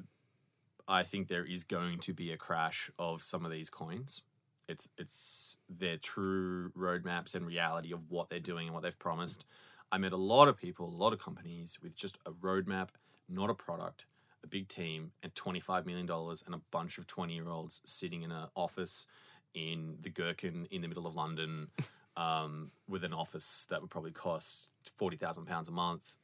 I 0.87 1.03
think 1.03 1.27
there 1.27 1.45
is 1.45 1.63
going 1.63 1.99
to 1.99 2.13
be 2.13 2.31
a 2.31 2.37
crash 2.37 2.89
of 2.99 3.23
some 3.23 3.45
of 3.45 3.51
these 3.51 3.69
coins. 3.69 4.21
It's 4.67 4.89
it's 4.97 5.57
their 5.69 5.97
true 5.97 6.71
roadmaps 6.77 7.35
and 7.35 7.45
reality 7.45 7.93
of 7.93 8.09
what 8.09 8.29
they're 8.29 8.39
doing 8.39 8.67
and 8.67 8.73
what 8.73 8.83
they've 8.83 8.99
promised. 8.99 9.45
I 9.91 9.97
met 9.97 10.13
a 10.13 10.17
lot 10.17 10.47
of 10.47 10.57
people, 10.57 10.87
a 10.87 10.95
lot 10.95 11.13
of 11.13 11.19
companies 11.19 11.79
with 11.81 11.95
just 11.95 12.19
a 12.25 12.31
roadmap, 12.31 12.89
not 13.27 13.49
a 13.49 13.55
product, 13.55 14.05
a 14.43 14.47
big 14.47 14.67
team, 14.67 15.11
and 15.23 15.33
twenty 15.33 15.59
five 15.59 15.85
million 15.85 16.05
dollars, 16.05 16.43
and 16.45 16.53
a 16.53 16.61
bunch 16.71 16.97
of 16.97 17.07
twenty 17.07 17.35
year 17.35 17.49
olds 17.49 17.81
sitting 17.85 18.21
in 18.21 18.31
an 18.31 18.49
office 18.55 19.07
in 19.53 19.97
the 20.01 20.09
Gherkin 20.09 20.67
in 20.69 20.81
the 20.81 20.87
middle 20.87 21.07
of 21.07 21.15
London 21.15 21.69
um, 22.17 22.71
with 22.87 23.03
an 23.03 23.13
office 23.13 23.65
that 23.69 23.81
would 23.81 23.89
probably 23.89 24.11
cost 24.11 24.69
forty 24.97 25.17
thousand 25.17 25.45
pounds 25.45 25.67
a 25.69 25.71
month, 25.71 26.17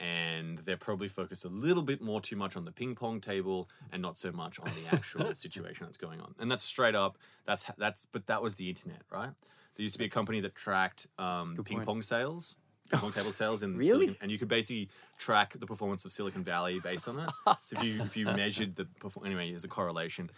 and 0.00 0.58
they're 0.58 0.76
probably 0.76 1.08
focused 1.08 1.44
a 1.44 1.48
little 1.48 1.82
bit 1.82 2.00
more 2.00 2.20
too 2.20 2.36
much 2.36 2.56
on 2.56 2.64
the 2.64 2.72
ping 2.72 2.94
pong 2.94 3.20
table 3.20 3.68
and 3.92 4.00
not 4.02 4.16
so 4.18 4.30
much 4.32 4.58
on 4.60 4.66
the 4.66 4.94
actual 4.96 5.34
situation 5.34 5.86
that's 5.86 5.96
going 5.96 6.20
on. 6.20 6.34
And 6.38 6.50
that's 6.50 6.62
straight 6.62 6.94
up. 6.94 7.18
That's 7.46 7.64
that's. 7.78 8.06
But 8.06 8.26
that 8.26 8.42
was 8.42 8.54
the 8.56 8.68
internet, 8.68 9.02
right? 9.10 9.30
There 9.76 9.82
used 9.82 9.94
to 9.94 9.98
be 9.98 10.06
a 10.06 10.10
company 10.10 10.40
that 10.40 10.54
tracked 10.54 11.06
um, 11.18 11.56
ping 11.64 11.76
point. 11.78 11.86
pong 11.86 12.02
sales. 12.02 12.56
Ping 12.90 13.00
pong 13.00 13.12
table 13.12 13.32
sales 13.32 13.62
in 13.62 13.76
Really? 13.76 13.90
Silicon, 14.06 14.16
and 14.22 14.30
you 14.30 14.38
could 14.38 14.48
basically 14.48 14.88
track 15.18 15.54
the 15.58 15.66
performance 15.66 16.04
of 16.04 16.10
Silicon 16.12 16.42
Valley 16.42 16.80
based 16.80 17.06
on 17.08 17.18
it. 17.20 17.30
so 17.64 17.76
if 17.76 17.84
you 17.84 18.02
if 18.02 18.16
you 18.16 18.24
measured 18.26 18.76
the 18.76 18.86
performance, 18.86 19.26
anyway, 19.30 19.50
there's 19.50 19.64
a 19.64 19.68
correlation. 19.68 20.30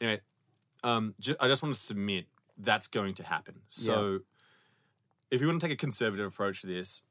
Anyway, 0.00 0.20
um, 0.84 1.14
ju- 1.20 1.36
I 1.40 1.48
just 1.48 1.62
want 1.62 1.74
to 1.74 1.80
submit 1.80 2.26
that's 2.58 2.86
going 2.86 3.14
to 3.14 3.22
happen. 3.24 3.60
So, 3.68 4.20
if 5.32 5.40
you 5.40 5.46
want 5.48 5.60
to 5.60 5.66
take 5.66 5.74
a 5.74 5.80
conservative 5.80 6.26
approach 6.26 6.60
to 6.60 6.66
this, 6.66 7.02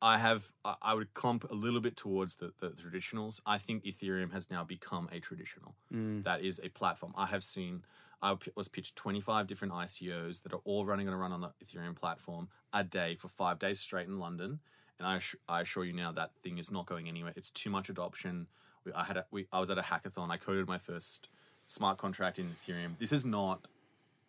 I 0.00 0.18
have 0.18 0.52
I 0.82 0.94
would 0.94 1.14
clump 1.14 1.50
a 1.50 1.54
little 1.54 1.80
bit 1.80 1.96
towards 1.96 2.36
the, 2.36 2.52
the 2.60 2.68
traditionals. 2.68 3.40
I 3.44 3.58
think 3.58 3.84
Ethereum 3.84 4.32
has 4.32 4.50
now 4.50 4.62
become 4.62 5.08
a 5.10 5.18
traditional. 5.18 5.74
Mm. 5.92 6.22
That 6.22 6.42
is 6.42 6.60
a 6.62 6.68
platform. 6.68 7.12
I 7.16 7.26
have 7.26 7.42
seen. 7.42 7.82
I 8.22 8.34
was 8.54 8.68
pitched 8.68 8.96
25 8.96 9.46
different 9.46 9.74
ICOs 9.74 10.42
that 10.42 10.52
are 10.52 10.60
all 10.64 10.86
running 10.86 11.06
on 11.06 11.12
a 11.12 11.18
run 11.18 11.32
on 11.32 11.42
the 11.42 11.50
Ethereum 11.62 11.94
platform 11.94 12.48
a 12.72 12.82
day 12.82 13.14
for 13.14 13.28
five 13.28 13.58
days 13.58 13.78
straight 13.78 14.06
in 14.06 14.18
London. 14.18 14.60
And 14.98 15.06
I, 15.06 15.20
I 15.48 15.60
assure 15.60 15.84
you 15.84 15.92
now 15.92 16.12
that 16.12 16.30
thing 16.42 16.56
is 16.56 16.70
not 16.70 16.86
going 16.86 17.08
anywhere. 17.08 17.34
It's 17.36 17.50
too 17.50 17.68
much 17.68 17.90
adoption. 17.90 18.46
We, 18.84 18.92
I 18.94 19.04
had 19.04 19.18
a, 19.18 19.26
we, 19.30 19.46
I 19.52 19.60
was 19.60 19.68
at 19.68 19.76
a 19.76 19.82
hackathon. 19.82 20.30
I 20.30 20.38
coded 20.38 20.66
my 20.66 20.78
first 20.78 21.28
smart 21.66 21.98
contract 21.98 22.38
in 22.38 22.46
Ethereum. 22.46 22.98
This 22.98 23.12
is 23.12 23.26
not 23.26 23.66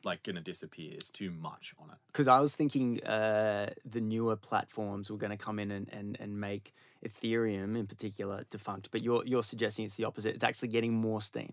like 0.07 0.23
going 0.23 0.35
to 0.37 0.41
disappear. 0.41 0.93
It's 0.95 1.11
too 1.11 1.29
much 1.31 1.75
on 1.79 1.89
it. 1.91 1.97
Because 2.07 2.27
I 2.27 2.39
was 2.39 2.55
thinking 2.55 3.03
uh, 3.03 3.69
the 3.85 4.01
newer 4.01 4.35
platforms 4.35 5.11
were 5.11 5.17
going 5.17 5.35
to 5.37 5.37
come 5.37 5.59
in 5.59 5.69
and, 5.71 5.87
and, 5.93 6.17
and 6.19 6.39
make 6.39 6.73
Ethereum 7.05 7.77
in 7.77 7.85
particular 7.87 8.43
defunct, 8.49 8.89
but 8.91 9.03
you're, 9.03 9.23
you're 9.25 9.43
suggesting 9.43 9.85
it's 9.85 9.95
the 9.95 10.05
opposite. 10.05 10.33
It's 10.35 10.43
actually 10.43 10.69
getting 10.69 10.93
more 10.93 11.21
steam. 11.21 11.51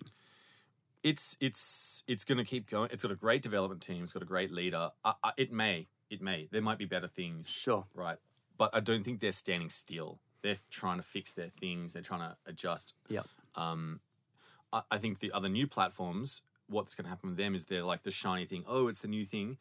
it's 1.03 1.37
it's 1.41 2.03
it's 2.07 2.25
going 2.25 2.39
to 2.39 2.45
keep 2.45 2.71
going. 2.71 2.89
It's 2.93 3.03
got 3.03 3.13
a 3.13 3.17
great 3.27 3.43
development 3.43 3.83
team. 3.83 4.03
It's 4.05 4.13
got 4.13 4.23
a 4.23 4.27
great 4.35 4.51
leader. 4.51 4.91
I, 5.05 5.13
I, 5.23 5.31
it 5.37 5.53
may, 5.53 5.89
it 6.09 6.23
may. 6.23 6.49
There 6.51 6.63
might 6.63 6.79
be 6.79 6.87
better 6.87 7.09
things, 7.09 7.51
Sure. 7.51 7.85
right? 7.95 8.17
But 8.57 8.71
I 8.73 8.81
don't 8.81 9.05
think 9.05 9.21
they're 9.21 9.33
standing 9.33 9.71
still. 9.71 10.19
They're 10.43 10.57
trying 10.71 10.97
to 10.99 11.03
fix 11.03 11.33
their 11.35 11.49
things. 11.51 11.93
They're 11.93 12.03
trying 12.03 12.21
to 12.21 12.37
adjust. 12.47 12.95
Yeah. 13.09 13.23
Um, 13.55 14.01
I, 14.73 14.83
I 14.91 14.99
think 14.99 15.21
the 15.21 15.33
other 15.33 15.49
new 15.49 15.67
platforms, 15.67 16.43
what's 16.69 16.95
going 16.95 17.05
to 17.05 17.11
happen 17.11 17.31
with 17.31 17.39
them 17.39 17.55
is 17.55 17.65
they're 17.65 17.85
like 17.85 18.03
the 18.03 18.11
shiny 18.11 18.47
thing. 18.47 18.65
Oh, 18.67 18.89
it's 18.89 19.01
the 19.01 19.09
new 19.09 19.25
thing. 19.25 19.59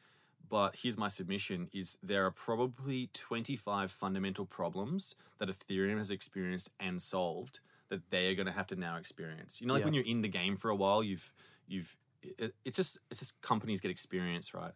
But 0.47 0.77
here's 0.81 0.97
my 0.97 1.07
submission: 1.07 1.69
is 1.73 1.97
there 2.03 2.25
are 2.25 2.31
probably 2.31 3.09
25 3.13 3.91
fundamental 3.91 4.45
problems 4.45 5.15
that 5.37 5.49
Ethereum 5.49 5.97
has 5.97 6.11
experienced 6.11 6.69
and 6.79 7.01
solved 7.01 7.59
that 7.89 8.09
they 8.09 8.29
are 8.29 8.35
going 8.35 8.47
to 8.47 8.51
have 8.53 8.67
to 8.67 8.75
now 8.75 8.97
experience. 8.97 9.61
You 9.61 9.67
know, 9.67 9.73
like 9.73 9.81
Yeah. 9.81 9.85
when 9.85 9.93
you're 9.93 10.03
in 10.05 10.21
the 10.21 10.27
game 10.27 10.57
for 10.57 10.69
a 10.69 10.75
while, 10.75 11.03
you've 11.03 11.31
you've 11.67 11.95
it, 12.21 12.53
it's 12.65 12.77
just 12.77 12.97
it's 13.09 13.19
just 13.19 13.41
companies 13.41 13.81
get 13.81 13.91
experience, 13.91 14.53
right? 14.53 14.73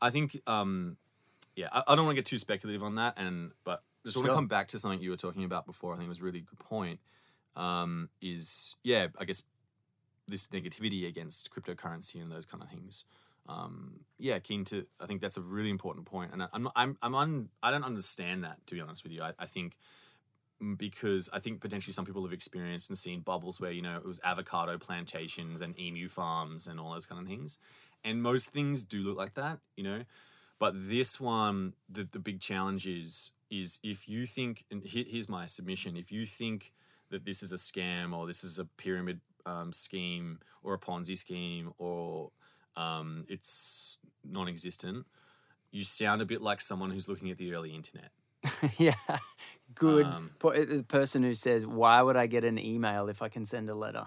I 0.00 0.10
think 0.10 0.40
um 0.46 0.96
yeah, 1.56 1.68
I, 1.72 1.82
I 1.88 1.94
don't 1.94 2.04
want 2.06 2.16
to 2.16 2.20
get 2.20 2.26
too 2.26 2.38
speculative 2.38 2.82
on 2.82 2.96
that, 2.96 3.14
and 3.16 3.52
but 3.64 3.82
just 4.04 4.16
want 4.16 4.28
to 4.28 4.34
come 4.34 4.48
back 4.48 4.68
to 4.68 4.78
something 4.78 5.00
you 5.00 5.10
were 5.10 5.16
talking 5.16 5.44
about 5.44 5.66
before. 5.66 5.92
I 5.92 5.96
think 5.96 6.06
it 6.06 6.08
was 6.10 6.20
a 6.20 6.24
really 6.24 6.40
good 6.40 6.58
point. 6.58 7.00
Um, 7.56 8.08
is 8.20 8.74
yeah, 8.82 9.08
I 9.18 9.24
guess 9.24 9.42
this 10.28 10.46
negativity 10.46 11.06
against 11.06 11.50
cryptocurrency 11.50 12.20
and 12.22 12.30
those 12.30 12.46
kind 12.46 12.62
of 12.62 12.70
things. 12.70 13.04
Um, 13.48 14.00
yeah, 14.18 14.38
keen 14.38 14.64
to. 14.66 14.86
I 15.00 15.06
think 15.06 15.20
that's 15.20 15.36
a 15.36 15.42
really 15.42 15.70
important 15.70 16.06
point, 16.06 16.32
and 16.32 16.42
I, 16.42 16.48
I'm 16.52 16.62
not, 16.64 16.72
I'm 16.76 16.96
I'm 17.02 17.14
un, 17.14 17.48
I 17.62 17.70
don't 17.70 17.84
understand 17.84 18.44
that 18.44 18.66
to 18.66 18.74
be 18.74 18.80
honest 18.80 19.02
with 19.02 19.12
you. 19.12 19.22
I, 19.22 19.32
I 19.38 19.46
think 19.46 19.76
because 20.76 21.28
I 21.32 21.40
think 21.40 21.60
potentially 21.60 21.92
some 21.92 22.06
people 22.06 22.22
have 22.22 22.32
experienced 22.32 22.88
and 22.88 22.96
seen 22.96 23.20
bubbles 23.20 23.60
where 23.60 23.70
you 23.70 23.82
know 23.82 23.96
it 23.96 24.06
was 24.06 24.20
avocado 24.24 24.78
plantations 24.78 25.60
and 25.60 25.78
emu 25.78 26.08
farms 26.08 26.66
and 26.66 26.80
all 26.80 26.92
those 26.92 27.04
kind 27.04 27.20
of 27.20 27.26
things, 27.26 27.58
and 28.02 28.22
most 28.22 28.50
things 28.50 28.82
do 28.82 29.02
look 29.02 29.18
like 29.18 29.34
that, 29.34 29.58
you 29.76 29.84
know. 29.84 30.04
But 30.58 30.74
this 30.76 31.20
one, 31.20 31.74
the 31.88 32.08
the 32.10 32.18
big 32.18 32.40
challenge 32.40 32.86
is 32.86 33.32
is 33.50 33.78
if 33.82 34.08
you 34.08 34.24
think, 34.24 34.64
and 34.70 34.82
here, 34.82 35.04
here's 35.06 35.28
my 35.28 35.44
submission: 35.44 35.96
if 35.96 36.10
you 36.10 36.24
think 36.24 36.72
that 37.10 37.26
this 37.26 37.42
is 37.42 37.52
a 37.52 37.56
scam 37.56 38.16
or 38.16 38.26
this 38.26 38.42
is 38.42 38.58
a 38.58 38.64
pyramid 38.64 39.20
um, 39.46 39.72
scheme 39.72 40.40
or 40.62 40.74
a 40.74 40.78
Ponzi 40.78 41.16
scheme 41.16 41.72
or 41.78 42.30
um, 42.76 43.24
it's 43.28 43.98
non-existent, 44.24 45.06
you 45.70 45.84
sound 45.84 46.22
a 46.22 46.24
bit 46.24 46.40
like 46.42 46.60
someone 46.60 46.90
who's 46.90 47.08
looking 47.08 47.30
at 47.30 47.36
the 47.36 47.54
early 47.54 47.74
internet. 47.74 48.10
yeah. 48.78 48.94
Good. 49.74 50.06
Um, 50.06 50.30
Po- 50.38 50.50
uh, 50.50 50.64
the 50.64 50.82
person 50.82 51.22
who 51.22 51.34
says, 51.34 51.66
Why 51.66 52.02
would 52.02 52.16
I 52.16 52.26
get 52.26 52.44
an 52.44 52.58
email 52.58 53.08
if 53.08 53.22
I 53.22 53.28
can 53.28 53.44
send 53.44 53.68
a 53.68 53.74
letter? 53.74 54.06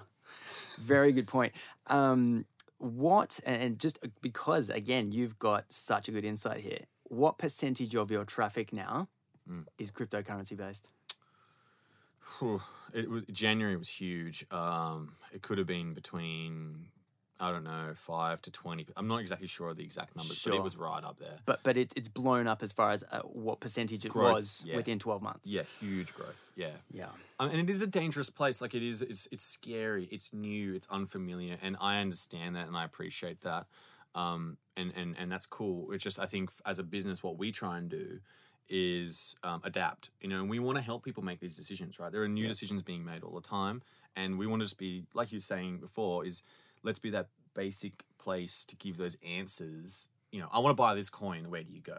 Very 0.80 1.12
good 1.12 1.28
point. 1.28 1.54
Um, 1.88 2.45
what, 2.78 3.39
and 3.45 3.80
just 3.80 4.00
uh, 4.04 4.10
because, 4.21 4.69
again, 4.69 5.12
you've 5.12 5.39
got 5.39 5.71
such 5.71 6.08
a 6.08 6.12
good 6.12 6.26
insight 6.26 6.60
here, 6.62 6.82
what 7.04 7.38
percentage 7.38 7.95
of 7.95 8.12
your 8.12 8.26
traffic 8.26 8.71
now 8.73 9.08
Mm. 9.50 9.65
is 9.78 9.91
cryptocurrency 9.91 10.58
based? 10.58 10.89
It 12.93 13.09
was 13.09 13.23
January 13.31 13.75
was 13.75 13.89
huge. 13.89 14.45
Um, 14.51 15.13
it 15.33 15.41
could 15.41 15.57
have 15.57 15.67
been 15.67 15.93
between 15.93 16.87
I 17.39 17.51
don't 17.51 17.63
know 17.63 17.93
five 17.95 18.41
to 18.43 18.51
twenty. 18.51 18.87
I'm 18.95 19.07
not 19.07 19.17
exactly 19.19 19.47
sure 19.47 19.69
of 19.69 19.77
the 19.77 19.83
exact 19.83 20.15
numbers, 20.15 20.41
but 20.43 20.53
it 20.53 20.63
was 20.63 20.75
right 20.77 21.03
up 21.03 21.19
there. 21.19 21.37
But 21.45 21.61
but 21.63 21.77
it, 21.77 21.93
it's 21.95 22.07
blown 22.07 22.47
up 22.47 22.63
as 22.63 22.71
far 22.71 22.91
as 22.91 23.03
uh, 23.11 23.19
what 23.21 23.59
percentage 23.59 24.05
it 24.05 24.09
Growth, 24.09 24.35
was 24.35 24.63
yeah. 24.65 24.77
within 24.77 24.99
12 24.99 25.21
months. 25.21 25.49
Yeah, 25.49 25.63
huge 25.79 26.13
growth. 26.13 26.41
Yeah, 26.55 26.71
Yeah. 26.91 27.09
um, 27.39 27.49
and 27.49 27.59
it 27.59 27.69
is 27.69 27.81
a 27.81 27.87
dangerous 27.87 28.29
place. 28.29 28.61
Like 28.61 28.73
it 28.73 28.81
is, 28.83 29.01
it's 29.01 29.27
it's 29.31 29.45
scary. 29.45 30.05
It's 30.11 30.33
new. 30.33 30.73
It's 30.73 30.87
unfamiliar, 30.89 31.57
and 31.61 31.77
I 31.79 31.99
understand 31.99 32.55
that, 32.55 32.67
and 32.67 32.75
I 32.75 32.83
appreciate 32.85 33.41
that. 33.41 33.67
Um, 34.15 34.57
and 34.75 34.91
and 34.95 35.15
and 35.19 35.29
that's 35.29 35.45
cool. 35.45 35.91
It's 35.91 36.03
just 36.03 36.17
I 36.19 36.25
think 36.25 36.49
as 36.65 36.79
a 36.79 36.83
business, 36.83 37.21
what 37.21 37.37
we 37.37 37.51
try 37.51 37.77
and 37.77 37.89
do 37.89 38.19
is 38.69 39.36
um, 39.43 39.62
adapt. 39.63 40.10
You 40.21 40.30
know, 40.30 40.39
and 40.39 40.49
we 40.49 40.60
want 40.60 40.77
to 40.77 40.84
help 40.84 41.03
people 41.03 41.23
make 41.23 41.39
these 41.39 41.56
decisions. 41.56 41.99
Right, 41.99 42.12
there 42.12 42.23
are 42.23 42.27
new 42.27 42.47
decisions 42.47 42.84
being 42.84 43.06
made 43.06 43.23
all 43.23 43.36
the 43.36 43.47
time, 43.47 43.82
and 44.15 44.38
we 44.38 44.47
want 44.47 44.62
to 44.62 44.65
just 44.65 44.77
be 44.77 45.03
like 45.13 45.32
you 45.32 45.38
were 45.38 45.41
saying 45.41 45.80
before. 45.80 46.25
Is 46.25 46.43
let's 46.84 46.99
be 46.99 47.10
that 47.12 47.27
basic 47.53 48.03
place 48.17 48.65
to 48.65 48.75
give 48.75 48.97
those 48.97 49.17
answers. 49.25 50.10
You 50.32 50.41
know, 50.41 50.49
I 50.51 50.60
want 50.60 50.75
to 50.75 50.82
buy 50.82 50.93
this 50.95 51.10
coin. 51.10 51.49
Where 51.49 51.63
do 51.63 51.71
you 51.71 51.82
go? 51.82 51.97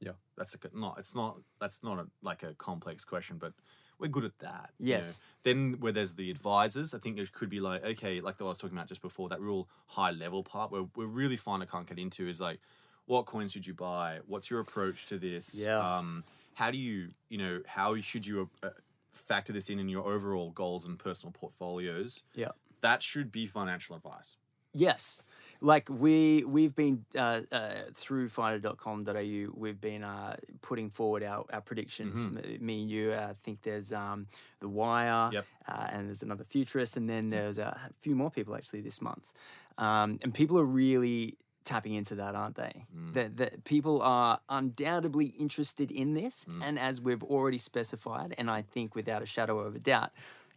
Yeah. 0.00 0.12
That's 0.36 0.54
a, 0.54 0.58
not. 0.76 0.96
It's 0.98 1.14
not. 1.14 1.38
That's 1.60 1.82
not 1.82 1.98
a, 1.98 2.06
like 2.22 2.42
a 2.42 2.54
complex 2.54 3.04
question, 3.04 3.38
but 3.38 3.52
we're 3.98 4.08
good 4.08 4.24
at 4.24 4.38
that. 4.40 4.70
you 4.78 4.86
know. 4.86 4.96
Yes. 4.98 5.20
Then 5.42 5.76
where 5.80 5.92
there's 5.92 6.12
the 6.12 6.30
advisors, 6.30 6.94
I 6.94 6.98
think 6.98 7.18
it 7.18 7.32
could 7.32 7.48
be 7.48 7.60
like 7.60 7.84
okay, 7.84 8.20
like 8.20 8.36
the 8.36 8.44
I 8.44 8.48
was 8.48 8.58
talking 8.58 8.76
about 8.76 8.88
just 8.88 9.02
before, 9.02 9.28
that 9.28 9.40
real 9.40 9.68
high 9.86 10.10
level 10.10 10.42
part 10.42 10.70
where 10.70 10.84
we're 10.94 11.06
really 11.06 11.36
fine. 11.36 11.62
I 11.62 11.66
can't 11.66 11.86
get 11.86 11.98
into 11.98 12.28
is 12.28 12.40
like, 12.40 12.60
what 13.06 13.26
coins 13.26 13.52
should 13.52 13.66
you 13.66 13.74
buy? 13.74 14.20
What's 14.26 14.50
your 14.50 14.60
approach 14.60 15.06
to 15.06 15.18
this? 15.18 15.64
Yeah. 15.64 15.78
Um, 15.78 16.24
how 16.54 16.70
do 16.70 16.78
you, 16.78 17.08
you 17.28 17.38
know, 17.38 17.60
how 17.66 18.00
should 18.00 18.26
you 18.26 18.48
uh, 18.62 18.70
factor 19.12 19.52
this 19.52 19.68
in 19.70 19.78
in 19.78 19.88
your 19.88 20.04
overall 20.06 20.50
goals 20.50 20.86
and 20.86 20.98
personal 20.98 21.32
portfolios? 21.32 22.22
Yeah. 22.34 22.50
That 22.80 23.02
should 23.02 23.30
be 23.32 23.46
financial 23.46 23.96
advice. 23.96 24.36
Yes. 24.72 25.22
Like 25.62 25.88
we 25.88 26.44
we've 26.44 26.74
been 26.76 27.04
uh, 27.16 27.40
uh, 27.50 27.74
through 27.94 28.28
finder.com.au 28.28 29.46
we've 29.54 29.80
been 29.80 30.02
uh, 30.04 30.36
putting 30.60 30.90
forward 30.90 31.22
our, 31.22 31.44
our 31.50 31.62
predictions 31.62 32.26
M- 32.26 32.58
me 32.60 32.82
and 32.82 32.90
you 32.90 33.14
I 33.14 33.32
think 33.42 33.62
there's 33.62 33.92
um, 33.92 34.26
the 34.60 34.68
wire 34.68 35.30
Yep. 35.32 35.46
uh, 35.68 35.86
and 35.92 36.06
there's 36.08 36.22
another 36.22 36.44
futurist 36.44 36.96
and 36.98 37.08
then 37.08 37.30
there's 37.30 37.58
a 37.58 37.78
few 38.00 38.14
more 38.14 38.30
people 38.30 38.54
actually 38.54 38.82
this 38.82 39.00
month 39.00 39.32
um, 39.78 40.18
and 40.22 40.34
people 40.34 40.58
are 40.58 40.64
really 40.66 41.38
tapping 41.66 41.94
into 41.94 42.14
that 42.14 42.34
aren't 42.34 42.54
they 42.56 42.86
that, 43.12 43.36
that 43.36 43.64
people 43.64 44.00
are 44.00 44.40
undoubtedly 44.48 45.26
interested 45.26 45.90
in 45.90 46.14
this 46.14 46.46
and 46.62 46.78
as 46.78 47.00
we've 47.00 47.22
already 47.24 47.58
specified 47.58 48.34
and 48.38 48.50
I 48.50 48.62
think 48.62 48.94
without 48.94 49.20
a 49.22 49.26
shadow 49.26 49.58
of 49.58 49.74
a 49.76 49.78
doubt 49.78 50.12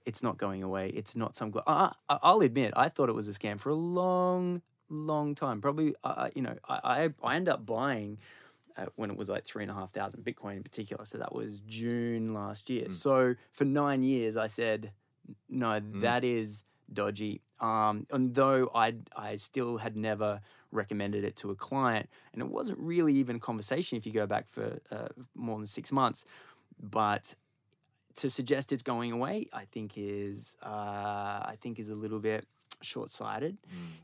it's 0.06 0.24
not 0.24 0.38
going 0.38 0.64
away. 0.64 0.90
It's 0.90 1.14
not 1.16 1.36
some. 1.36 1.52
Gl- 1.52 1.62
I, 1.68 1.92
I- 2.08 2.20
I'll 2.24 2.40
admit, 2.42 2.72
I 2.76 2.88
thought 2.88 3.10
it 3.10 3.14
was 3.22 3.28
a 3.28 3.32
scam 3.32 3.60
for 3.60 3.70
a 3.70 3.76
long, 3.76 4.62
long 4.90 5.36
time. 5.36 5.60
Probably, 5.62 5.94
uh, 6.06 6.30
you 6.34 6.42
know, 6.42 6.56
I 6.68 6.80
I, 6.84 7.10
I 7.30 7.36
ended 7.36 7.54
up 7.54 7.66
buying 7.66 8.18
uh, 8.78 8.86
when 8.96 9.12
it 9.12 9.18
was 9.18 9.28
like 9.30 9.44
three 9.46 9.62
and 9.64 9.70
a 9.70 9.76
half 9.76 9.92
thousand 9.92 10.24
Bitcoin 10.24 10.56
in 10.56 10.64
particular. 10.64 11.04
So 11.06 11.18
that 11.18 11.36
was 11.36 11.60
June 11.68 12.34
last 12.34 12.70
year. 12.70 12.92
So 12.92 13.36
for 13.52 13.66
nine 13.66 14.02
years, 14.04 14.38
I 14.38 14.48
said, 14.48 14.92
no, 15.50 15.82
that 16.06 16.24
is 16.24 16.64
dodgy. 16.92 17.42
Um, 17.62 18.08
and 18.12 18.34
though 18.34 18.72
I 18.74 18.96
I 19.16 19.36
still 19.36 19.78
had 19.78 19.96
never 19.96 20.42
recommended 20.72 21.24
it 21.24 21.36
to 21.38 21.52
a 21.52 21.56
client, 21.56 22.10
and 22.34 22.42
it 22.42 22.50
wasn't 22.50 22.80
really 22.80 23.14
even 23.16 23.38
a 23.38 23.40
conversation 23.40 23.98
if 23.98 24.06
you 24.06 24.14
go 24.14 24.26
back 24.26 24.48
for 24.48 24.80
uh, 24.92 25.08
more 25.36 25.58
than 25.58 25.66
six 25.66 25.92
months, 25.92 26.26
but 26.82 27.36
to 28.16 28.30
suggest 28.30 28.72
it's 28.72 28.84
going 28.84 29.12
away, 29.12 29.48
I 29.54 29.66
think 29.66 29.94
is 29.98 30.58
uh, 30.64 30.70
I 30.70 31.58
think 31.62 31.80
is 31.80 31.90
a 31.90 31.96
little 31.96 32.20
bit 32.20 32.46
short 32.82 33.12
sighted, 33.12 33.58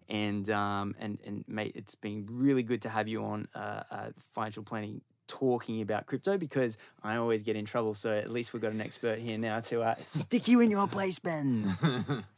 and 0.09 0.49
um, 0.49 0.95
and 0.99 1.19
and 1.25 1.45
mate, 1.47 1.73
it's 1.75 1.95
been 1.95 2.27
really 2.29 2.63
good 2.63 2.81
to 2.83 2.89
have 2.89 3.07
you 3.07 3.23
on 3.23 3.47
uh, 3.55 3.83
uh, 3.89 4.09
financial 4.33 4.63
planning 4.63 5.01
talking 5.27 5.81
about 5.81 6.05
crypto 6.05 6.37
because 6.37 6.77
I 7.03 7.17
always 7.17 7.43
get 7.43 7.55
in 7.55 7.65
trouble. 7.65 7.93
So 7.93 8.11
at 8.11 8.31
least 8.31 8.53
we've 8.53 8.61
got 8.61 8.71
an 8.71 8.81
expert 8.81 9.19
here 9.19 9.37
now 9.37 9.59
to 9.61 9.81
uh, 9.81 9.95
stick 9.95 10.47
you 10.47 10.61
in 10.61 10.69
your 10.69 10.87
place, 10.95 11.19
Ben. 11.19 11.65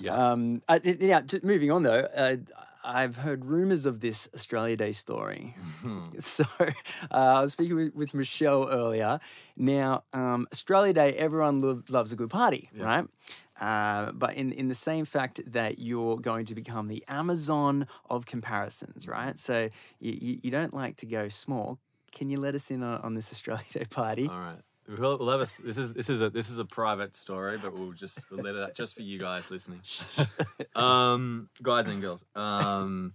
Yeah. 0.00 0.14
Um, 0.32 0.62
uh, 0.68 0.78
it- 0.82 1.00
yeah, 1.00 1.22
moving 1.42 1.70
on 1.70 1.82
though, 1.82 2.00
uh, 2.14 2.36
I've 2.84 3.16
heard 3.16 3.44
rumors 3.44 3.84
of 3.86 4.00
this 4.00 4.28
Australia 4.34 4.76
Day 4.76 4.92
story. 4.92 5.54
so 6.20 6.44
uh, 6.60 6.70
I 7.10 7.40
was 7.42 7.52
speaking 7.52 7.76
with, 7.76 7.94
with 7.94 8.14
Michelle 8.14 8.68
earlier. 8.70 9.20
Now, 9.56 10.04
um, 10.14 10.46
Australia 10.52 10.92
Day, 10.94 11.12
everyone 11.12 11.60
lo- 11.60 11.82
loves 11.90 12.12
a 12.12 12.16
good 12.16 12.30
party, 12.30 12.70
right? 12.86 13.06
Uh, 13.60 14.12
but 14.12 14.34
in, 14.36 14.52
in 14.52 14.68
the 14.68 14.74
same 14.74 15.04
fact 15.04 15.40
that 15.52 15.78
you're 15.80 16.16
going 16.18 16.46
to 16.46 16.54
become 16.54 16.86
the 16.88 17.04
Amazon 17.08 17.86
of 18.08 18.24
comparisons, 18.24 19.06
right? 19.08 19.36
So 19.36 19.68
you, 20.00 20.12
you, 20.20 20.40
you 20.44 20.50
don't 20.50 20.72
like 20.72 20.96
to 20.98 21.06
go 21.06 21.28
small. 21.28 21.78
Can 22.12 22.30
you 22.30 22.38
let 22.40 22.54
us 22.54 22.70
in 22.70 22.82
on, 22.82 23.00
on 23.02 23.14
this 23.14 23.32
Australia 23.32 23.64
Day 23.72 23.84
party? 23.90 24.28
All 24.28 24.38
right. 24.38 24.60
We'll, 24.88 25.18
we'll 25.18 25.30
have 25.30 25.40
a, 25.40 25.62
this 25.62 25.76
is 25.76 25.92
this 25.92 26.08
is 26.08 26.22
a 26.22 26.30
this 26.30 26.48
is 26.48 26.58
a 26.58 26.64
private 26.64 27.14
story, 27.14 27.58
but 27.58 27.74
we'll 27.74 27.92
just 27.92 28.30
we'll 28.30 28.42
let 28.42 28.54
it 28.54 28.62
out 28.62 28.74
just 28.74 28.96
for 28.96 29.02
you 29.02 29.18
guys 29.18 29.50
listening. 29.50 29.80
Um, 30.74 31.48
guys 31.60 31.88
and 31.88 32.00
girls. 32.00 32.24
Um, 32.36 33.12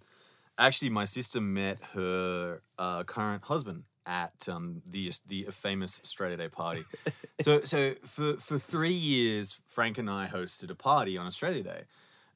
actually, 0.58 0.90
my 0.90 1.06
sister 1.06 1.40
met 1.40 1.78
her 1.94 2.60
uh, 2.78 3.04
current 3.04 3.44
husband 3.44 3.84
at 4.06 4.50
um, 4.50 4.82
the 4.90 5.12
the 5.28 5.44
famous 5.50 6.02
Australia 6.04 6.38
Day 6.38 6.50
party. 6.50 6.84
So 7.42 7.60
so 7.64 7.94
for 8.04 8.36
for 8.36 8.58
three 8.60 8.94
years, 8.94 9.62
Frank 9.68 9.98
and 9.98 10.10
I 10.10 10.28
hosted 10.28 10.70
a 10.70 10.76
party 10.76 11.18
on 11.18 11.26
Australia 11.26 11.64
Day, 11.64 11.84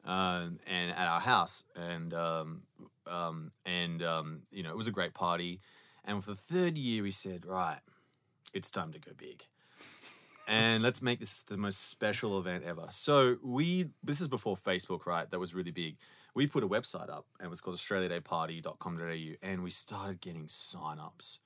um, 0.06 0.60
and 0.66 0.92
at 0.92 1.08
our 1.08 1.20
house, 1.20 1.64
and 1.76 2.14
um, 2.14 2.62
um, 3.06 3.52
and 3.66 4.02
um, 4.02 4.42
you 4.52 4.64
know 4.64 4.72
it 4.72 4.78
was 4.78 4.88
a 4.88 4.92
great 4.92 5.14
party. 5.14 5.60
And 6.06 6.24
for 6.24 6.32
the 6.32 6.38
third 6.38 6.78
year, 6.78 7.04
we 7.04 7.12
said, 7.12 7.46
right, 7.46 7.80
it's 8.54 8.72
time 8.72 8.92
to 8.94 9.00
go 9.00 9.12
big. 9.18 9.44
And 10.48 10.82
let's 10.82 11.02
make 11.02 11.20
this 11.20 11.42
the 11.42 11.58
most 11.58 11.90
special 11.90 12.40
event 12.40 12.64
ever. 12.64 12.88
So 12.90 13.38
we 13.44 13.90
this 14.04 14.22
is 14.22 14.28
before 14.28 14.56
Facebook, 14.56 15.06
right? 15.06 15.30
That 15.30 15.40
was 15.40 15.54
really 15.54 15.72
big. 15.72 15.98
We 16.34 16.48
put 16.48 16.64
a 16.64 16.68
website 16.68 17.10
up 17.10 17.26
and 17.40 17.48
it 17.48 17.50
was 17.50 17.60
called 17.60 17.76
australiadayparty.com.au 17.76 19.36
and 19.48 19.64
we 19.64 19.70
started 19.72 20.22
getting 20.22 20.46
signups 20.46 21.40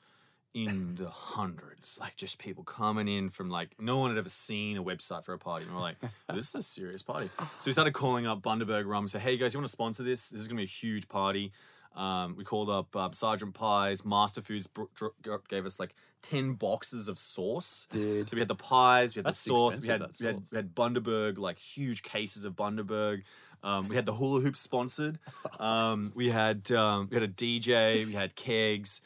in 0.53 0.95
the 0.99 1.09
hundreds. 1.09 1.97
Like 1.99 2.15
just 2.15 2.39
people 2.39 2.63
coming 2.63 3.07
in 3.07 3.29
from 3.29 3.49
like 3.49 3.75
no 3.79 3.97
one 3.97 4.11
had 4.11 4.19
ever 4.19 4.29
seen 4.29 4.77
a 4.77 4.83
website 4.83 5.23
for 5.25 5.33
a 5.33 5.39
party. 5.39 5.65
And 5.65 5.73
we're 5.73 5.81
like, 5.81 5.97
"Oh, 6.03 6.09
this 6.35 6.49
is 6.49 6.55
a 6.55 6.61
serious 6.61 7.01
party. 7.01 7.29
So 7.59 7.65
we 7.65 7.71
started 7.71 7.93
calling 7.93 8.27
up 8.27 8.41
Bundaberg 8.41 8.85
Rum, 8.85 9.07
say, 9.07 9.19
hey 9.19 9.37
guys, 9.37 9.53
you 9.53 9.59
want 9.59 9.67
to 9.67 9.71
sponsor 9.71 10.03
this? 10.03 10.29
This 10.29 10.41
is 10.41 10.47
gonna 10.47 10.57
be 10.59 10.63
a 10.63 10.67
huge 10.67 11.07
party. 11.07 11.51
Um, 11.95 12.35
we 12.37 12.43
called 12.43 12.69
up 12.69 12.95
um, 12.95 13.11
Sergeant 13.13 13.53
Pies, 13.53 14.05
Master 14.05 14.41
Foods 14.41 14.67
br- 14.67 14.83
dr- 14.95 15.47
gave 15.49 15.65
us 15.65 15.79
like 15.79 15.93
10 16.21 16.53
boxes 16.53 17.07
of 17.07 17.17
sauce. 17.17 17.87
Dude. 17.89 18.29
So 18.29 18.35
we 18.35 18.39
had 18.39 18.47
the 18.47 18.55
pies, 18.55 19.15
we 19.15 19.19
had 19.19 19.25
That's 19.25 19.43
the 19.43 19.49
sauce, 19.49 19.81
we 19.81 19.87
had, 19.87 20.01
expensive, 20.01 20.21
we 20.21 20.27
had, 20.27 20.51
we 20.51 20.55
had 20.57 20.75
Bundaberg, 20.75 21.37
like 21.37 21.57
huge 21.57 22.03
cases 22.03 22.45
of 22.45 22.53
Bundaberg. 22.55 23.23
Um, 23.63 23.87
we 23.87 23.95
had 23.95 24.05
the 24.05 24.13
hula 24.13 24.41
hoop 24.41 24.55
sponsored. 24.55 25.19
Um, 25.59 26.11
we 26.15 26.29
had 26.29 26.71
um, 26.71 27.07
we 27.11 27.15
had 27.15 27.23
a 27.23 27.27
DJ. 27.27 28.07
We 28.07 28.13
had 28.13 28.35
kegs, 28.35 29.01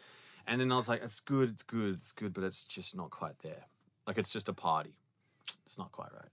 and 0.47 0.61
then 0.61 0.71
I 0.71 0.75
was 0.75 0.87
like, 0.87 1.03
"It's 1.03 1.19
good, 1.19 1.49
it's 1.49 1.63
good, 1.63 1.95
it's 1.95 2.13
good," 2.13 2.33
but 2.33 2.45
it's 2.45 2.65
just 2.65 2.95
not 2.95 3.09
quite 3.09 3.39
there. 3.39 3.65
Like 4.07 4.17
it's 4.17 4.31
just 4.31 4.47
a 4.47 4.53
party. 4.53 4.93
It's 5.65 5.77
not 5.77 5.91
quite 5.91 6.13
right. 6.13 6.29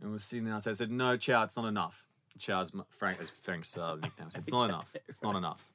And 0.00 0.12
we're 0.12 0.18
sitting 0.18 0.44
there. 0.44 0.54
I 0.54 0.58
said, 0.58 0.70
I 0.70 0.74
said 0.74 0.92
"No, 0.92 1.16
Chow, 1.16 1.42
it's 1.42 1.56
not 1.56 1.64
enough." 1.66 2.06
Chow's 2.38 2.70
Frank 2.90 3.20
is 3.20 3.30
Frank's 3.30 3.76
uh, 3.76 3.96
nickname. 3.96 4.30
Said, 4.30 4.42
"It's 4.42 4.52
not 4.52 4.64
enough. 4.68 4.92
It's 5.08 5.22
not 5.24 5.34
enough. 5.34 5.68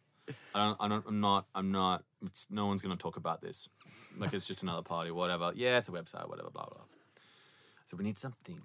I 0.55 0.65
don't. 0.65 0.77
I 0.79 0.87
don't. 0.87 1.05
I'm 1.07 1.19
not. 1.19 1.45
I'm 1.53 1.71
not. 1.71 2.03
It's, 2.25 2.47
no 2.49 2.65
one's 2.65 2.81
gonna 2.81 2.95
talk 2.95 3.17
about 3.17 3.41
this. 3.41 3.67
Like 4.17 4.33
it's 4.33 4.47
just 4.47 4.63
another 4.63 4.81
party, 4.81 5.11
whatever. 5.11 5.51
Yeah, 5.55 5.77
it's 5.77 5.89
a 5.89 5.91
website, 5.91 6.29
whatever, 6.29 6.49
blah 6.49 6.65
blah." 6.65 6.85
So 7.85 7.97
we 7.97 8.03
need 8.03 8.17
something 8.17 8.61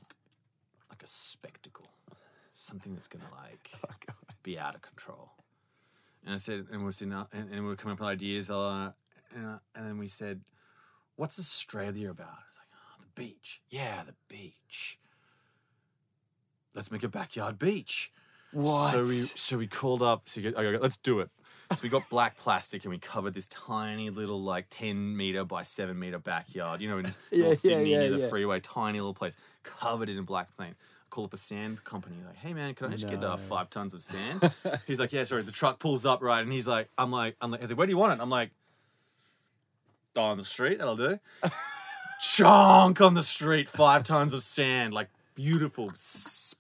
like 0.89 1.03
a 1.03 1.07
spectacle, 1.07 1.89
something 2.53 2.95
that's 2.95 3.09
gonna 3.09 3.25
like 3.33 3.73
be 4.43 4.59
out 4.59 4.75
of 4.75 4.83
control. 4.83 5.33
And 6.25 6.35
I 6.35 6.37
said, 6.37 6.67
and 6.71 6.85
we're 6.85 6.91
sitting 6.91 7.15
out, 7.15 7.29
and, 7.33 7.51
and 7.51 7.63
we 7.63 7.69
were 7.69 7.77
coming 7.77 7.95
up 7.95 8.01
with 8.01 8.09
ideas, 8.09 8.51
uh, 8.51 8.93
and, 9.35 9.47
uh, 9.47 9.59
and 9.75 9.87
then 9.87 9.99
we 9.99 10.07
said, 10.07 10.43
"What's 11.17 11.39
Australia 11.39 12.11
about?" 12.11 12.39
It's 12.49 12.59
like, 12.59 12.69
"Oh, 12.73 13.01
the 13.01 13.21
beach. 13.21 13.61
Yeah, 13.69 14.03
the 14.05 14.15
beach. 14.29 14.99
Let's 16.75 16.93
make 16.93 17.03
a 17.03 17.09
backyard 17.09 17.59
beach." 17.59 18.13
What? 18.53 18.93
So 18.93 19.03
we 19.03 19.15
so 19.15 19.59
we 19.59 19.67
called 19.67 20.03
up. 20.03 20.29
So 20.29 20.41
go, 20.43 20.49
okay, 20.51 20.79
let's 20.79 20.97
do 20.97 21.21
it. 21.21 21.31
So 21.75 21.81
we 21.83 21.91
got 21.91 22.09
black 22.09 22.39
plastic 22.39 22.85
and 22.85 22.91
we 22.91 22.99
covered 22.99 23.35
this 23.35 23.47
tiny 23.47 24.09
little 24.09 24.41
like 24.41 24.67
ten 24.71 25.17
meter 25.17 25.45
by 25.45 25.63
seven 25.63 25.99
meter 25.99 26.19
backyard. 26.19 26.81
You 26.81 26.89
know, 26.89 26.99
in 26.99 27.15
Yeah, 27.31 27.45
North 27.45 27.59
Sydney 27.59 27.93
yeah, 27.93 27.99
near 28.01 28.11
the 28.11 28.19
yeah. 28.21 28.29
freeway, 28.29 28.61
tiny 28.61 28.99
little 29.01 29.15
place, 29.15 29.37
covered 29.65 30.09
it 30.09 30.17
in 30.17 30.25
black 30.25 30.49
paint. 30.57 30.77
Call 31.11 31.25
up 31.25 31.35
a 31.35 31.37
sand 31.37 31.85
company. 31.85 32.17
Like, 32.27 32.37
hey 32.37 32.55
man, 32.55 32.75
can 32.75 32.87
I 32.87 32.91
just 32.91 33.09
get 33.09 33.23
uh, 33.23 33.37
five 33.37 33.69
tons 33.69 33.93
of 33.93 34.03
sand? 34.03 34.51
he's 34.87 34.99
like, 34.99 35.13
yeah, 35.13 35.25
sorry. 35.25 35.43
The 35.43 35.53
truck 35.53 35.79
pulls 35.79 36.07
up 36.07 36.23
right, 36.23 36.43
and 36.43 36.53
he's 36.53 36.67
like, 36.67 36.89
I'm 36.97 37.11
like, 37.11 37.37
I'm 37.41 37.51
like, 37.51 37.61
he's 37.61 37.71
like, 37.71 37.79
where 37.79 37.87
do 37.87 37.93
you 37.93 37.99
want 37.99 38.19
it? 38.19 38.23
I'm 38.23 38.31
like, 38.31 38.51
oh, 40.17 40.23
on 40.23 40.39
the 40.39 40.45
street. 40.45 40.79
That'll 40.79 40.97
do. 40.97 41.19
Chonk 42.21 43.05
on 43.05 43.15
the 43.15 43.23
street, 43.23 43.69
five 43.69 44.05
tons 44.05 44.35
of 44.35 44.41
sand, 44.41 44.93
like 44.93 45.09
beautiful, 45.35 45.93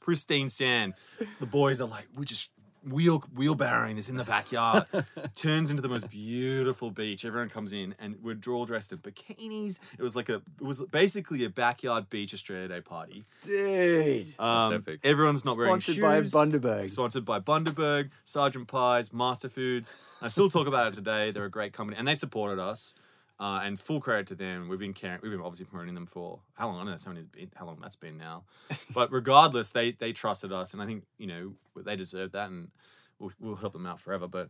pristine 0.00 0.48
sand. 0.48 0.94
The 1.40 1.46
boys 1.46 1.80
are 1.80 1.88
like, 1.88 2.06
we 2.14 2.24
just 2.24 2.50
wheel 2.86 3.20
wheelbarrowing 3.34 3.96
this 3.96 4.08
in 4.08 4.16
the 4.16 4.24
backyard. 4.24 4.84
Turns 5.34 5.70
into 5.70 5.82
the 5.82 5.88
most 5.88 6.10
beautiful 6.10 6.90
beach. 6.90 7.24
Everyone 7.24 7.48
comes 7.48 7.72
in, 7.72 7.94
and 7.98 8.16
we're 8.22 8.38
all 8.48 8.64
dressed 8.64 8.92
in 8.92 8.98
bikinis. 8.98 9.78
It 9.98 10.02
was 10.02 10.16
like 10.16 10.28
a, 10.28 10.36
it 10.36 10.62
was 10.62 10.80
basically 10.86 11.44
a 11.44 11.50
backyard 11.50 12.10
beach 12.10 12.34
Australia 12.34 12.68
Day 12.68 12.80
party. 12.80 13.24
Dude. 13.42 14.38
Um, 14.38 14.74
epic. 14.74 15.00
Everyone's 15.04 15.44
not 15.44 15.56
wearing 15.56 15.80
Sponsored 15.80 15.94
shoes. 15.96 16.32
by 16.32 16.46
Bundaberg. 16.46 16.90
Sponsored 16.90 17.24
by 17.24 17.40
Bundaberg, 17.40 18.10
Sergeant 18.24 18.68
Pies, 18.68 19.12
Master 19.12 19.48
Foods. 19.48 19.96
I 20.22 20.28
still 20.28 20.50
talk 20.50 20.66
about 20.66 20.88
it 20.88 20.94
today. 20.94 21.30
They're 21.30 21.44
a 21.44 21.50
great 21.50 21.72
company, 21.72 21.96
and 21.98 22.06
they 22.06 22.14
supported 22.14 22.58
us. 22.58 22.94
Uh, 23.40 23.60
and 23.62 23.78
full 23.78 24.00
credit 24.00 24.26
to 24.26 24.34
them. 24.34 24.68
We've 24.68 24.80
been 24.80 24.92
caring, 24.92 25.20
we've 25.22 25.30
been 25.30 25.40
obviously 25.40 25.66
promoting 25.66 25.94
them 25.94 26.06
for 26.06 26.40
how 26.54 26.66
long? 26.66 26.76
I 26.76 26.78
don't 26.84 26.86
know 26.86 26.96
how, 27.04 27.12
many, 27.12 27.48
how 27.54 27.66
long 27.66 27.78
that's 27.80 27.94
been 27.94 28.18
now. 28.18 28.42
But 28.94 29.12
regardless, 29.12 29.70
they 29.70 29.92
they 29.92 30.12
trusted 30.12 30.52
us, 30.52 30.72
and 30.72 30.82
I 30.82 30.86
think 30.86 31.04
you 31.18 31.28
know 31.28 31.52
they 31.76 31.94
deserve 31.94 32.32
that, 32.32 32.50
and 32.50 32.70
we'll, 33.18 33.30
we'll 33.38 33.54
help 33.54 33.74
them 33.74 33.86
out 33.86 34.00
forever. 34.00 34.26
But 34.26 34.48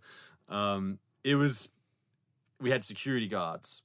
um, 0.48 0.98
it 1.22 1.35
was 1.35 1.68
we 2.61 2.70
had 2.70 2.83
security 2.83 3.29
guards 3.29 3.83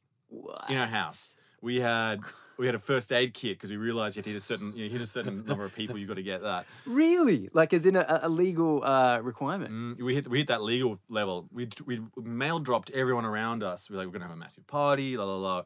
in 0.70 0.78
our 0.78 0.88
house. 0.88 1.36
We 1.64 1.80
had 1.80 2.20
we 2.58 2.66
had 2.66 2.76
a 2.76 2.80
first 2.80 3.14
aid 3.14 3.34
kit 3.34 3.58
because 3.58 3.72
we 3.72 3.78
realized 3.78 4.18
you 4.18 4.20
had 4.20 4.26
to 4.26 4.32
hit 4.32 4.38
a 4.38 4.42
certain 4.42 4.76
you 4.76 4.86
know, 4.86 4.92
hit 4.92 5.00
a 5.00 5.06
certain 5.06 5.46
number 5.46 5.64
of 5.64 5.74
people. 5.74 5.98
You 5.98 6.06
got 6.06 6.16
to 6.16 6.24
get 6.24 6.42
that. 6.42 6.66
Really? 6.86 7.50
Like, 7.54 7.74
as 7.74 7.86
in 7.86 7.96
a, 7.96 8.20
a 8.24 8.28
legal 8.28 8.84
uh, 8.84 9.20
requirement? 9.22 9.72
Mm, 9.72 10.02
we 10.02 10.14
hit 10.14 10.28
we 10.28 10.40
hit 10.40 10.48
that 10.48 10.62
legal 10.62 11.00
level. 11.08 11.48
We 11.54 11.70
we 11.86 12.02
mail 12.22 12.60
dropped 12.60 12.92
everyone 12.92 13.24
around 13.24 13.64
us. 13.64 13.90
We 13.90 13.96
are 13.96 14.00
like 14.00 14.08
we're 14.08 14.12
gonna 14.14 14.26
have 14.26 14.36
a 14.36 14.40
massive 14.40 14.68
party. 14.68 15.16
La 15.16 15.24
la 15.24 15.38
la. 15.38 15.64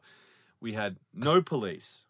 We 0.60 0.74
had 0.74 0.98
no 1.12 1.42
police. 1.42 2.04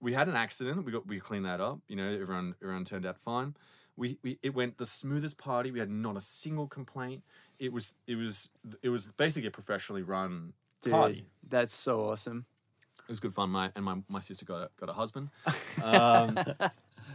We 0.00 0.14
had 0.14 0.28
an 0.28 0.34
accident. 0.34 0.84
We 0.86 0.92
got 0.92 1.06
we 1.06 1.20
cleaned 1.20 1.44
that 1.44 1.60
up. 1.60 1.80
You 1.86 1.96
know, 1.96 2.08
everyone 2.08 2.54
everyone 2.62 2.84
turned 2.84 3.04
out 3.04 3.18
fine. 3.18 3.54
We, 3.98 4.18
we 4.22 4.38
it 4.42 4.54
went 4.54 4.78
the 4.78 4.86
smoothest 4.86 5.36
party. 5.36 5.70
We 5.70 5.78
had 5.78 5.90
not 5.90 6.16
a 6.16 6.22
single 6.22 6.68
complaint. 6.68 7.22
It 7.58 7.70
was 7.70 7.92
it 8.06 8.16
was 8.16 8.48
it 8.82 8.88
was 8.88 9.08
basically 9.08 9.48
a 9.48 9.50
professionally 9.50 10.02
run 10.02 10.54
Dude, 10.80 10.92
party. 10.92 11.26
that's 11.46 11.74
so 11.74 12.08
awesome. 12.08 12.46
It 13.08 13.10
was 13.12 13.20
good 13.20 13.34
fun. 13.34 13.50
My 13.50 13.70
and 13.76 13.84
my, 13.84 13.96
my 14.08 14.20
sister 14.20 14.44
got 14.44 14.62
a, 14.62 14.70
got 14.78 14.88
a 14.88 14.92
husband. 14.92 15.30
Um, 15.82 16.38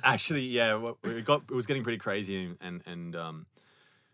actually, 0.03 0.41
yeah, 0.43 0.75
what- 0.75 0.97
we 1.03 1.21
got 1.21 1.43
it 1.49 1.53
was 1.53 1.65
getting 1.65 1.83
pretty 1.83 1.97
crazy, 1.97 2.45
and 2.45 2.57
and, 2.61 2.81
and 2.85 3.15
um, 3.15 3.45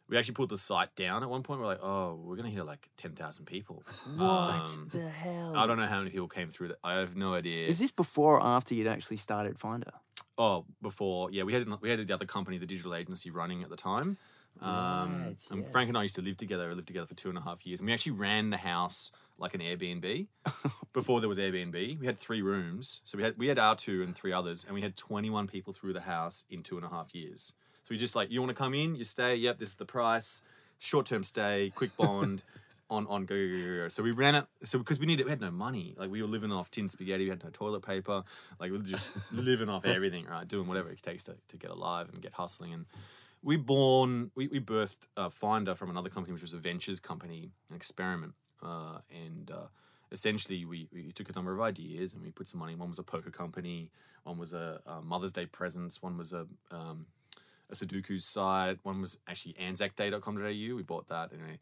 we 0.09 0.17
actually 0.17 0.33
pulled 0.35 0.49
the 0.49 0.57
site 0.57 0.95
down 0.95 1.21
at 1.21 1.29
one 1.29 1.43
point. 1.43 1.59
We're 1.59 1.67
like, 1.67 1.83
oh, 1.83 2.19
we're 2.23 2.35
gonna 2.37 2.49
hit 2.49 2.65
like 2.65 2.89
ten 2.97 3.11
thousand 3.11 3.45
people. 3.45 3.83
Um, 4.19 4.89
the 4.91 5.09
hell? 5.09 5.53
I 5.55 5.67
don't 5.67 5.77
know 5.77 5.85
how 5.85 5.99
many 5.99 6.09
people 6.11 6.27
came 6.27 6.49
through 6.49 6.69
that. 6.69 6.77
I 6.83 6.93
have 6.93 7.15
no 7.15 7.33
idea. 7.33 7.67
Is 7.67 7.77
this 7.79 7.91
before 7.91 8.35
or 8.39 8.43
after 8.43 8.73
you'd 8.73 8.87
actually 8.87 9.17
started 9.17 9.59
Finder? 9.59 9.91
oh, 10.39 10.65
before 10.81 11.29
yeah, 11.31 11.43
we 11.43 11.53
had 11.53 11.67
we 11.81 11.89
had 11.89 12.05
the 12.05 12.13
other 12.13 12.25
company, 12.25 12.57
the 12.57 12.65
digital 12.65 12.95
agency, 12.95 13.29
running 13.29 13.63
at 13.63 13.69
the 13.69 13.77
time. 13.77 14.17
Um, 14.61 15.23
Right, 15.23 15.35
and 15.51 15.67
Frank 15.67 15.89
and 15.89 15.97
I 15.97 16.03
used 16.03 16.15
to 16.15 16.21
live 16.21 16.37
together. 16.37 16.67
We 16.69 16.75
lived 16.75 16.87
together 16.87 17.05
for 17.05 17.13
two 17.15 17.29
and 17.29 17.37
a 17.37 17.41
half 17.41 17.65
years, 17.65 17.79
and 17.79 17.85
we 17.87 17.93
actually 17.93 18.13
ran 18.13 18.49
the 18.49 18.57
house 18.57 19.11
like 19.37 19.53
an 19.53 19.61
Airbnb. 19.61 20.27
Before 20.93 21.19
there 21.19 21.29
was 21.29 21.37
Airbnb, 21.37 21.99
we 21.99 22.05
had 22.05 22.17
three 22.17 22.41
rooms. 22.41 23.01
So 23.05 23.17
we 23.17 23.23
had 23.23 23.37
we 23.37 23.47
had 23.47 23.59
our 23.59 23.75
two 23.75 24.01
and 24.03 24.15
three 24.15 24.33
others, 24.33 24.63
and 24.63 24.73
we 24.73 24.81
had 24.81 24.95
twenty 24.95 25.29
one 25.29 25.47
people 25.47 25.73
through 25.73 25.93
the 25.93 26.01
house 26.01 26.45
in 26.49 26.63
two 26.63 26.77
and 26.77 26.85
a 26.85 26.89
half 26.89 27.13
years. 27.13 27.53
So 27.83 27.93
we 27.93 27.97
just 27.97 28.17
like, 28.17 28.29
you 28.29 28.41
want 28.41 28.49
to 28.49 28.55
come 28.55 28.73
in, 28.73 28.95
you 28.95 29.05
stay. 29.05 29.35
Yep, 29.35 29.59
this 29.59 29.69
is 29.69 29.75
the 29.75 29.85
price. 29.85 30.41
Short 30.77 31.05
term 31.05 31.23
stay, 31.23 31.71
quick 31.73 31.95
bond. 31.97 32.43
On, 32.89 33.05
on 33.07 33.25
go, 33.25 33.35
go, 33.35 33.61
go, 33.61 33.77
go. 33.83 33.87
So 33.89 34.01
we 34.01 34.11
ran 34.11 34.33
it. 34.35 34.45
So 34.63 34.79
because 34.79 34.97
we 34.97 35.05
needed, 35.05 35.25
we 35.25 35.29
had 35.29 35.41
no 35.41 35.51
money. 35.51 35.93
Like 35.97 36.09
we 36.09 36.21
were 36.21 36.27
living 36.27 36.53
off 36.53 36.71
tin 36.71 36.87
spaghetti. 36.87 37.25
We 37.25 37.29
had 37.29 37.43
no 37.43 37.49
toilet 37.49 37.81
paper. 37.85 38.23
Like 38.61 38.71
we 38.71 38.77
were 38.77 38.83
just 38.83 39.11
living 39.33 39.67
off 39.67 39.85
everything, 39.85 40.25
right? 40.25 40.47
Doing 40.47 40.67
whatever 40.67 40.89
it 40.89 41.01
takes 41.01 41.25
to, 41.25 41.35
to 41.49 41.57
get 41.57 41.69
alive 41.69 42.07
and 42.09 42.21
get 42.21 42.33
hustling. 42.33 42.73
And 42.73 42.85
we 43.43 43.57
born 43.57 44.31
we, 44.35 44.47
we 44.47 44.59
birthed 44.59 45.07
uh, 45.15 45.29
Finder 45.29 45.75
from 45.75 45.89
another 45.89 46.09
company, 46.09 46.33
which 46.33 46.41
was 46.41 46.53
a 46.53 46.57
ventures 46.57 46.99
company, 46.99 47.51
an 47.69 47.75
experiment, 47.75 48.33
uh, 48.63 48.99
and 49.11 49.51
uh, 49.51 49.67
essentially 50.11 50.65
we, 50.65 50.87
we 50.93 51.11
took 51.11 51.29
a 51.29 51.33
number 51.33 51.53
of 51.53 51.61
ideas 51.61 52.13
and 52.13 52.21
we 52.23 52.31
put 52.31 52.47
some 52.47 52.59
money. 52.59 52.75
One 52.75 52.89
was 52.89 52.99
a 52.99 53.03
poker 53.03 53.29
company, 53.31 53.91
one 54.23 54.37
was 54.37 54.53
a, 54.53 54.81
uh 54.85 55.01
Mother's 55.01 55.31
Day 55.31 55.45
presents, 55.45 56.01
one 56.01 56.17
was 56.17 56.33
a 56.33 56.47
um, 56.71 57.05
a 57.69 57.73
Sudoku 57.75 58.21
site, 58.21 58.77
one 58.83 59.01
was 59.01 59.17
actually 59.27 59.53
AnzacDay.com.au. 59.53 60.75
We 60.75 60.83
bought 60.83 61.09
that 61.09 61.31
anyway. 61.33 61.59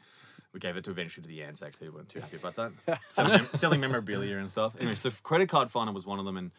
We 0.54 0.60
gave 0.60 0.78
it 0.78 0.84
to 0.86 0.92
eventually 0.92 1.24
to 1.24 1.28
the 1.28 1.42
Anzacs. 1.44 1.80
They 1.80 1.90
weren't 1.90 2.10
too 2.10 2.20
happy 2.20 2.38
about 2.38 2.56
that. 2.56 3.00
selling, 3.10 3.42
selling 3.54 3.82
memorabilia 3.82 4.38
and 4.38 4.50
stuff. 4.50 4.76
Anyway, 4.80 4.96
so 4.96 5.10
Credit 5.24 5.50
Card 5.50 5.70
Finder 5.72 5.92
was 5.92 6.06
one 6.06 6.20
of 6.20 6.26
them, 6.26 6.38
and 6.38 6.52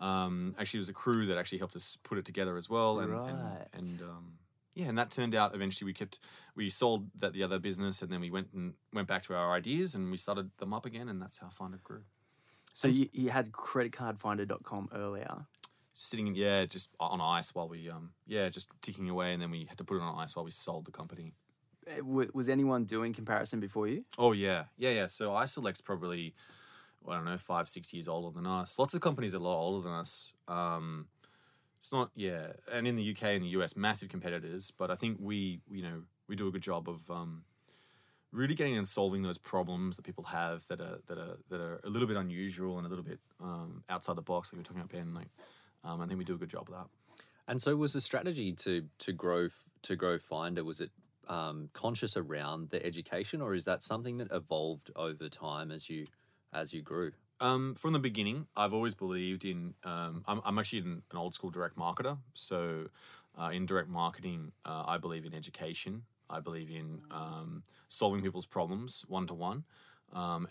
um, 0.00 0.54
actually 0.58 0.78
it 0.78 0.80
was 0.80 0.88
a 0.88 0.94
crew 0.94 1.26
that 1.26 1.36
actually 1.36 1.58
helped 1.58 1.76
us 1.76 1.98
put 2.02 2.16
it 2.18 2.24
together 2.24 2.56
as 2.56 2.68
well. 2.70 3.00
And 3.00 3.12
Right. 3.12 3.28
and, 3.74 3.86
and 3.86 4.02
um, 4.02 4.32
yeah, 4.76 4.88
and 4.88 4.98
that 4.98 5.10
turned 5.10 5.34
out 5.34 5.54
eventually 5.54 5.86
we 5.86 5.94
kept 5.94 6.18
we 6.54 6.68
sold 6.68 7.08
that 7.18 7.32
the 7.32 7.42
other 7.42 7.58
business, 7.58 8.02
and 8.02 8.12
then 8.12 8.20
we 8.20 8.30
went 8.30 8.48
and 8.52 8.74
went 8.92 9.08
back 9.08 9.22
to 9.22 9.34
our 9.34 9.52
ideas, 9.52 9.94
and 9.94 10.10
we 10.10 10.18
started 10.18 10.50
them 10.58 10.74
up 10.74 10.84
again, 10.84 11.08
and 11.08 11.20
that's 11.20 11.38
how 11.38 11.48
Finder 11.48 11.80
grew. 11.82 12.02
So 12.74 12.88
you, 12.88 13.08
you 13.12 13.30
had 13.30 13.52
creditcardfinder.com 13.52 14.90
earlier. 14.94 15.46
Sitting, 15.94 16.34
yeah, 16.34 16.66
just 16.66 16.90
on 17.00 17.22
ice 17.22 17.54
while 17.54 17.70
we, 17.70 17.88
um, 17.88 18.10
yeah, 18.26 18.50
just 18.50 18.68
ticking 18.82 19.08
away, 19.08 19.32
and 19.32 19.40
then 19.40 19.50
we 19.50 19.64
had 19.64 19.78
to 19.78 19.84
put 19.84 19.96
it 19.96 20.02
on 20.02 20.18
ice 20.18 20.36
while 20.36 20.44
we 20.44 20.50
sold 20.50 20.84
the 20.84 20.92
company. 20.92 21.32
Uh, 21.88 22.26
Was 22.34 22.50
anyone 22.50 22.84
doing 22.84 23.14
comparison 23.14 23.60
before 23.60 23.88
you? 23.88 24.04
Oh 24.18 24.32
yeah, 24.32 24.64
yeah, 24.76 24.90
yeah. 24.90 25.06
So 25.06 25.30
iSelect's 25.30 25.80
probably 25.80 26.34
I 27.08 27.14
don't 27.14 27.24
know 27.24 27.38
five, 27.38 27.66
six 27.66 27.94
years 27.94 28.08
older 28.08 28.34
than 28.34 28.46
us. 28.46 28.78
Lots 28.78 28.92
of 28.92 29.00
companies 29.00 29.32
are 29.32 29.38
a 29.38 29.40
lot 29.40 29.58
older 29.58 29.88
than 29.88 29.96
us. 29.96 30.32
Um, 30.48 31.06
it's 31.86 31.92
not 31.92 32.10
yeah, 32.16 32.48
and 32.72 32.84
in 32.84 32.96
the 32.96 33.12
UK 33.12 33.22
and 33.36 33.44
the 33.44 33.48
US, 33.60 33.76
massive 33.76 34.08
competitors. 34.08 34.72
But 34.76 34.90
I 34.90 34.96
think 34.96 35.18
we 35.20 35.60
you 35.70 35.82
know 35.82 36.02
we 36.28 36.34
do 36.34 36.48
a 36.48 36.50
good 36.50 36.62
job 36.62 36.88
of 36.88 37.08
um, 37.08 37.44
really 38.32 38.56
getting 38.56 38.76
and 38.76 38.86
solving 38.86 39.22
those 39.22 39.38
problems 39.38 39.94
that 39.94 40.02
people 40.02 40.24
have 40.24 40.66
that 40.66 40.80
are 40.80 40.98
that 41.06 41.16
are 41.16 41.38
that 41.48 41.60
are 41.60 41.80
a 41.84 41.88
little 41.88 42.08
bit 42.08 42.16
unusual 42.16 42.78
and 42.78 42.86
a 42.88 42.90
little 42.90 43.04
bit 43.04 43.20
um, 43.40 43.84
outside 43.88 44.16
the 44.16 44.22
box. 44.22 44.52
Like 44.52 44.58
we 44.58 44.60
are 44.62 44.64
talking 44.64 44.80
about 44.80 44.90
Ben, 44.90 45.14
like 45.14 45.28
um, 45.84 46.00
I 46.00 46.06
think 46.06 46.18
we 46.18 46.24
do 46.24 46.34
a 46.34 46.38
good 46.38 46.50
job 46.50 46.68
of 46.68 46.74
that. 46.74 46.86
And 47.46 47.62
so, 47.62 47.76
was 47.76 47.92
the 47.92 48.00
strategy 48.00 48.52
to 48.52 48.86
to 48.98 49.12
grow 49.12 49.48
to 49.82 49.94
grow 49.94 50.18
Finder? 50.18 50.64
Was 50.64 50.80
it 50.80 50.90
um, 51.28 51.70
conscious 51.72 52.16
around 52.16 52.70
the 52.70 52.84
education, 52.84 53.40
or 53.40 53.54
is 53.54 53.64
that 53.66 53.84
something 53.84 54.16
that 54.16 54.32
evolved 54.32 54.90
over 54.96 55.28
time 55.28 55.70
as 55.70 55.88
you 55.88 56.06
as 56.52 56.74
you 56.74 56.82
grew? 56.82 57.12
Um, 57.40 57.74
from 57.74 57.92
the 57.92 57.98
beginning, 57.98 58.46
I've 58.56 58.72
always 58.74 58.94
believed 58.94 59.44
in. 59.44 59.74
Um, 59.84 60.24
I'm, 60.26 60.40
I'm 60.44 60.58
actually 60.58 60.80
an, 60.80 61.02
an 61.10 61.18
old 61.18 61.34
school 61.34 61.50
direct 61.50 61.76
marketer. 61.76 62.18
So, 62.34 62.86
uh, 63.38 63.50
in 63.52 63.66
direct 63.66 63.88
marketing, 63.88 64.52
uh, 64.64 64.84
I 64.86 64.98
believe 64.98 65.24
in 65.26 65.34
education. 65.34 66.02
I 66.30 66.40
believe 66.40 66.70
in 66.70 67.02
um, 67.10 67.62
solving 67.88 68.22
people's 68.22 68.46
problems 68.46 69.04
one 69.08 69.26
to 69.28 69.34
one. 69.34 69.64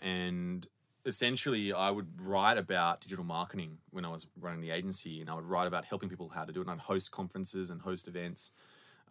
And 0.00 0.66
essentially, 1.04 1.72
I 1.72 1.90
would 1.90 2.20
write 2.20 2.58
about 2.58 3.00
digital 3.00 3.24
marketing 3.24 3.78
when 3.90 4.04
I 4.04 4.08
was 4.08 4.26
running 4.40 4.60
the 4.60 4.70
agency, 4.70 5.20
and 5.20 5.30
I 5.30 5.34
would 5.34 5.44
write 5.44 5.66
about 5.66 5.84
helping 5.84 6.08
people 6.08 6.28
how 6.30 6.44
to 6.44 6.52
do 6.52 6.60
it. 6.60 6.64
And 6.64 6.72
I'd 6.72 6.80
host 6.80 7.10
conferences 7.10 7.70
and 7.70 7.82
host 7.82 8.08
events. 8.08 8.50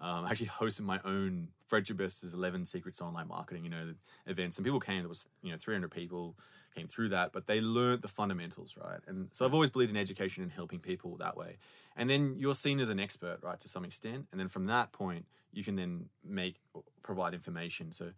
Um, 0.01 0.25
I 0.25 0.31
actually 0.31 0.47
hosted 0.47 0.81
my 0.81 0.99
own 1.05 1.49
Fred 1.67 1.85
Schebesta's 1.85 2.33
11 2.33 2.65
Secrets 2.65 3.01
Online 3.01 3.27
Marketing, 3.27 3.63
you 3.63 3.69
know, 3.69 3.93
events. 4.27 4.57
And 4.57 4.65
people 4.65 4.79
came, 4.79 4.99
there 4.99 5.07
was, 5.07 5.27
you 5.41 5.51
know, 5.51 5.57
300 5.57 5.89
people 5.89 6.35
came 6.75 6.87
through 6.87 7.09
that, 7.09 7.31
but 7.31 7.47
they 7.47 7.61
learned 7.61 8.01
the 8.01 8.07
fundamentals, 8.07 8.75
right? 8.77 8.99
And 9.07 9.29
so 9.31 9.45
I've 9.45 9.53
always 9.53 9.69
believed 9.69 9.91
in 9.91 9.97
education 9.97 10.43
and 10.43 10.51
helping 10.51 10.79
people 10.79 11.15
that 11.17 11.37
way. 11.37 11.57
And 11.95 12.09
then 12.09 12.35
you're 12.37 12.53
seen 12.53 12.79
as 12.79 12.89
an 12.89 12.99
expert, 12.99 13.39
right, 13.41 13.59
to 13.59 13.67
some 13.69 13.85
extent. 13.85 14.27
And 14.31 14.39
then 14.39 14.49
from 14.49 14.65
that 14.65 14.91
point, 14.91 15.25
you 15.53 15.63
can 15.63 15.75
then 15.75 16.09
make, 16.23 16.57
provide 17.01 17.33
information. 17.33 17.93
So 17.93 18.11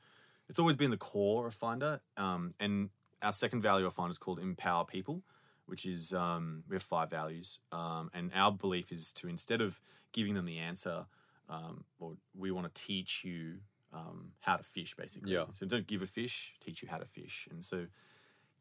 it's 0.49 0.57
always 0.57 0.75
been 0.75 0.91
the 0.91 0.97
core 0.97 1.47
of 1.47 1.53
Finder. 1.53 2.01
Um, 2.17 2.53
and 2.59 2.89
our 3.21 3.31
second 3.31 3.61
value 3.61 3.85
of 3.85 3.93
Finder 3.93 4.11
is 4.11 4.17
called 4.17 4.39
Empower 4.39 4.85
People, 4.85 5.21
which 5.67 5.85
is, 5.85 6.11
um, 6.13 6.63
we 6.67 6.75
have 6.75 6.81
five 6.81 7.11
values. 7.11 7.59
Um, 7.71 8.09
and 8.13 8.31
our 8.33 8.51
belief 8.51 8.91
is 8.91 9.13
to, 9.13 9.27
instead 9.27 9.61
of 9.61 9.79
giving 10.11 10.33
them 10.33 10.45
the 10.45 10.57
answer, 10.57 11.05
um, 11.49 11.83
or 11.99 12.13
we 12.35 12.51
want 12.51 12.73
to 12.73 12.81
teach 12.81 13.23
you 13.23 13.55
um, 13.93 14.31
how 14.39 14.57
to 14.57 14.63
fish, 14.63 14.95
basically. 14.95 15.33
Yeah. 15.33 15.45
So 15.51 15.65
don't 15.65 15.87
give 15.87 16.01
a 16.01 16.05
fish, 16.05 16.55
teach 16.63 16.81
you 16.81 16.87
how 16.89 16.97
to 16.97 17.05
fish. 17.05 17.47
And 17.49 17.63
so, 17.63 17.87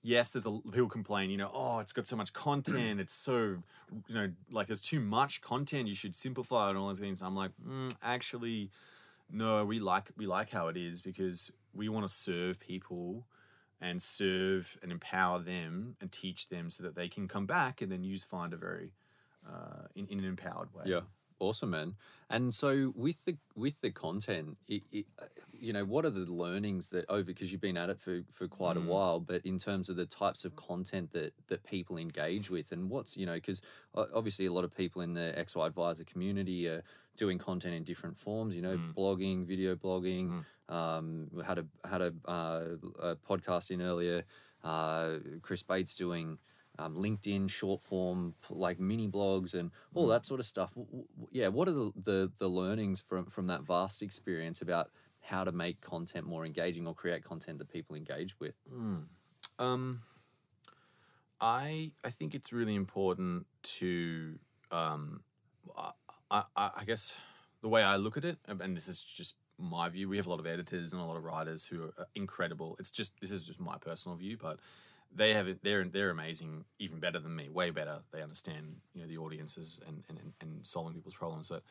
yes, 0.02 0.30
there's 0.30 0.46
a 0.46 0.50
people 0.70 0.88
complain, 0.88 1.30
you 1.30 1.36
know, 1.36 1.50
oh, 1.52 1.78
it's 1.80 1.92
got 1.92 2.06
so 2.06 2.16
much 2.16 2.32
content, 2.32 3.00
it's 3.00 3.14
so, 3.14 3.56
you 4.08 4.14
know, 4.14 4.30
like 4.50 4.66
there's 4.68 4.80
too 4.80 5.00
much 5.00 5.40
content. 5.40 5.88
You 5.88 5.94
should 5.94 6.14
simplify 6.14 6.66
it 6.66 6.70
and 6.70 6.78
all 6.78 6.88
those 6.88 6.98
things. 6.98 7.22
I'm 7.22 7.36
like, 7.36 7.52
mm, 7.66 7.92
actually, 8.02 8.70
no, 9.30 9.64
we 9.64 9.78
like 9.78 10.10
we 10.16 10.26
like 10.26 10.50
how 10.50 10.68
it 10.68 10.76
is 10.76 11.02
because 11.02 11.50
we 11.74 11.88
want 11.88 12.06
to 12.06 12.12
serve 12.12 12.60
people 12.60 13.26
and 13.80 14.00
serve 14.00 14.78
and 14.82 14.90
empower 14.90 15.38
them 15.38 15.96
and 16.00 16.10
teach 16.10 16.48
them 16.48 16.70
so 16.70 16.82
that 16.82 16.94
they 16.94 17.08
can 17.08 17.28
come 17.28 17.44
back 17.44 17.82
and 17.82 17.92
then 17.92 18.02
use 18.04 18.24
Finder 18.24 18.56
very 18.56 18.92
uh, 19.46 19.86
in, 19.94 20.06
in 20.06 20.18
an 20.20 20.24
empowered 20.24 20.72
way. 20.72 20.84
Yeah, 20.86 21.00
awesome, 21.38 21.70
man. 21.70 21.94
And 22.28 22.52
so 22.52 22.92
with 22.96 23.24
the 23.24 23.36
with 23.54 23.80
the 23.80 23.90
content, 23.90 24.56
it, 24.66 24.82
it, 24.90 25.06
uh, 25.20 25.26
you 25.52 25.72
know, 25.72 25.84
what 25.84 26.04
are 26.04 26.10
the 26.10 26.30
learnings 26.30 26.88
that 26.90 27.04
over 27.08 27.22
because 27.22 27.52
you've 27.52 27.60
been 27.60 27.76
at 27.76 27.88
it 27.88 28.00
for 28.00 28.22
for 28.32 28.48
quite 28.48 28.76
a 28.76 28.80
while, 28.80 29.20
but 29.20 29.44
in 29.46 29.58
terms 29.58 29.88
of 29.88 29.96
the 29.96 30.06
types 30.06 30.44
of 30.44 30.56
content 30.56 31.12
that 31.12 31.32
that 31.46 31.62
people 31.64 31.98
engage 31.98 32.50
with, 32.50 32.72
and 32.72 32.90
what's 32.90 33.16
you 33.16 33.26
know, 33.26 33.34
because 33.34 33.62
obviously 33.94 34.46
a 34.46 34.52
lot 34.52 34.64
of 34.64 34.76
people 34.76 35.02
in 35.02 35.14
the 35.14 35.34
XY 35.38 35.66
Advisor 35.66 36.04
community 36.04 36.66
are 36.68 36.82
doing 37.16 37.38
content 37.38 37.74
in 37.74 37.84
different 37.84 38.16
forms. 38.16 38.54
You 38.54 38.62
know, 38.62 38.78
blogging, 38.96 39.46
video 39.46 39.76
blogging. 39.76 40.44
Um, 40.68 41.28
we 41.32 41.44
had 41.44 41.58
a 41.58 41.66
had 41.88 42.02
a, 42.02 42.12
uh, 42.26 42.64
a 43.00 43.16
podcast 43.16 43.70
in 43.70 43.80
earlier. 43.80 44.24
Uh, 44.64 45.18
Chris 45.42 45.62
Bates 45.62 45.94
doing 45.94 46.38
um, 46.78 46.96
LinkedIn 46.96 47.48
short 47.48 47.80
form, 47.80 48.34
like 48.50 48.78
mini 48.78 49.08
blogs 49.08 49.54
and 49.54 49.70
all 49.94 50.06
that 50.08 50.26
sort 50.26 50.40
of 50.40 50.46
stuff. 50.46 50.72
Yeah, 51.36 51.48
what 51.48 51.68
are 51.68 51.72
the, 51.72 51.92
the 52.02 52.32
the 52.38 52.48
learnings 52.48 53.04
from 53.06 53.26
from 53.26 53.48
that 53.48 53.62
vast 53.62 54.02
experience 54.02 54.62
about 54.62 54.90
how 55.20 55.44
to 55.44 55.52
make 55.52 55.82
content 55.82 56.26
more 56.26 56.46
engaging 56.46 56.86
or 56.86 56.94
create 56.94 57.22
content 57.24 57.58
that 57.58 57.68
people 57.68 57.94
engage 57.94 58.40
with? 58.40 58.54
Um, 59.58 60.00
I 61.38 61.92
I 62.02 62.08
think 62.08 62.34
it's 62.34 62.54
really 62.54 62.74
important 62.74 63.44
to 63.80 64.38
um, 64.70 65.20
I, 66.30 66.42
I 66.56 66.70
I 66.80 66.84
guess 66.86 67.14
the 67.60 67.68
way 67.68 67.82
I 67.82 67.96
look 67.96 68.16
at 68.16 68.24
it, 68.24 68.38
and 68.48 68.74
this 68.74 68.88
is 68.88 69.02
just 69.02 69.34
my 69.58 69.90
view. 69.90 70.08
We 70.08 70.16
have 70.16 70.26
a 70.26 70.30
lot 70.30 70.40
of 70.40 70.46
editors 70.46 70.94
and 70.94 71.02
a 71.02 71.04
lot 71.04 71.18
of 71.18 71.24
writers 71.24 71.66
who 71.66 71.84
are 71.84 71.92
uh, 71.98 72.04
incredible. 72.14 72.76
It's 72.78 72.90
just 72.90 73.12
this 73.20 73.30
is 73.30 73.46
just 73.46 73.60
my 73.60 73.76
personal 73.76 74.16
view, 74.16 74.38
but 74.40 74.58
they 75.14 75.34
have. 75.34 75.48
They're 75.62 75.84
they're 75.84 76.10
amazing, 76.10 76.64
even 76.78 77.00
better 77.00 77.18
than 77.18 77.34
me, 77.34 77.48
way 77.48 77.70
better. 77.70 78.00
They 78.12 78.22
understand 78.22 78.76
you 78.94 79.02
know 79.02 79.08
the 79.08 79.18
audiences 79.18 79.80
and 79.86 80.02
and, 80.08 80.32
and 80.40 80.66
solving 80.66 80.94
people's 80.94 81.14
problems. 81.14 81.48
But 81.48 81.62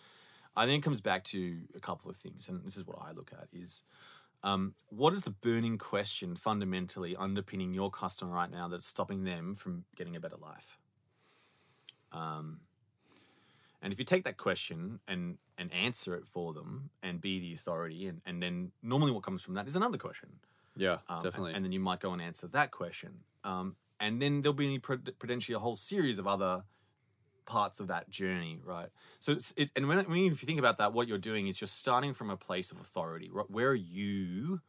I 0.55 0.65
think 0.65 0.81
it 0.81 0.85
comes 0.85 1.01
back 1.01 1.23
to 1.25 1.57
a 1.75 1.79
couple 1.79 2.09
of 2.09 2.15
things, 2.15 2.49
and 2.49 2.63
this 2.65 2.77
is 2.77 2.85
what 2.85 2.97
I 3.01 3.11
look 3.11 3.31
at 3.33 3.47
is. 3.53 3.83
Um, 4.43 4.75
what 4.89 5.11
is 5.13 5.23
the 5.23 5.31
burning 5.31 5.79
question 5.79 6.35
fundamentally 6.35 7.15
underpinning 7.15 7.73
your 7.73 7.89
customer 7.89 8.31
right 8.31 8.51
now 8.51 8.67
that's 8.67 8.85
stopping 8.85 9.23
them 9.23 9.55
from 9.55 9.85
getting 9.95 10.15
a 10.15 10.19
better 10.19 10.35
life? 10.35 10.77
Um, 12.11 12.59
and 13.81 13.91
if 13.91 13.97
you 13.97 14.05
take 14.05 14.23
that 14.23 14.37
question 14.37 14.99
and 15.07 15.37
and 15.57 15.73
answer 15.73 16.15
it 16.15 16.25
for 16.25 16.53
them 16.53 16.89
and 17.01 17.21
be 17.21 17.39
the 17.39 17.53
authority, 17.53 18.07
and, 18.07 18.21
and 18.25 18.41
then 18.41 18.71
normally 18.83 19.11
what 19.11 19.23
comes 19.23 19.41
from 19.41 19.53
that 19.55 19.67
is 19.67 19.75
another 19.75 19.97
question. 19.97 20.29
Yeah, 20.75 20.97
Um, 21.07 21.23
definitely. 21.23 21.51
And, 21.51 21.57
and 21.57 21.65
then 21.65 21.71
you 21.71 21.79
might 21.79 21.99
go 21.99 22.13
and 22.13 22.21
answer 22.21 22.47
that 22.47 22.71
question. 22.71 23.19
Um, 23.43 23.75
and 23.99 24.21
then 24.21 24.41
there'll 24.41 24.53
be 24.53 24.79
potentially 24.79 25.55
a 25.55 25.59
whole 25.59 25.75
series 25.75 26.19
of 26.19 26.27
other 26.27 26.63
parts 27.45 27.79
of 27.79 27.87
that 27.87 28.09
journey, 28.09 28.59
right? 28.63 28.89
So 29.19 29.31
it's 29.31 29.53
it, 29.55 29.71
and 29.75 29.87
when 29.87 29.97
mean, 30.09 30.31
if 30.31 30.41
you 30.41 30.47
think 30.47 30.59
about 30.59 30.77
that, 30.79 30.93
what 30.93 31.07
you're 31.07 31.17
doing 31.17 31.47
is 31.47 31.61
you're 31.61 31.67
starting 31.67 32.13
from 32.13 32.29
a 32.29 32.37
place 32.37 32.71
of 32.71 32.79
authority. 32.79 33.29
Right? 33.31 33.49
Where 33.49 33.69
are 33.69 33.75
you 33.75 34.61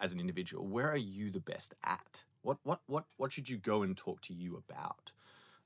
as 0.00 0.12
an 0.12 0.20
individual? 0.20 0.66
Where 0.66 0.90
are 0.90 0.96
you 0.96 1.30
the 1.30 1.40
best 1.40 1.74
at? 1.84 2.24
What 2.42 2.58
what 2.64 2.80
what 2.86 3.04
what 3.16 3.32
should 3.32 3.48
you 3.48 3.56
go 3.56 3.82
and 3.82 3.96
talk 3.96 4.20
to 4.22 4.34
you 4.34 4.56
about? 4.56 5.12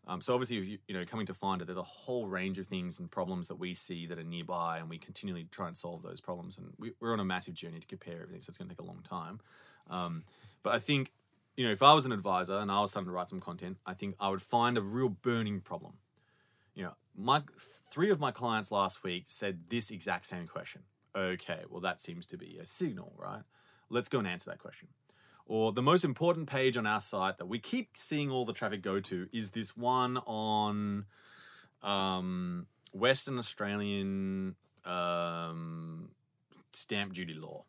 Um, 0.08 0.20
so 0.20 0.34
obviously, 0.34 0.58
if 0.58 0.68
you 0.68 0.78
you 0.86 0.94
know 0.94 1.04
coming 1.04 1.26
to 1.26 1.34
find 1.34 1.62
it, 1.62 1.64
there's 1.64 1.76
a 1.76 1.82
whole 1.82 2.26
range 2.26 2.58
of 2.58 2.66
things 2.66 3.00
and 3.00 3.10
problems 3.10 3.48
that 3.48 3.56
we 3.56 3.74
see 3.74 4.06
that 4.06 4.18
are 4.18 4.24
nearby, 4.24 4.78
and 4.78 4.88
we 4.88 4.98
continually 4.98 5.46
try 5.50 5.66
and 5.66 5.76
solve 5.76 6.02
those 6.02 6.20
problems. 6.20 6.58
And 6.58 6.72
we, 6.78 6.92
we're 7.00 7.12
on 7.12 7.20
a 7.20 7.24
massive 7.24 7.54
journey 7.54 7.80
to 7.80 7.86
compare 7.86 8.22
everything, 8.22 8.42
so 8.42 8.50
it's 8.50 8.58
going 8.58 8.68
to 8.68 8.74
take 8.74 8.82
a 8.82 8.86
long 8.86 9.02
time. 9.08 9.40
Um, 9.88 10.24
but 10.62 10.74
I 10.74 10.78
think 10.78 11.12
you 11.56 11.64
know 11.64 11.72
if 11.72 11.82
I 11.82 11.94
was 11.94 12.06
an 12.06 12.12
advisor 12.12 12.56
and 12.56 12.70
I 12.70 12.80
was 12.80 12.90
starting 12.90 13.08
to 13.08 13.12
write 13.12 13.28
some 13.28 13.40
content, 13.40 13.78
I 13.86 13.94
think 13.94 14.16
I 14.20 14.28
would 14.28 14.42
find 14.42 14.76
a 14.76 14.82
real 14.82 15.08
burning 15.08 15.60
problem. 15.60 15.94
You 16.74 16.84
know, 16.84 16.94
my 17.16 17.42
three 17.90 18.10
of 18.10 18.20
my 18.20 18.30
clients 18.30 18.70
last 18.70 19.02
week 19.02 19.24
said 19.26 19.68
this 19.68 19.90
exact 19.90 20.26
same 20.26 20.46
question. 20.46 20.82
Okay, 21.14 21.62
well 21.70 21.80
that 21.80 22.00
seems 22.00 22.26
to 22.26 22.36
be 22.36 22.58
a 22.60 22.66
signal, 22.66 23.14
right? 23.16 23.42
Let's 23.88 24.08
go 24.08 24.18
and 24.18 24.28
answer 24.28 24.50
that 24.50 24.58
question 24.58 24.88
or 25.46 25.72
the 25.72 25.82
most 25.82 26.04
important 26.04 26.48
page 26.48 26.76
on 26.76 26.86
our 26.86 27.00
site 27.00 27.38
that 27.38 27.46
we 27.46 27.58
keep 27.58 27.90
seeing 27.94 28.30
all 28.30 28.44
the 28.44 28.52
traffic 28.52 28.82
go 28.82 29.00
to 29.00 29.28
is 29.32 29.50
this 29.50 29.76
one 29.76 30.18
on 30.26 31.06
um, 31.82 32.66
Western 32.92 33.38
Australian 33.38 34.56
um, 34.84 36.10
stamp 36.72 37.12
duty 37.12 37.34
law. 37.34 37.64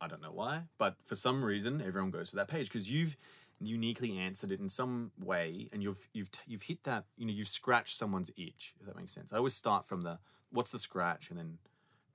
I 0.00 0.08
don't 0.08 0.22
know 0.22 0.32
why, 0.32 0.62
but 0.78 0.96
for 1.04 1.14
some 1.14 1.44
reason 1.44 1.82
everyone 1.84 2.10
goes 2.10 2.30
to 2.30 2.36
that 2.36 2.48
page 2.48 2.68
because 2.68 2.90
you've 2.90 3.16
uniquely 3.60 4.16
answered 4.16 4.50
it 4.50 4.60
in 4.60 4.68
some 4.68 5.12
way, 5.18 5.68
and 5.72 5.82
you've 5.82 6.08
you've 6.12 6.30
you've 6.46 6.62
hit 6.62 6.84
that 6.84 7.04
you 7.16 7.26
know 7.26 7.32
you've 7.32 7.48
scratched 7.48 7.96
someone's 7.96 8.30
itch. 8.36 8.74
If 8.80 8.86
that 8.86 8.96
makes 8.96 9.12
sense, 9.12 9.32
I 9.32 9.36
always 9.36 9.54
start 9.54 9.86
from 9.86 10.02
the 10.02 10.18
what's 10.50 10.70
the 10.70 10.78
scratch, 10.78 11.30
and 11.30 11.38
then 11.38 11.58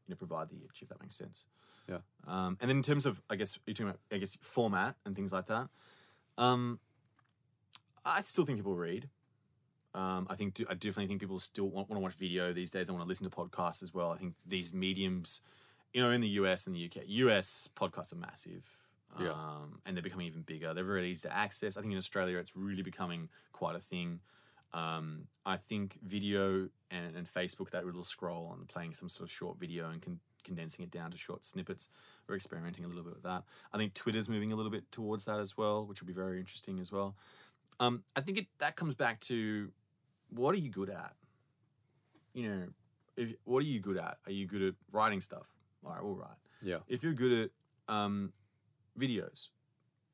you 0.08 0.12
know 0.14 0.16
provide 0.16 0.50
the 0.50 0.58
itch. 0.58 0.82
If 0.82 0.90
that 0.90 1.02
makes 1.02 1.16
sense. 1.16 1.46
Yeah. 1.88 2.00
Um, 2.28 2.58
and 2.60 2.70
then 2.70 2.78
in 2.78 2.84
terms 2.84 3.06
of, 3.06 3.22
I 3.30 3.36
guess 3.36 3.60
you're 3.66 3.74
talking 3.74 3.90
about, 3.90 4.00
I 4.12 4.18
guess 4.18 4.38
format 4.42 4.96
and 5.06 5.16
things 5.16 5.32
like 5.32 5.46
that. 5.48 5.70
Um, 6.38 6.80
I 8.04 8.22
still 8.22 8.46
think 8.46 8.58
people 8.58 8.76
read. 8.76 9.10
Um, 9.94 10.28
I 10.30 10.36
think 10.36 10.60
I 10.70 10.74
definitely 10.74 11.08
think 11.08 11.22
people 11.22 11.40
still 11.40 11.70
want, 11.70 11.90
want 11.90 12.00
to 12.00 12.04
watch 12.04 12.16
video 12.16 12.52
these 12.52 12.70
days. 12.70 12.88
They 12.88 12.92
want 12.92 13.04
to 13.04 13.08
listen 13.08 13.30
to 13.30 13.36
podcasts 13.36 13.82
as 13.82 13.94
well. 13.94 14.12
I 14.12 14.18
think 14.18 14.34
these 14.46 14.74
mediums, 14.74 15.42
you 15.96 16.02
know, 16.02 16.12
in 16.12 16.20
the 16.20 16.28
US 16.42 16.68
and 16.68 16.76
the 16.76 16.86
UK, 16.86 17.04
US 17.08 17.70
podcasts 17.74 18.12
are 18.12 18.18
massive. 18.18 18.68
Yeah. 19.18 19.30
Um, 19.30 19.80
and 19.86 19.96
they're 19.96 20.04
becoming 20.04 20.28
even 20.28 20.42
bigger. 20.42 20.74
They're 20.74 20.84
very 20.84 21.10
easy 21.10 21.30
to 21.30 21.34
access. 21.34 21.78
I 21.78 21.82
think 21.82 21.94
in 21.94 21.98
Australia, 21.98 22.38
it's 22.38 22.54
really 22.54 22.84
becoming 22.84 23.30
quite 23.54 23.78
a 23.78 23.80
thing. 23.80 24.20
Um, 24.74 25.28
I 25.46 25.56
think 25.56 25.98
video 26.04 26.68
and, 26.92 27.16
and 27.16 27.26
Facebook, 27.26 27.70
that 27.70 27.86
little 27.86 28.04
scroll 28.04 28.54
and 28.54 28.68
playing 28.68 28.94
some 28.94 29.08
sort 29.08 29.30
of 29.30 29.34
short 29.34 29.58
video 29.58 29.90
and 29.90 30.02
can 30.02 30.20
condensing 30.44 30.84
it 30.84 30.92
down 30.92 31.12
to 31.12 31.18
short 31.18 31.46
snippets. 31.46 31.88
We're 32.28 32.36
experimenting 32.36 32.84
a 32.84 32.90
little 32.90 33.04
bit 33.04 33.14
with 33.14 33.24
that. 33.24 33.44
I 33.74 33.78
think 33.78 33.94
Twitter's 33.94 34.28
moving 34.28 34.52
a 34.52 34.56
little 34.58 34.72
bit 34.72 34.92
towards 34.92 35.24
that 35.26 35.40
as 35.40 35.56
well, 35.58 35.86
which 35.86 36.02
will 36.02 36.08
be 36.08 36.14
very 36.14 36.40
interesting 36.40 36.78
as 36.80 36.92
well. 36.92 37.16
Um, 37.80 38.04
I 38.18 38.22
think 38.22 38.38
it 38.38 38.48
that 38.60 38.76
comes 38.76 38.96
back 38.96 39.22
to 39.22 39.72
what 40.30 40.54
are 40.56 40.60
you 40.60 40.70
good 40.70 40.90
at? 40.90 41.14
You 42.34 42.50
know, 42.50 42.64
if, 43.16 43.34
what 43.46 43.60
are 43.60 43.66
you 43.66 43.80
good 43.80 43.98
at? 43.98 44.18
Are 44.26 44.34
you 44.34 44.46
good 44.46 44.62
at 44.62 44.74
writing 44.92 45.22
stuff? 45.22 45.55
All 45.86 45.92
right, 45.94 46.04
we'll 46.04 46.16
write. 46.16 46.38
yeah. 46.62 46.78
If 46.88 47.04
you're 47.04 47.14
good 47.14 47.50
at 47.88 47.94
um, 47.94 48.34
videos, 49.00 49.48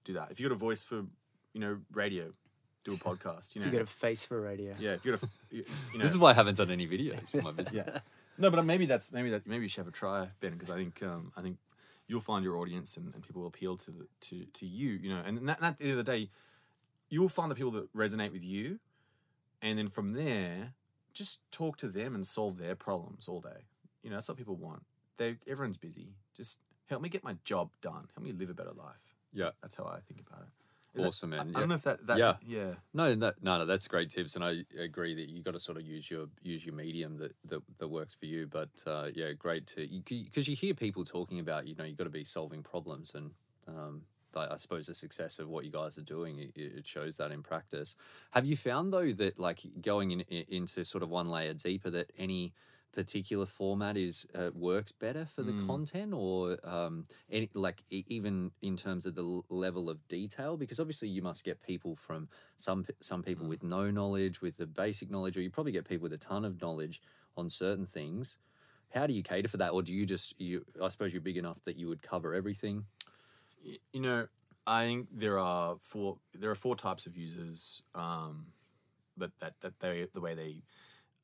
do 0.03 0.13
that. 0.13 0.31
If 0.31 0.39
you 0.39 0.47
got 0.47 0.53
a 0.53 0.57
voice 0.57 0.83
for, 0.83 1.05
you 1.53 1.59
know, 1.61 1.79
radio, 1.93 2.31
do 2.83 2.93
a 2.93 2.97
podcast. 2.97 3.55
You 3.55 3.61
know, 3.61 3.67
You 3.67 3.73
got 3.73 3.81
a 3.81 3.85
face 3.85 4.25
for 4.25 4.41
radio. 4.41 4.75
yeah. 4.79 4.91
If 4.93 5.05
you 5.05 5.11
got 5.11 5.23
a, 5.23 5.27
you, 5.55 5.63
you 5.93 5.97
know, 5.99 6.03
This 6.03 6.11
is 6.11 6.17
why 6.17 6.31
I 6.31 6.33
haven't 6.33 6.57
done 6.57 6.71
any 6.71 6.87
videos 6.87 7.33
in 7.35 7.43
my 7.43 7.51
business. 7.57 7.73
yeah. 7.87 7.99
No, 8.37 8.49
but 8.49 8.65
maybe 8.65 8.85
that's 8.85 9.11
maybe 9.11 9.29
that 9.31 9.45
maybe 9.45 9.63
you 9.63 9.69
should 9.69 9.81
have 9.81 9.87
a 9.87 9.91
try, 9.91 10.29
Ben, 10.39 10.53
because 10.53 10.71
I 10.71 10.75
think 10.77 11.01
um, 11.03 11.31
I 11.37 11.41
think 11.41 11.57
you'll 12.07 12.21
find 12.21 12.43
your 12.43 12.57
audience 12.57 12.97
and, 12.97 13.13
and 13.13 13.21
people 13.23 13.41
will 13.41 13.47
appeal 13.49 13.77
to 13.77 13.91
the, 13.91 14.07
to 14.21 14.45
to 14.45 14.65
you, 14.65 14.91
you 15.01 15.09
know, 15.13 15.21
and 15.25 15.37
that, 15.47 15.59
that 15.59 15.63
at 15.73 15.77
the 15.77 15.83
end 15.83 15.99
of 15.99 16.03
the 16.05 16.11
day, 16.11 16.29
you 17.09 17.21
will 17.21 17.29
find 17.29 17.51
the 17.51 17.55
people 17.55 17.71
that 17.71 17.93
resonate 17.93 18.31
with 18.31 18.43
you, 18.43 18.79
and 19.61 19.77
then 19.77 19.87
from 19.89 20.13
there, 20.13 20.73
just 21.13 21.39
talk 21.51 21.77
to 21.77 21.87
them 21.87 22.15
and 22.15 22.25
solve 22.25 22.57
their 22.57 22.73
problems 22.73 23.27
all 23.27 23.41
day. 23.41 23.67
You 24.01 24.09
know, 24.09 24.15
that's 24.15 24.27
what 24.29 24.37
people 24.37 24.55
want. 24.55 24.83
They 25.21 25.37
everyone's 25.47 25.77
busy. 25.77 26.15
Just 26.35 26.59
help 26.87 27.01
me 27.01 27.09
get 27.09 27.23
my 27.23 27.35
job 27.43 27.69
done. 27.81 28.07
Help 28.15 28.23
me 28.23 28.31
live 28.31 28.49
a 28.49 28.55
better 28.55 28.73
life. 28.73 29.15
Yeah. 29.31 29.51
That's 29.61 29.75
how 29.75 29.85
I 29.85 29.99
think 30.07 30.21
about 30.27 30.41
it. 30.41 30.99
Is 30.99 31.05
Awesome, 31.05 31.33
I, 31.33 31.37
man. 31.37 31.47
I 31.47 31.49
Yeah. 31.51 31.59
don't 31.59 31.69
know 31.69 31.75
if 31.75 31.83
that, 31.83 32.07
that 32.07 32.17
Yeah. 32.17 32.35
yeah. 32.45 32.75
No, 32.93 33.13
no, 33.13 33.31
no, 33.39 33.59
no, 33.59 33.65
that's 33.65 33.87
great 33.87 34.09
tips, 34.09 34.35
and 34.35 34.43
I 34.43 34.65
agree 34.77 35.13
that 35.13 35.29
you 35.29 35.43
got 35.43 35.51
to 35.51 35.59
sort 35.59 35.77
of 35.77 35.85
use 35.85 36.09
your 36.09 36.27
use 36.41 36.65
your 36.65 36.75
medium 36.75 37.17
that 37.17 37.35
that, 37.45 37.61
that 37.77 37.87
works 37.87 38.15
for 38.15 38.25
you. 38.25 38.47
But 38.47 38.69
uh, 38.87 39.09
yeah, 39.13 39.31
great 39.33 39.67
to 39.67 39.87
because 39.87 40.47
you, 40.49 40.55
hear 40.55 40.73
people 40.73 41.05
talking 41.05 41.39
about 41.39 41.67
you 41.67 41.75
know 41.75 41.85
you 41.85 41.95
got 41.95 42.05
to 42.05 42.09
be 42.09 42.25
solving 42.25 42.63
problems, 42.63 43.13
and 43.15 43.31
um, 43.67 44.01
I, 44.35 44.55
I 44.55 44.57
suppose 44.57 44.87
the 44.87 44.95
success 44.95 45.39
of 45.39 45.47
what 45.47 45.63
you 45.63 45.71
guys 45.71 45.97
are 45.97 46.03
doing 46.03 46.39
it, 46.39 46.51
it 46.55 46.87
shows 46.87 47.15
that 47.17 47.31
in 47.31 47.41
practice. 47.43 47.95
Have 48.31 48.45
you 48.45 48.57
found 48.57 48.91
though 48.91 49.11
that 49.13 49.39
like 49.39 49.61
going 49.81 50.11
in, 50.11 50.21
in 50.21 50.45
into 50.49 50.83
sort 50.83 51.03
of 51.03 51.09
one 51.09 51.29
layer 51.29 51.53
deeper 51.53 51.89
that 51.91 52.11
any 52.17 52.53
particular 52.93 53.45
format 53.45 53.97
is 53.97 54.25
uh, 54.35 54.49
works 54.53 54.91
better 54.91 55.25
for 55.25 55.43
the 55.43 55.53
content 55.67 56.13
or 56.13 56.57
um, 56.63 57.05
any 57.31 57.49
like 57.53 57.83
e- 57.89 58.03
even 58.07 58.51
in 58.61 58.75
terms 58.75 59.05
of 59.05 59.15
the 59.15 59.23
l- 59.23 59.45
level 59.49 59.89
of 59.89 60.05
detail? 60.07 60.57
Because 60.57 60.79
obviously 60.79 61.07
you 61.07 61.21
must 61.21 61.43
get 61.43 61.61
people 61.61 61.95
from 61.95 62.27
some 62.57 62.85
some 62.99 63.23
people 63.23 63.47
with 63.47 63.63
no 63.63 63.89
knowledge 63.91 64.41
with 64.41 64.57
the 64.57 64.67
basic 64.67 65.09
knowledge 65.09 65.37
or 65.37 65.41
you 65.41 65.49
probably 65.49 65.71
get 65.71 65.87
people 65.87 66.03
with 66.03 66.13
a 66.13 66.17
ton 66.17 66.45
of 66.45 66.61
knowledge 66.61 67.01
on 67.37 67.49
certain 67.49 67.85
things. 67.85 68.37
How 68.93 69.07
do 69.07 69.13
you 69.13 69.23
cater 69.23 69.47
for 69.47 69.57
that? 69.57 69.71
Or 69.71 69.81
do 69.81 69.93
you 69.93 70.05
just 70.05 70.39
you 70.39 70.65
i 70.81 70.89
suppose 70.89 71.13
you're 71.13 71.21
big 71.21 71.37
enough 71.37 71.57
that 71.65 71.77
you 71.77 71.87
would 71.87 72.01
cover 72.01 72.33
everything? 72.33 72.85
You 73.93 74.01
know, 74.01 74.27
I 74.67 74.85
think 74.85 75.07
there 75.11 75.39
are 75.39 75.77
four 75.81 76.17
there 76.33 76.51
are 76.51 76.55
four 76.55 76.75
types 76.75 77.05
of 77.05 77.15
users, 77.15 77.83
um, 77.95 78.47
but 79.17 79.31
that 79.39 79.53
that 79.61 79.79
they 79.79 80.07
the 80.13 80.21
way 80.21 80.33
they 80.35 80.63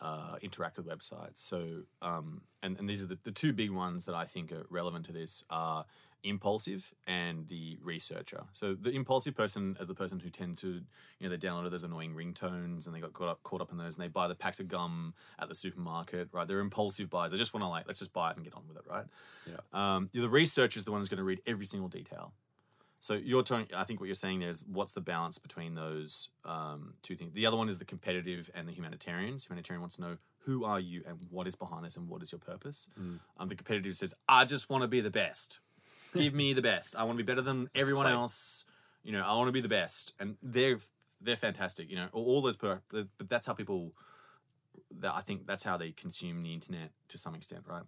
uh, 0.01 0.35
interact 0.41 0.77
with 0.77 0.87
websites. 0.87 1.37
So, 1.37 1.83
um, 2.01 2.41
and 2.61 2.77
and 2.77 2.89
these 2.89 3.03
are 3.03 3.07
the, 3.07 3.17
the 3.23 3.31
two 3.31 3.53
big 3.53 3.71
ones 3.71 4.05
that 4.05 4.15
I 4.15 4.25
think 4.25 4.51
are 4.51 4.65
relevant 4.69 5.05
to 5.07 5.11
this 5.11 5.43
are 5.49 5.85
impulsive 6.23 6.93
and 7.05 7.47
the 7.47 7.77
researcher. 7.81 8.43
So 8.51 8.73
the 8.73 8.91
impulsive 8.91 9.35
person 9.35 9.77
as 9.79 9.87
the 9.87 9.93
person 9.93 10.19
who 10.19 10.29
tends 10.29 10.61
to, 10.61 10.67
you 10.67 10.83
know, 11.21 11.29
they 11.29 11.37
downloaded 11.37 11.71
those 11.71 11.83
annoying 11.83 12.13
ringtones 12.13 12.85
and 12.85 12.95
they 12.95 12.99
got 12.99 13.13
caught 13.13 13.29
up 13.29 13.43
caught 13.43 13.61
up 13.61 13.71
in 13.71 13.77
those 13.77 13.95
and 13.95 14.03
they 14.03 14.07
buy 14.07 14.27
the 14.27 14.35
packs 14.35 14.59
of 14.59 14.67
gum 14.67 15.13
at 15.39 15.47
the 15.47 15.55
supermarket, 15.55 16.29
right? 16.31 16.47
They're 16.47 16.59
impulsive 16.59 17.09
buyers. 17.09 17.31
They 17.31 17.37
just 17.37 17.53
want 17.53 17.63
to 17.63 17.67
like 17.67 17.87
let's 17.87 17.99
just 17.99 18.13
buy 18.13 18.31
it 18.31 18.35
and 18.35 18.45
get 18.45 18.55
on 18.55 18.63
with 18.67 18.77
it, 18.77 18.83
right? 18.89 19.05
Yeah. 19.45 19.95
Um, 19.95 20.09
the 20.13 20.29
researcher 20.29 20.77
is 20.77 20.83
the 20.83 20.91
one 20.91 21.01
who's 21.01 21.09
going 21.09 21.17
to 21.19 21.23
read 21.23 21.41
every 21.45 21.65
single 21.65 21.89
detail. 21.89 22.33
So 22.99 23.13
you're 23.13 23.43
talking. 23.43 23.67
I 23.75 23.83
think 23.83 23.99
what 23.99 24.07
you're 24.07 24.15
saying 24.15 24.39
there 24.39 24.49
is 24.49 24.63
what's 24.65 24.93
the 24.93 25.01
balance 25.01 25.37
between 25.37 25.75
those 25.75 26.29
um, 26.45 26.93
two 27.03 27.15
things. 27.15 27.33
The 27.33 27.45
other 27.45 27.55
one 27.57 27.69
is 27.69 27.77
the 27.79 27.85
competitive 27.85 28.49
and 28.55 28.67
the 28.67 28.73
humanitarians. 28.73 29.45
Humanitarian 29.45 29.81
wants 29.81 29.95
to 29.97 30.01
know 30.01 30.17
who 30.45 30.65
are 30.65 30.79
you 30.79 31.03
and 31.07 31.19
what 31.29 31.45
is 31.47 31.55
behind 31.55 31.85
this 31.85 31.95
and 31.95 32.07
what 32.09 32.21
is 32.21 32.31
your 32.31 32.39
purpose. 32.39 32.87
Um, 33.37 33.47
the 33.47 33.55
competitive 33.55 33.95
says, 33.95 34.13
I 34.27 34.45
just 34.45 34.69
want 34.69 34.81
to 34.81 34.87
be 34.87 34.99
the 35.01 35.11
best. 35.11 35.59
Give 36.13 36.33
me 36.33 36.53
the 36.53 36.61
best. 36.61 36.95
I 36.95 37.03
want 37.03 37.17
to 37.17 37.23
be 37.23 37.29
better 37.29 37.41
than 37.41 37.69
everyone 37.75 38.05
else. 38.13 38.65
You 39.03 39.11
know, 39.11 39.21
I 39.21 39.33
want 39.35 39.47
to 39.47 39.51
be 39.51 39.61
the 39.61 39.69
best, 39.69 40.13
and 40.19 40.35
they're 40.41 40.77
they're 41.21 41.35
fantastic. 41.35 41.89
You 41.89 41.97
know, 41.97 42.07
all, 42.13 42.25
all 42.25 42.41
those. 42.41 42.57
Per- 42.57 42.81
but 42.89 43.07
that's 43.29 43.45
how 43.45 43.53
people. 43.53 43.93
That 44.99 45.13
I 45.15 45.21
think 45.21 45.45
that's 45.45 45.63
how 45.63 45.77
they 45.77 45.91
consume 45.91 46.43
the 46.43 46.53
internet 46.53 46.91
to 47.09 47.17
some 47.17 47.35
extent, 47.35 47.63
right? 47.67 47.83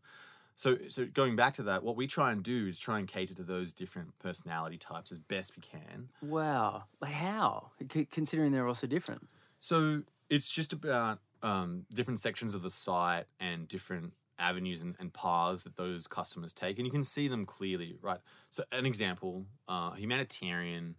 So, 0.59 0.77
so 0.89 1.05
going 1.05 1.37
back 1.37 1.53
to 1.53 1.63
that, 1.63 1.83
what 1.83 1.95
we 1.95 2.05
try 2.05 2.33
and 2.33 2.43
do 2.43 2.67
is 2.67 2.77
try 2.77 2.99
and 2.99 3.07
cater 3.07 3.33
to 3.33 3.43
those 3.43 3.71
different 3.71 4.19
personality 4.19 4.77
types 4.77 5.09
as 5.09 5.17
best 5.17 5.55
we 5.55 5.61
can. 5.61 6.09
Wow. 6.21 6.83
How? 7.01 7.71
C- 7.89 8.03
considering 8.11 8.51
they're 8.51 8.67
also 8.67 8.85
different. 8.85 9.29
So 9.61 10.01
it's 10.29 10.51
just 10.51 10.73
about 10.73 11.19
um, 11.41 11.85
different 11.93 12.19
sections 12.19 12.55
of 12.55 12.61
the 12.61 12.69
site 12.69 13.23
and 13.39 13.69
different 13.69 14.11
avenues 14.37 14.81
and, 14.81 14.95
and 14.99 15.13
paths 15.13 15.63
that 15.63 15.77
those 15.77 16.07
customers 16.07 16.51
take, 16.51 16.77
and 16.77 16.85
you 16.85 16.91
can 16.91 17.05
see 17.05 17.29
them 17.29 17.45
clearly, 17.45 17.95
right? 18.01 18.19
So, 18.49 18.65
an 18.73 18.85
example: 18.85 19.45
uh, 19.69 19.91
humanitarian 19.91 20.95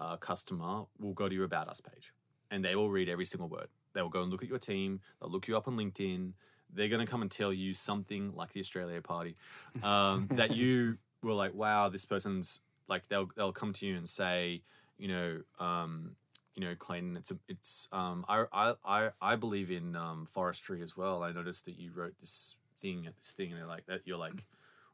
uh, 0.00 0.16
customer 0.16 0.86
will 0.98 1.14
go 1.14 1.28
to 1.28 1.34
your 1.36 1.44
About 1.44 1.68
Us 1.68 1.80
page, 1.80 2.12
and 2.50 2.64
they 2.64 2.74
will 2.74 2.90
read 2.90 3.08
every 3.08 3.26
single 3.26 3.48
word. 3.48 3.68
They 3.92 4.02
will 4.02 4.08
go 4.08 4.22
and 4.22 4.30
look 4.32 4.42
at 4.42 4.48
your 4.48 4.58
team. 4.58 5.00
They'll 5.20 5.30
look 5.30 5.46
you 5.46 5.56
up 5.56 5.68
on 5.68 5.76
LinkedIn. 5.76 6.32
They're 6.72 6.88
going 6.88 7.04
to 7.04 7.10
come 7.10 7.22
and 7.22 7.30
tell 7.30 7.52
you 7.52 7.74
something 7.74 8.34
like 8.34 8.52
the 8.52 8.60
Australia 8.60 9.00
Party 9.00 9.36
um, 9.82 10.28
that 10.32 10.54
you 10.54 10.98
were 11.22 11.32
like, 11.32 11.54
"Wow, 11.54 11.88
this 11.88 12.04
person's 12.04 12.60
like." 12.88 13.08
They'll 13.08 13.28
they'll 13.36 13.52
come 13.52 13.72
to 13.74 13.86
you 13.86 13.96
and 13.96 14.08
say, 14.08 14.62
you 14.98 15.08
know. 15.08 15.40
Um, 15.58 16.16
you 16.54 16.64
know, 16.64 16.74
Clayton, 16.74 17.16
it's 17.16 17.30
a, 17.30 17.36
it's. 17.46 17.86
Um, 17.92 18.24
I, 18.28 18.44
I, 18.52 18.74
I, 18.84 19.10
I 19.22 19.36
believe 19.36 19.70
in 19.70 19.94
um, 19.94 20.26
forestry 20.26 20.82
as 20.82 20.96
well. 20.96 21.22
I 21.22 21.30
noticed 21.30 21.66
that 21.66 21.78
you 21.78 21.92
wrote 21.94 22.14
this 22.18 22.56
thing 22.80 23.06
at 23.06 23.16
this 23.16 23.32
thing, 23.32 23.52
and 23.52 23.60
they're 23.60 23.68
like 23.68 23.86
that. 23.86 24.00
You're 24.04 24.18
like, 24.18 24.44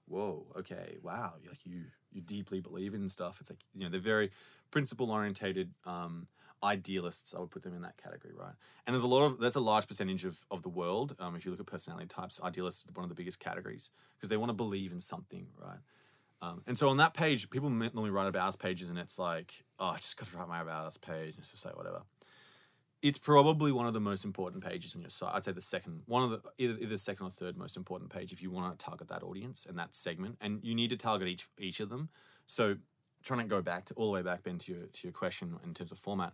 whoa, 0.07 0.45
okay, 0.59 0.99
wow. 1.03 1.35
You're 1.43 1.53
like 1.53 1.64
you, 1.64 1.85
you 2.12 2.20
deeply 2.20 2.61
believe 2.61 2.93
in 2.93 3.09
stuff. 3.09 3.39
It's 3.41 3.51
like 3.51 3.61
you 3.75 3.85
know, 3.85 3.89
they're 3.89 4.01
very 4.01 4.31
principle 4.70 5.11
orientated 5.11 5.70
um, 5.87 6.27
idealists. 6.64 7.34
I 7.34 7.40
would 7.40 7.50
put 7.50 7.62
them 7.62 7.74
in 7.74 7.82
that 7.82 7.96
category, 7.96 8.34
right? 8.34 8.54
And 8.86 8.94
there's 8.94 9.02
a 9.02 9.08
lot 9.08 9.24
of 9.24 9.38
there's 9.38 9.56
a 9.56 9.60
large 9.60 9.86
percentage 9.86 10.24
of 10.24 10.44
of 10.50 10.62
the 10.62 10.68
world. 10.68 11.14
Um, 11.20 11.36
if 11.36 11.44
you 11.44 11.50
look 11.50 11.60
at 11.60 11.66
personality 11.66 12.06
types, 12.06 12.40
idealists 12.42 12.86
are 12.88 12.92
one 12.92 13.04
of 13.04 13.08
the 13.10 13.14
biggest 13.14 13.38
categories 13.38 13.90
because 14.16 14.28
they 14.28 14.36
want 14.36 14.50
to 14.50 14.54
believe 14.54 14.90
in 14.90 15.00
something, 15.00 15.46
right? 15.60 15.78
Um, 16.42 16.62
and 16.66 16.78
so 16.78 16.88
on 16.88 16.98
that 16.98 17.14
page, 17.14 17.48
people 17.48 17.70
normally 17.70 18.10
write 18.10 18.26
about 18.26 18.48
us 18.48 18.56
pages, 18.56 18.90
and 18.90 18.98
it's 18.98 19.18
like, 19.18 19.64
oh, 19.78 19.90
I 19.90 19.96
just 19.96 20.16
got 20.16 20.28
to 20.28 20.36
write 20.36 20.48
my 20.48 20.60
about 20.60 20.84
us 20.86 20.96
page. 20.96 21.34
and 21.34 21.38
It's 21.38 21.52
just 21.52 21.64
like 21.64 21.76
whatever. 21.76 22.02
It's 23.02 23.18
probably 23.18 23.70
one 23.70 23.86
of 23.86 23.92
the 23.94 24.00
most 24.00 24.24
important 24.24 24.64
pages 24.64 24.94
on 24.94 25.02
your 25.02 25.10
site. 25.10 25.34
I'd 25.34 25.44
say 25.44 25.52
the 25.52 25.60
second, 25.60 26.02
one 26.06 26.22
of 26.22 26.30
the 26.30 26.50
either, 26.58 26.74
either 26.78 26.86
the 26.86 26.98
second 26.98 27.26
or 27.26 27.30
third 27.30 27.56
most 27.56 27.76
important 27.76 28.10
page 28.10 28.32
if 28.32 28.42
you 28.42 28.50
want 28.50 28.78
to 28.78 28.84
target 28.84 29.08
that 29.08 29.22
audience 29.22 29.66
and 29.66 29.78
that 29.78 29.94
segment, 29.94 30.38
and 30.40 30.60
you 30.62 30.74
need 30.74 30.90
to 30.90 30.96
target 30.96 31.28
each 31.28 31.48
each 31.58 31.80
of 31.80 31.88
them. 31.88 32.08
So, 32.46 32.76
trying 33.25 33.41
to 33.41 33.47
go 33.47 33.62
back 33.62 33.87
to 33.87 33.95
all 33.95 34.07
the 34.07 34.12
way 34.12 34.22
back, 34.22 34.45
Ben, 34.45 34.59
to 34.59 34.72
your 34.72 34.83
to 34.87 35.07
your 35.07 35.12
question 35.12 35.57
in 35.64 35.75
terms 35.75 35.93
of 35.93 35.99
format, 35.99 36.33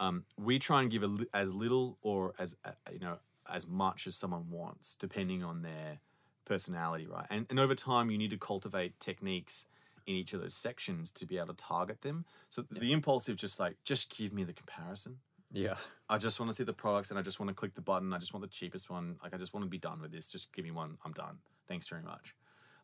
um, 0.00 0.24
we 0.36 0.58
try 0.58 0.82
and 0.82 0.90
give 0.90 1.02
li- 1.02 1.26
as 1.32 1.54
little 1.54 1.98
or 2.02 2.34
as 2.38 2.56
uh, 2.64 2.72
you 2.92 2.98
know 2.98 3.18
as 3.50 3.66
much 3.68 4.06
as 4.06 4.16
someone 4.16 4.50
wants, 4.50 4.94
depending 4.94 5.42
on 5.42 5.62
their 5.62 5.98
personality, 6.44 7.06
right? 7.06 7.26
And, 7.30 7.46
and 7.50 7.58
over 7.58 7.74
time, 7.74 8.10
you 8.10 8.18
need 8.18 8.30
to 8.30 8.38
cultivate 8.38 8.98
techniques 9.00 9.66
in 10.06 10.14
each 10.14 10.32
of 10.32 10.40
those 10.40 10.54
sections 10.54 11.10
to 11.12 11.26
be 11.26 11.38
able 11.38 11.54
to 11.54 11.64
target 11.64 12.02
them. 12.02 12.24
So 12.50 12.64
the 12.70 12.92
impulsive, 12.92 13.36
just 13.36 13.58
like, 13.58 13.76
just 13.84 14.14
give 14.16 14.32
me 14.32 14.44
the 14.44 14.52
comparison. 14.52 15.18
Yeah. 15.52 15.76
I 16.08 16.18
just 16.18 16.38
want 16.40 16.50
to 16.50 16.56
see 16.56 16.64
the 16.64 16.72
products 16.72 17.10
and 17.10 17.18
I 17.18 17.22
just 17.22 17.40
want 17.40 17.48
to 17.48 17.54
click 17.54 17.74
the 17.74 17.80
button. 17.80 18.12
I 18.12 18.18
just 18.18 18.34
want 18.34 18.42
the 18.42 18.50
cheapest 18.50 18.90
one. 18.90 19.16
Like, 19.22 19.34
I 19.34 19.38
just 19.38 19.54
want 19.54 19.64
to 19.64 19.70
be 19.70 19.78
done 19.78 20.00
with 20.00 20.12
this. 20.12 20.30
Just 20.30 20.52
give 20.52 20.64
me 20.64 20.70
one. 20.70 20.98
I'm 21.04 21.12
done. 21.12 21.38
Thanks 21.68 21.88
very 21.88 22.02
much. 22.02 22.34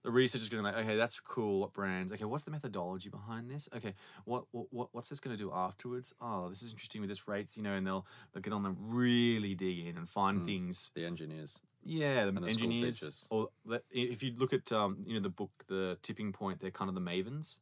The 0.03 0.11
research 0.11 0.41
is 0.41 0.49
going 0.49 0.65
to 0.65 0.71
be 0.71 0.75
like, 0.77 0.85
okay, 0.87 0.97
that's 0.97 1.21
cool. 1.21 1.61
What 1.61 1.73
brands? 1.75 2.11
Okay, 2.13 2.25
what's 2.25 2.45
the 2.45 2.51
methodology 2.51 3.11
behind 3.11 3.51
this? 3.51 3.69
Okay, 3.77 3.95
what 4.25 4.45
what, 4.53 4.67
what 4.71 4.89
what's 4.93 5.11
this 5.11 5.21
going 5.21 5.37
to 5.37 5.43
do 5.43 5.51
afterwards? 5.53 6.15
Oh, 6.21 6.49
this 6.49 6.63
is 6.63 6.73
interesting 6.73 7.03
with 7.03 7.11
this 7.11 7.29
rates, 7.29 7.57
you 7.57 7.63
know, 7.63 7.75
and 7.75 7.87
they'll 7.87 8.07
they'll 8.33 8.41
get 8.43 8.53
on 8.55 8.65
and 8.65 8.77
really 8.81 9.55
dig 9.55 9.87
in 9.87 9.97
and 9.99 10.09
find 10.09 10.45
things 10.45 10.91
The 10.95 11.05
engineers. 11.05 11.61
yeah, 11.85 12.25
the, 12.25 12.33
the 12.33 12.47
engineers. 12.47 13.27
Or 13.31 13.49
the, 13.67 13.83
if 13.91 14.23
you 14.23 14.33
look 14.39 14.53
at 14.55 14.73
um, 14.73 15.05
you 15.07 15.15
know 15.15 15.21
the 15.21 15.29
book, 15.29 15.51
the 15.69 15.99
tipping 16.03 16.33
point, 16.33 16.61
they're 16.61 16.71
kind 16.71 16.89
of 16.89 16.95
the 16.95 17.01
mavens, 17.03 17.59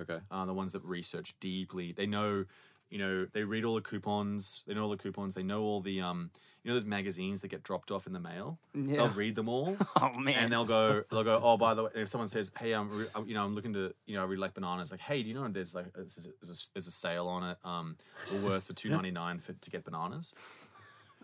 Okay. 0.00 0.20
uh, 0.30 0.44
the 0.46 0.54
ones 0.54 0.70
that 0.72 0.84
research 0.84 1.34
deeply. 1.40 1.90
They 1.92 2.06
know, 2.06 2.44
you 2.92 2.98
know, 2.98 3.26
they 3.32 3.42
read 3.42 3.64
all 3.64 3.74
the 3.74 3.80
coupons. 3.80 4.64
They 4.66 4.74
know 4.74 4.82
all 4.82 4.90
the 4.90 4.98
coupons. 4.98 5.34
They 5.34 5.42
know 5.42 5.62
all 5.62 5.80
the 5.80 6.02
um, 6.02 6.30
you 6.62 6.70
know, 6.70 6.74
those 6.74 6.84
magazines 6.84 7.40
that 7.40 7.48
get 7.48 7.62
dropped 7.62 7.90
off 7.90 8.06
in 8.06 8.12
the 8.12 8.20
mail. 8.20 8.58
Yeah. 8.74 8.96
They'll 8.96 9.08
read 9.08 9.34
them 9.34 9.48
all. 9.48 9.76
Oh 9.96 10.18
man. 10.18 10.34
And 10.36 10.52
they'll 10.52 10.64
go, 10.64 11.04
they'll 11.10 11.22
go. 11.22 11.40
Oh, 11.42 11.56
by 11.56 11.74
the 11.74 11.84
way, 11.84 11.90
if 11.94 12.08
someone 12.08 12.28
says, 12.28 12.50
"Hey, 12.58 12.72
I'm, 12.72 12.90
re- 12.90 13.06
you 13.24 13.34
know, 13.34 13.44
I'm 13.44 13.54
looking 13.54 13.72
to, 13.74 13.94
you 14.06 14.16
know, 14.16 14.22
I 14.22 14.24
really 14.24 14.38
like 14.38 14.54
bananas." 14.54 14.90
Like, 14.90 15.00
hey, 15.00 15.22
do 15.22 15.28
you 15.28 15.34
know 15.34 15.46
there's 15.48 15.74
like 15.74 15.92
there's 15.94 16.26
a, 16.26 16.72
there's 16.74 16.88
a, 16.88 16.92
sale 16.92 17.28
on 17.28 17.50
it? 17.50 17.56
Um, 17.64 17.96
Woolworths 18.30 18.66
for 18.66 18.72
two 18.72 18.88
ninety 18.88 19.10
nine 19.12 19.38
for 19.38 19.52
to 19.52 19.70
get 19.70 19.84
bananas. 19.84 20.34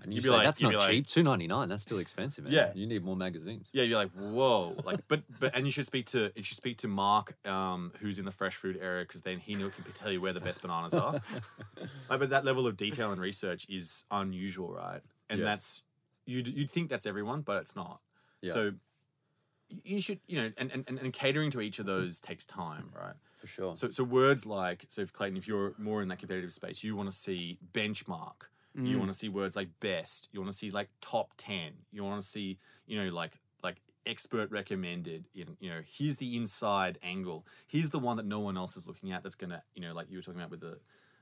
And 0.02 0.12
you 0.12 0.16
You'd 0.16 0.22
say 0.24 0.28
be 0.28 0.34
like- 0.36 0.44
that's 0.44 0.60
not 0.62 0.74
like- 0.74 0.90
cheap. 0.90 1.06
Two 1.06 1.22
ninety 1.22 1.46
nine. 1.46 1.68
That's 1.68 1.82
still 1.82 1.98
expensive. 1.98 2.44
Man. 2.44 2.52
Yeah. 2.52 2.72
You 2.74 2.86
need 2.86 3.04
more 3.04 3.16
magazines. 3.16 3.68
Yeah, 3.72 3.82
you're 3.82 3.98
like, 3.98 4.10
whoa, 4.12 4.76
like, 4.84 5.00
but 5.08 5.22
but 5.40 5.54
and 5.54 5.66
you 5.66 5.72
should 5.72 5.86
speak 5.86 6.06
to 6.06 6.30
you 6.36 6.42
should 6.42 6.56
speak 6.56 6.78
to 6.78 6.88
Mark, 6.88 7.34
um, 7.46 7.92
who's 8.00 8.18
in 8.18 8.24
the 8.24 8.30
fresh 8.30 8.54
food 8.54 8.78
area, 8.80 9.04
because 9.04 9.22
then 9.22 9.38
he 9.38 9.54
can 9.54 9.70
tell 9.94 10.10
you 10.12 10.20
where 10.20 10.32
the 10.32 10.40
best 10.40 10.62
bananas 10.62 10.94
are. 10.94 11.14
like, 12.10 12.20
but 12.20 12.30
that 12.30 12.44
level 12.44 12.66
of 12.66 12.76
detail 12.76 13.12
and 13.12 13.20
research 13.20 13.66
is 13.68 14.04
unusual, 14.10 14.72
right? 14.72 15.00
And 15.30 15.40
Yes. 15.40 15.46
that's 15.46 15.82
you'd 16.26 16.48
you'd 16.48 16.70
think 16.70 16.88
that's 16.90 17.06
everyone, 17.06 17.40
but 17.42 17.60
it's 17.62 17.74
not. 17.76 18.00
Yeah. 18.42 18.52
So 18.52 18.72
you 19.84 20.00
should, 20.00 20.20
you 20.26 20.40
know, 20.40 20.52
and, 20.56 20.70
and 20.72 20.84
and 20.88 20.98
and 20.98 21.12
catering 21.12 21.50
to 21.50 21.60
each 21.60 21.78
of 21.78 21.86
those 21.86 22.20
takes 22.20 22.46
time, 22.46 22.90
right? 22.94 23.14
For 23.36 23.46
sure. 23.46 23.76
So 23.76 23.90
so 23.90 24.02
words 24.04 24.46
like 24.46 24.86
so 24.88 25.02
if 25.02 25.12
Clayton, 25.12 25.36
if 25.36 25.46
you're 25.46 25.74
more 25.78 26.02
in 26.02 26.08
that 26.08 26.18
competitive 26.18 26.52
space, 26.52 26.82
you 26.82 26.96
want 26.96 27.10
to 27.10 27.16
see 27.16 27.58
benchmark. 27.72 28.48
You 28.86 28.98
want 28.98 29.12
to 29.12 29.18
see 29.18 29.28
words 29.28 29.56
like 29.56 29.68
best. 29.80 30.28
You 30.32 30.40
want 30.40 30.52
to 30.52 30.56
see 30.56 30.70
like 30.70 30.88
top 31.00 31.30
ten. 31.36 31.72
You 31.90 32.04
want 32.04 32.20
to 32.20 32.26
see 32.26 32.58
you 32.86 33.02
know 33.02 33.10
like 33.10 33.32
like 33.62 33.76
expert 34.06 34.50
recommended. 34.50 35.24
You 35.34 35.44
know, 35.46 35.52
you 35.60 35.70
know 35.70 35.80
here's 35.84 36.16
the 36.18 36.36
inside 36.36 36.98
angle. 37.02 37.44
Here's 37.66 37.90
the 37.90 37.98
one 37.98 38.16
that 38.18 38.26
no 38.26 38.38
one 38.40 38.56
else 38.56 38.76
is 38.76 38.86
looking 38.86 39.10
at. 39.12 39.22
That's 39.22 39.34
gonna 39.34 39.62
you 39.74 39.82
know 39.82 39.92
like 39.94 40.10
you 40.10 40.18
were 40.18 40.22
talking 40.22 40.40
about 40.40 40.50
with 40.50 40.60
the 40.60 40.78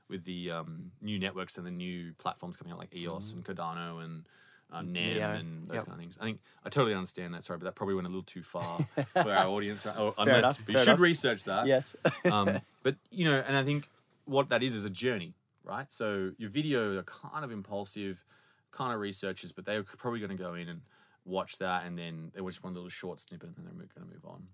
with 0.09 0.23
the 0.25 0.51
um, 0.51 0.91
new 1.01 1.19
networks 1.19 1.57
and 1.57 1.65
the 1.67 1.71
new 1.71 2.13
platforms 2.17 2.55
coming 2.55 2.71
out 2.71 2.79
like 2.79 2.95
EOS 2.95 3.33
and 3.33 3.43
Cardano 3.43 4.01
and 4.03 4.25
um, 4.71 4.93
NEM 4.93 5.13
Neo. 5.15 5.29
and 5.31 5.67
those 5.67 5.77
Yep. 5.77 5.85
kind 5.85 5.93
of 5.95 5.99
things. 5.99 6.17
I 6.21 6.23
think 6.25 6.39
I 6.63 6.69
totally 6.69 6.93
understand 6.93 7.33
that. 7.33 7.43
Sorry, 7.43 7.57
but 7.59 7.65
that 7.65 7.75
probably 7.75 7.95
went 7.95 8.05
a 8.07 8.09
little 8.09 8.23
too 8.23 8.43
far 8.43 8.79
for 9.13 9.33
our 9.33 9.47
audience. 9.47 9.85
Right? 9.85 9.97
Or 9.97 10.13
unless 10.17 10.57
enough, 10.57 10.59
you 10.67 10.73
fair 10.75 10.83
should 10.83 10.89
enough. 10.91 10.99
research 10.99 11.43
that 11.45 11.65
yes. 11.67 11.95
um, 12.31 12.59
but 12.83 12.95
you 13.11 13.25
know, 13.25 13.43
and 13.47 13.57
I 13.57 13.63
think 13.63 13.89
what 14.25 14.49
that 14.49 14.61
is 14.63 14.75
is 14.75 14.85
a 14.85 14.89
journey, 14.89 15.33
right? 15.67 15.91
So 15.91 16.31
your 16.37 16.49
video 16.49 16.97
are 16.97 17.03
kind 17.03 17.43
of 17.43 17.51
impulsive, 17.51 18.23
kind 18.71 18.93
of 18.93 18.99
researchers, 18.99 19.51
but 19.51 19.65
they're 19.65 19.83
probably 19.83 20.19
going 20.19 20.35
to 20.35 20.41
go 20.41 20.53
in 20.53 20.67
and 20.69 20.81
watch 21.25 21.57
that, 21.57 21.85
and 21.85 21.97
then 21.97 22.31
they 22.33 22.41
watch 22.41 22.63
one 22.63 22.73
little 22.73 22.89
short 22.89 23.19
snippet, 23.19 23.49
and 23.57 23.67
then 23.67 23.77
they're 23.77 23.89
going 23.95 24.07
to 24.07 24.13
move 24.13 24.25
on. 24.25 24.47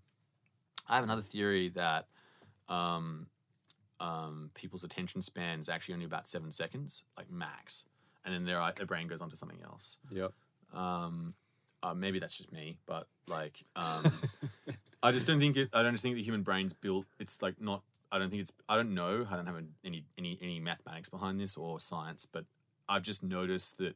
I 0.87 0.95
have 0.95 1.03
another 1.03 1.21
theory 1.21 1.69
that 1.69 2.07
um, 2.67 3.27
um, 3.99 4.49
people's 4.53 4.83
attention 4.83 5.21
span 5.21 5.59
is 5.59 5.69
actually 5.69 5.93
only 5.93 6.05
about 6.05 6.27
seven 6.27 6.51
seconds, 6.51 7.03
like 7.17 7.31
max, 7.31 7.85
and 8.25 8.33
then 8.33 8.45
their 8.45 8.71
their 8.75 8.85
brain 8.85 9.07
goes 9.07 9.21
on 9.21 9.29
to 9.29 9.37
something 9.37 9.59
else. 9.63 9.97
Yep. 10.11 10.33
Um, 10.73 11.35
uh, 11.81 11.93
maybe 11.93 12.19
that's 12.19 12.37
just 12.37 12.51
me, 12.51 12.77
but 12.85 13.07
like, 13.27 13.63
um, 13.75 14.11
I 15.03 15.11
just 15.11 15.27
don't 15.27 15.39
think 15.39 15.57
it. 15.57 15.69
I 15.73 15.83
don't 15.83 15.91
just 15.91 16.03
think 16.03 16.15
the 16.15 16.23
human 16.23 16.41
brain's 16.41 16.73
built. 16.73 17.05
It's 17.19 17.41
like 17.41 17.61
not. 17.61 17.83
I 18.13 18.19
don't 18.19 18.29
think 18.29 18.41
it's. 18.41 18.51
I 18.69 18.75
don't 18.75 18.93
know. 18.93 19.25
I 19.29 19.35
don't 19.35 19.47
have 19.47 19.61
any 19.83 20.05
any 20.15 20.37
any 20.39 20.59
mathematics 20.59 21.09
behind 21.09 21.39
this 21.39 21.57
or 21.57 21.79
science, 21.79 22.27
but 22.27 22.45
I've 22.87 23.01
just 23.01 23.23
noticed 23.23 23.79
that 23.79 23.95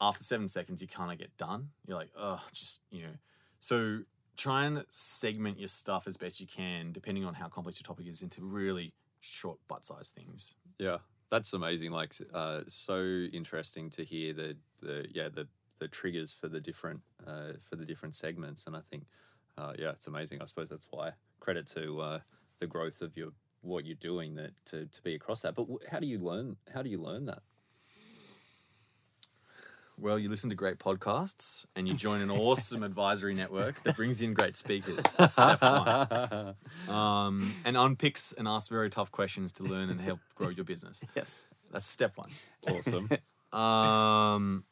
after 0.00 0.24
seven 0.24 0.48
seconds, 0.48 0.80
you 0.80 0.88
kind 0.88 1.12
of 1.12 1.18
get 1.18 1.36
done. 1.36 1.68
You're 1.86 1.98
like, 1.98 2.10
oh, 2.18 2.42
just 2.54 2.80
you 2.90 3.02
know. 3.02 3.14
So 3.60 4.00
try 4.38 4.64
and 4.64 4.84
segment 4.88 5.58
your 5.58 5.68
stuff 5.68 6.06
as 6.06 6.16
best 6.16 6.40
you 6.40 6.46
can, 6.46 6.92
depending 6.92 7.26
on 7.26 7.34
how 7.34 7.48
complex 7.48 7.78
your 7.78 7.86
topic 7.86 8.06
is, 8.06 8.22
into 8.22 8.42
really 8.42 8.94
short, 9.20 9.58
bite-sized 9.68 10.14
things. 10.14 10.54
Yeah, 10.78 10.98
that's 11.30 11.52
amazing. 11.52 11.90
Like, 11.90 12.14
uh, 12.32 12.62
so 12.68 13.02
interesting 13.32 13.90
to 13.90 14.04
hear 14.04 14.32
the 14.32 14.56
the 14.80 15.06
yeah 15.12 15.28
the 15.28 15.46
the 15.78 15.88
triggers 15.88 16.32
for 16.32 16.48
the 16.48 16.60
different 16.60 17.00
uh, 17.26 17.52
for 17.68 17.76
the 17.76 17.84
different 17.84 18.14
segments, 18.14 18.66
and 18.66 18.74
I 18.74 18.80
think 18.90 19.04
uh, 19.58 19.74
yeah, 19.78 19.90
it's 19.90 20.06
amazing. 20.06 20.40
I 20.40 20.46
suppose 20.46 20.70
that's 20.70 20.88
why 20.90 21.12
credit 21.40 21.66
to 21.68 22.00
uh, 22.00 22.18
the 22.58 22.66
growth 22.66 23.02
of 23.02 23.16
your 23.16 23.30
what 23.62 23.84
you're 23.84 23.96
doing 23.96 24.36
that 24.36 24.52
to, 24.66 24.86
to 24.86 25.02
be 25.02 25.14
across 25.14 25.40
that. 25.40 25.54
But 25.54 25.66
how 25.90 25.98
do 25.98 26.06
you 26.06 26.18
learn? 26.18 26.56
How 26.72 26.82
do 26.82 26.90
you 26.90 26.98
learn 26.98 27.26
that? 27.26 27.42
Well, 29.98 30.18
you 30.18 30.28
listen 30.28 30.50
to 30.50 30.56
great 30.56 30.78
podcasts 30.78 31.64
and 31.74 31.88
you 31.88 31.94
join 31.94 32.20
an 32.20 32.30
awesome 32.30 32.82
advisory 32.82 33.34
network 33.34 33.82
that 33.84 33.96
brings 33.96 34.20
in 34.20 34.34
great 34.34 34.56
speakers. 34.56 35.16
That's 35.16 35.34
step 35.34 35.62
one. 35.62 36.54
Um, 36.88 37.54
and 37.64 37.76
unpicks 37.76 38.34
and 38.36 38.46
asks 38.46 38.68
very 38.68 38.90
tough 38.90 39.10
questions 39.10 39.52
to 39.52 39.62
learn 39.62 39.88
and 39.88 40.00
help 40.00 40.20
grow 40.34 40.50
your 40.50 40.64
business. 40.66 41.02
yes. 41.16 41.46
That's 41.72 41.86
step 41.86 42.16
one. 42.16 42.30
Awesome. 42.70 43.08
Um, 43.52 44.64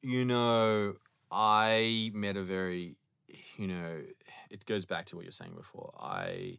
you 0.00 0.24
know, 0.24 0.94
I 1.30 2.10
met 2.14 2.38
a 2.38 2.42
very, 2.42 2.96
you 3.58 3.66
know, 3.66 4.00
it 4.48 4.64
goes 4.64 4.86
back 4.86 5.04
to 5.06 5.16
what 5.16 5.26
you're 5.26 5.32
saying 5.32 5.52
before. 5.54 5.92
I, 6.00 6.58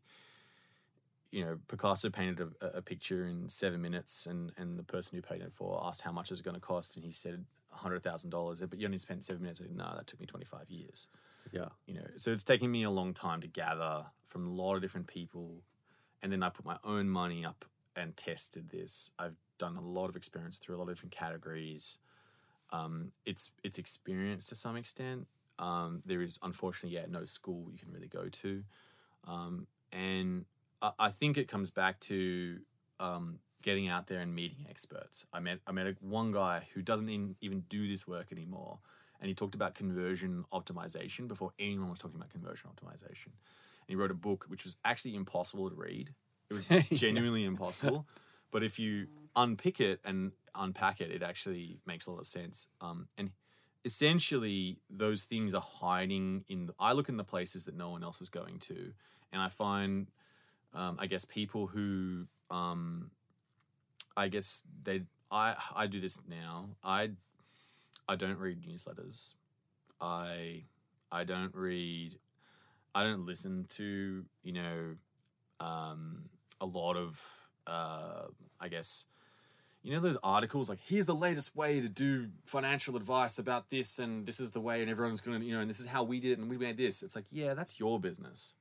you 1.36 1.43
know, 1.43 1.59
Picasso 1.67 2.09
painted 2.09 2.53
a, 2.61 2.77
a 2.77 2.81
picture 2.81 3.25
in 3.25 3.49
seven 3.49 3.81
minutes, 3.81 4.25
and 4.25 4.53
and 4.57 4.79
the 4.79 4.83
person 4.83 5.17
who 5.17 5.21
painted 5.21 5.47
it 5.47 5.53
for 5.53 5.81
asked 5.83 6.01
how 6.01 6.13
much 6.13 6.31
is 6.31 6.39
it 6.39 6.43
going 6.43 6.55
to 6.55 6.61
cost, 6.61 6.95
and 6.95 7.03
he 7.03 7.11
said, 7.11 7.43
hundred 7.69 8.01
thousand 8.03 8.29
dollars, 8.29 8.61
but 8.61 8.79
you 8.79 8.86
only 8.86 8.97
spent 8.97 9.21
seven 9.25 9.41
minutes. 9.41 9.61
No, 9.69 9.93
that 9.97 10.07
took 10.07 10.19
me 10.21 10.25
twenty 10.25 10.45
five 10.45 10.69
years. 10.69 11.09
Yeah. 11.51 11.67
You 11.88 11.95
know, 11.95 12.07
so 12.15 12.31
it's 12.31 12.45
taken 12.45 12.71
me 12.71 12.83
a 12.83 12.89
long 12.89 13.13
time 13.13 13.41
to 13.41 13.47
gather 13.47 14.05
from 14.25 14.47
a 14.47 14.49
lot 14.49 14.75
of 14.75 14.81
different 14.81 15.07
people, 15.07 15.61
and 16.23 16.31
then 16.31 16.41
I 16.41 16.47
put 16.47 16.65
my 16.65 16.77
own 16.86 17.09
money 17.09 17.45
up 17.45 17.65
and 17.97 18.15
tested 18.15 18.69
this. 18.69 19.11
I've 19.19 19.36
done 19.57 19.75
a 19.75 19.81
lot 19.81 20.09
of 20.09 20.15
experience 20.15 20.57
through 20.57 20.75
a 20.75 20.77
lot 20.77 20.89
of 20.89 20.95
different 20.95 21.11
categories. 21.11 21.97
Um, 22.71 23.11
it's 23.25 23.51
it's 23.61 23.77
experience 23.77 24.45
to 24.47 24.55
some 24.55 24.77
extent. 24.77 25.27
Um, 25.59 26.01
there 26.05 26.21
is 26.21 26.39
unfortunately, 26.41 26.97
yeah, 26.97 27.07
no 27.09 27.25
school 27.25 27.67
you 27.73 27.77
can 27.77 27.91
really 27.91 28.07
go 28.07 28.29
to, 28.29 28.63
um, 29.27 29.67
and 29.91 30.45
I, 30.82 31.09
think 31.09 31.38
it 31.38 31.47
comes 31.47 31.71
back 31.71 31.99
to 32.01 32.59
um, 32.99 33.39
getting 33.61 33.88
out 33.88 34.07
there 34.07 34.19
and 34.19 34.34
meeting 34.36 34.65
experts. 34.69 35.26
I 35.34 35.39
met 35.39 35.59
I 35.65 35.71
met 35.71 35.88
a, 35.88 35.95
one 35.99 36.32
guy 36.32 36.67
who 36.73 36.82
doesn't 36.82 37.09
even, 37.09 37.36
even 37.41 37.61
do 37.69 37.88
this 37.88 38.07
work 38.07 38.32
anymore, 38.32 38.80
and 39.19 39.28
he 39.28 39.34
talked 39.34 39.55
about 39.55 39.76
conversion 39.76 40.45
optimization 40.53 41.28
before 41.28 41.51
anyone 41.59 41.89
was 41.89 41.99
talking 41.99 42.17
about 42.17 42.30
conversion 42.30 42.69
optimization. 42.69 43.28
And 43.28 43.89
he 43.89 43.95
wrote 43.95 44.11
a 44.11 44.15
book 44.15 44.45
which 44.47 44.63
was 44.63 44.76
actually 44.86 45.15
impossible 45.15 45.69
to 45.69 45.76
read. 45.76 46.11
It 46.49 46.53
was 46.53 46.67
genuinely 46.93 47.43
impossible, 47.43 48.05
but 48.51 48.63
if 48.63 48.80
you 48.80 49.07
unpick 49.36 49.80
it 49.80 49.99
and 50.05 50.32
unpack 50.53 51.01
it, 51.01 51.11
it 51.11 51.23
actually 51.23 51.80
makes 51.86 52.07
a 52.07 52.11
lot 52.11 52.19
of 52.19 52.28
sense. 52.28 52.67
Um, 52.82 53.07
and 53.17 53.32
essentially, 53.84 54.80
those 54.89 55.23
things 55.23 55.53
are 55.53 55.61
hiding 55.61 56.45
in. 56.47 56.69
I 56.80 56.93
look 56.93 57.09
in 57.09 57.17
the 57.17 57.23
places 57.23 57.65
that 57.65 57.76
no 57.76 57.89
one 57.89 58.03
else 58.03 58.21
is 58.21 58.30
going 58.30 58.59
to, 58.59 58.93
and 59.32 59.41
I 59.41 59.49
find, 59.49 60.07
um, 60.76 60.97
I 60.99 61.07
guess, 61.07 61.26
people 61.26 61.67
who, 61.67 62.28
um, 62.51 63.11
I 64.15 64.28
guess 64.28 64.63
they. 64.84 65.03
I 65.32 65.55
I 65.76 65.88
do 65.88 65.99
this 65.99 66.19
now. 66.28 66.69
I 66.84 67.11
I 68.07 68.15
don't 68.15 68.38
read 68.38 68.61
newsletters. 68.61 69.34
I 69.99 70.63
I 71.11 71.23
don't 71.23 71.53
read. 71.55 72.19
I 72.93 73.03
don't 73.03 73.26
listen 73.26 73.65
to 73.69 74.23
you 74.43 74.53
know, 74.53 74.95
um, 75.59 76.30
a 76.61 76.65
lot 76.65 76.97
of 76.97 77.21
uh, 77.67 78.28
I 78.59 78.67
guess 78.67 79.05
you 79.86 79.93
know 79.93 79.99
those 79.99 80.17
articles 80.23 80.67
like 80.67 80.80
here's 80.84 81.05
the 81.05 81.13
latest 81.15 81.55
way 81.55 81.80
to 81.80 81.88
do 81.88 82.30
financial 82.45 82.97
advice 82.97 83.38
about 83.38 83.69
this 83.69 83.99
and 83.99 84.26
this 84.26 84.39
is 84.39 84.49
the 84.49 84.59
way 84.59 84.82
and 84.82 84.89
everyone's 84.89 85.21
gonna 85.21 85.39
you 85.39 85.53
know 85.53 85.61
and 85.61 85.69
this 85.69 85.80
is 85.80 85.86
how 85.86 86.03
we 86.03 86.19
did 86.19 86.32
it 86.32 86.39
and 86.39 86.49
we 86.49 86.57
made 86.57 86.76
this 86.76 87.03
it's 87.03 87.15
like 87.15 87.26
yeah 87.30 87.53
that's 87.53 87.80
your 87.80 87.99
business 87.99 88.55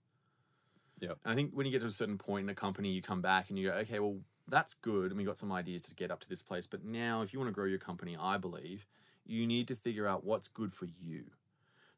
Yep. 1.04 1.18
and 1.24 1.32
i 1.32 1.34
think 1.36 1.52
when 1.52 1.66
you 1.66 1.72
get 1.72 1.80
to 1.80 1.86
a 1.86 1.92
certain 1.92 2.18
point 2.18 2.44
in 2.44 2.50
a 2.50 2.54
company 2.54 2.90
you 2.90 3.02
come 3.02 3.20
back 3.22 3.48
and 3.48 3.58
you 3.58 3.70
go 3.70 3.74
okay 3.76 3.98
well 3.98 4.18
that's 4.48 4.74
good 4.74 5.10
and 5.10 5.16
we 5.16 5.24
got 5.24 5.38
some 5.38 5.52
ideas 5.52 5.84
to 5.84 5.94
get 5.94 6.10
up 6.10 6.20
to 6.20 6.28
this 6.28 6.42
place 6.42 6.66
but 6.66 6.84
now 6.84 7.22
if 7.22 7.32
you 7.32 7.38
want 7.38 7.48
to 7.48 7.54
grow 7.54 7.66
your 7.66 7.78
company 7.78 8.16
i 8.20 8.36
believe 8.36 8.86
you 9.24 9.46
need 9.46 9.66
to 9.68 9.74
figure 9.74 10.06
out 10.06 10.24
what's 10.24 10.48
good 10.48 10.72
for 10.72 10.86
you 10.86 11.24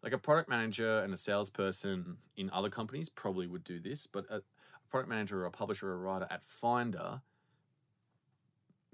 like 0.03 0.13
a 0.13 0.19
product 0.19 0.49
manager 0.49 1.01
and 1.01 1.13
a 1.13 1.17
salesperson 1.17 2.19
in 2.37 2.49
other 2.51 2.69
companies 2.69 3.09
probably 3.09 3.47
would 3.47 3.65
do 3.65 3.81
this 3.81 4.07
but 4.07 4.25
a 4.31 4.43
product 4.91 5.09
manager 5.09 5.43
or 5.43 5.47
a 5.47 5.51
publisher 5.51 5.89
or 5.89 5.95
a 5.95 5.99
writer 5.99 6.27
at 6.31 6.45
finder 6.45 7.23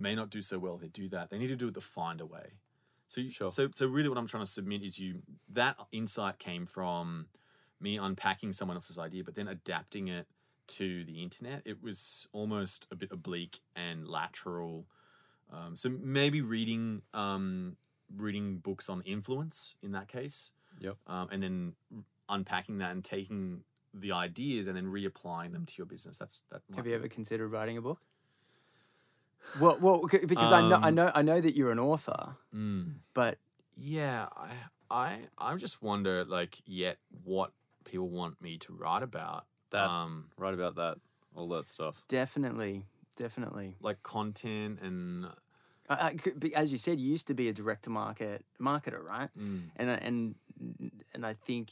may 0.02 0.14
not 0.14 0.30
do 0.30 0.42
so 0.42 0.58
well 0.58 0.74
if 0.74 0.80
they 0.80 0.88
do 0.88 1.08
that. 1.08 1.30
They 1.30 1.38
need 1.38 1.48
to 1.48 1.56
do 1.56 1.68
it 1.68 1.74
the 1.74 1.80
Finder 1.80 2.26
way. 2.26 2.54
So, 3.08 3.20
you, 3.20 3.30
Sure. 3.30 3.50
so, 3.50 3.68
so 3.74 3.86
really, 3.86 4.08
what 4.08 4.18
I'm 4.18 4.26
trying 4.26 4.44
to 4.44 4.50
submit 4.50 4.82
is 4.82 4.98
you 4.98 5.22
that 5.50 5.78
insight 5.92 6.38
came 6.38 6.66
from 6.66 7.26
me 7.82 7.96
unpacking 7.98 8.52
someone 8.52 8.76
else's 8.76 8.98
idea, 8.98 9.24
but 9.24 9.34
then 9.34 9.48
adapting 9.48 10.08
it 10.08 10.26
to 10.68 11.04
the 11.04 11.22
internet. 11.22 11.62
It 11.64 11.82
was 11.82 12.28
almost 12.32 12.86
a 12.90 12.96
bit 12.96 13.10
oblique 13.12 13.60
and 13.74 14.06
lateral. 14.08 14.86
Um, 15.52 15.76
so 15.76 15.88
maybe 15.90 16.40
reading 16.40 17.02
um, 17.12 17.76
reading 18.16 18.58
books 18.58 18.88
on 18.88 19.02
influence 19.02 19.74
in 19.82 19.92
that 19.92 20.08
case, 20.08 20.52
Yep. 20.80 20.96
um, 21.06 21.28
and 21.30 21.42
then 21.42 21.74
unpacking 22.28 22.78
that 22.78 22.92
and 22.92 23.04
taking 23.04 23.64
the 23.92 24.12
ideas 24.12 24.66
and 24.66 24.76
then 24.76 24.86
reapplying 24.86 25.52
them 25.52 25.66
to 25.66 25.74
your 25.76 25.86
business. 25.86 26.18
That's 26.18 26.44
that. 26.50 26.62
Have 26.76 26.86
you 26.86 26.94
ever 26.94 27.08
considered 27.08 27.48
writing 27.48 27.76
a 27.76 27.82
book? 27.82 28.00
Well, 29.60 29.76
well, 29.80 30.06
because 30.10 30.52
I 30.52 30.66
know, 30.66 30.76
I 30.82 30.88
Um, 30.88 30.94
know, 30.94 31.12
I 31.14 31.20
know 31.22 31.40
that 31.40 31.54
you're 31.54 31.72
an 31.72 31.78
author, 31.78 32.36
Mm. 32.54 33.00
but 33.12 33.38
Yeah, 33.76 34.28
I, 34.36 34.50
I, 34.90 35.28
I 35.38 35.56
just 35.56 35.82
wonder, 35.82 36.24
like, 36.24 36.62
yet 36.64 36.98
what 37.24 37.52
people 37.84 38.08
want 38.08 38.40
me 38.40 38.58
to 38.58 38.72
write 38.72 39.02
about. 39.02 39.46
That. 39.70 39.88
um, 39.88 40.26
Right 40.36 40.54
about 40.54 40.74
that. 40.76 40.98
All 41.36 41.48
that 41.50 41.66
stuff. 41.66 42.02
definitely, 42.08 42.84
definitely. 43.16 43.76
like 43.80 44.02
content 44.02 44.80
and 44.82 45.26
I, 45.88 46.06
I, 46.08 46.14
could 46.14 46.38
be- 46.38 46.54
as 46.54 46.70
you 46.72 46.78
said, 46.78 47.00
you 47.00 47.10
used 47.10 47.26
to 47.28 47.34
be 47.34 47.48
a 47.48 47.52
direct 47.54 47.84
to 47.84 47.90
market 47.90 48.44
marketer, 48.60 49.02
right? 49.02 49.30
mm, 49.38 49.62
And 49.76 49.90
I- 49.90 49.94
and 49.94 50.34
and 51.14 51.24
I 51.26 51.32
think 51.34 51.70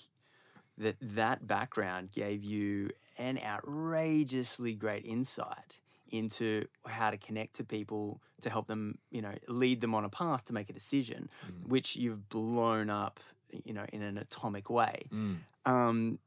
that 0.78 0.96
that 1.00 1.46
background 1.46 2.10
gave 2.10 2.42
you 2.42 2.90
an 3.18 3.38
outrageously 3.38 4.74
great 4.74 5.04
insight 5.04 5.78
into 6.10 6.64
how 6.86 7.10
to 7.10 7.16
connect 7.18 7.54
to 7.56 7.64
people 7.64 8.20
to 8.40 8.50
help 8.50 8.66
them, 8.66 8.98
you 9.10 9.22
know, 9.22 9.34
lead 9.46 9.80
them 9.80 9.94
on 9.94 10.04
a 10.04 10.08
path 10.08 10.44
to 10.46 10.52
make 10.52 10.68
a 10.70 10.72
decision, 10.72 11.28
which 11.66 11.96
you've 11.96 12.28
blown 12.30 12.88
up, 12.90 13.20
you 13.64 13.72
know, 13.72 13.84
in 13.92 14.02
an 14.02 14.18
atomic 14.18 14.70
way. 14.70 15.02
mm. 15.12 15.36
Um, 15.70 16.18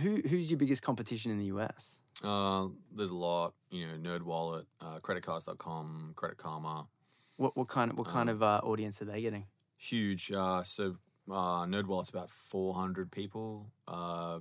who 0.00 0.22
who's 0.28 0.50
your 0.50 0.58
biggest 0.58 0.82
competition 0.82 1.30
in 1.30 1.38
the 1.38 1.46
US? 1.46 1.98
Uh, 2.22 2.68
there's 2.94 3.10
a 3.10 3.14
lot, 3.16 3.54
you 3.70 3.86
know, 3.86 3.94
Nerd 3.94 4.22
Wallet, 4.22 4.66
uh, 4.80 5.00
creditcards.com, 5.00 6.12
Credit 6.14 6.38
Karma, 6.38 6.86
What 7.36 7.56
what 7.56 7.68
kind 7.68 7.90
of 7.90 7.98
what 7.98 8.06
kind 8.06 8.28
Um, 8.30 8.36
of 8.36 8.42
uh, 8.42 8.60
audience 8.64 9.02
are 9.02 9.06
they 9.06 9.20
getting? 9.20 9.46
huge. 9.76 10.30
Uh, 10.30 10.62
so 10.62 10.96
uh, 11.28 11.64
Nerd 11.66 11.86
Wallet's 11.86 12.10
about 12.10 12.30
400 12.30 13.10
people. 13.10 13.66
Uh, 13.88 14.38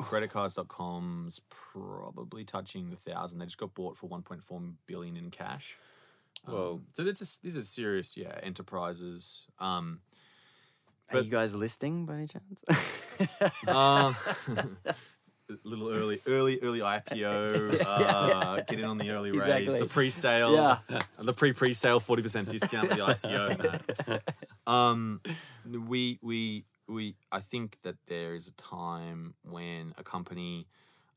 creditcards.com's 0.00 1.40
probably 1.48 2.44
touching 2.44 2.90
the 2.90 2.96
thousand. 2.96 3.38
They 3.38 3.46
just 3.46 3.58
got 3.58 3.74
bought 3.74 3.96
for 3.96 4.08
1.4 4.08 4.74
billion 4.86 5.16
in 5.16 5.30
cash. 5.30 5.78
Whoa. 6.44 6.74
Um, 6.74 6.86
so 6.94 7.04
this 7.04 7.20
is 7.22 7.38
these 7.42 7.56
are 7.56 7.62
serious, 7.62 8.16
yeah, 8.16 8.38
enterprises. 8.42 9.46
Um, 9.58 10.00
Are 11.12 11.16
but- 11.18 11.24
you 11.24 11.30
guys 11.30 11.54
listing 11.54 12.06
by 12.06 12.14
any 12.14 12.26
chance? 12.26 12.64
um, 13.68 14.16
a 14.48 15.54
little 15.64 15.90
early, 15.90 16.20
early, 16.26 16.58
early 16.62 16.80
IPO. 16.80 17.82
Uh, 17.92 18.56
get 18.62 18.78
in 18.80 18.84
on 18.86 18.98
the 18.98 19.10
early 19.10 19.30
raise, 19.32 19.74
the 19.74 19.86
pre-sale, 19.86 20.54
Yeah. 20.54 20.78
the 21.18 21.32
pre-pre-sale 21.32 22.00
forty 22.00 22.22
percent 22.22 22.48
discount, 22.48 22.88
the 22.90 22.96
ICO. 22.96 23.78
no. 24.08 24.18
Um, 24.72 25.20
we 25.66 26.18
we 26.22 26.64
we. 26.88 27.16
I 27.30 27.40
think 27.40 27.78
that 27.82 27.96
there 28.06 28.34
is 28.34 28.48
a 28.48 28.52
time 28.52 29.34
when 29.42 29.92
a 29.98 30.02
company, 30.02 30.66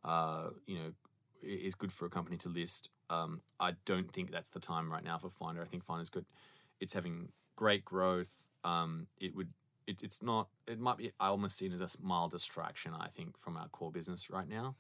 uh, 0.04 0.50
you 0.68 0.78
know, 0.80 0.94
is 1.42 1.76
good 1.76 1.92
for 1.94 2.06
a 2.06 2.10
company 2.10 2.38
to 2.38 2.50
list. 2.50 2.90
Um, 3.10 3.42
I 3.60 3.74
don't 3.86 4.12
think 4.12 4.32
that's 4.32 4.50
the 4.50 4.60
time 4.60 4.92
right 4.92 5.04
now 5.04 5.18
for 5.18 5.30
Finder. 5.30 5.62
I 5.62 5.66
think 5.66 5.84
Finder's 5.84 6.10
good. 6.10 6.26
It's 6.80 6.94
having 6.94 7.30
great 7.56 7.86
growth. 7.86 8.46
Um, 8.64 9.08
it 9.20 9.36
would. 9.36 9.50
It, 9.88 10.02
it's 10.04 10.22
not. 10.22 10.48
It 10.68 10.80
might 10.80 10.98
be. 10.98 11.12
I 11.20 11.28
almost 11.28 11.58
see 11.58 11.66
it 11.68 11.74
as 11.74 11.82
a 11.82 11.88
mild 12.06 12.32
distraction. 12.32 12.94
I 13.00 13.08
think 13.08 13.38
from 13.38 13.58
our 13.58 13.68
core 13.70 13.92
business 13.92 14.30
right 14.30 14.48
now. 14.48 14.76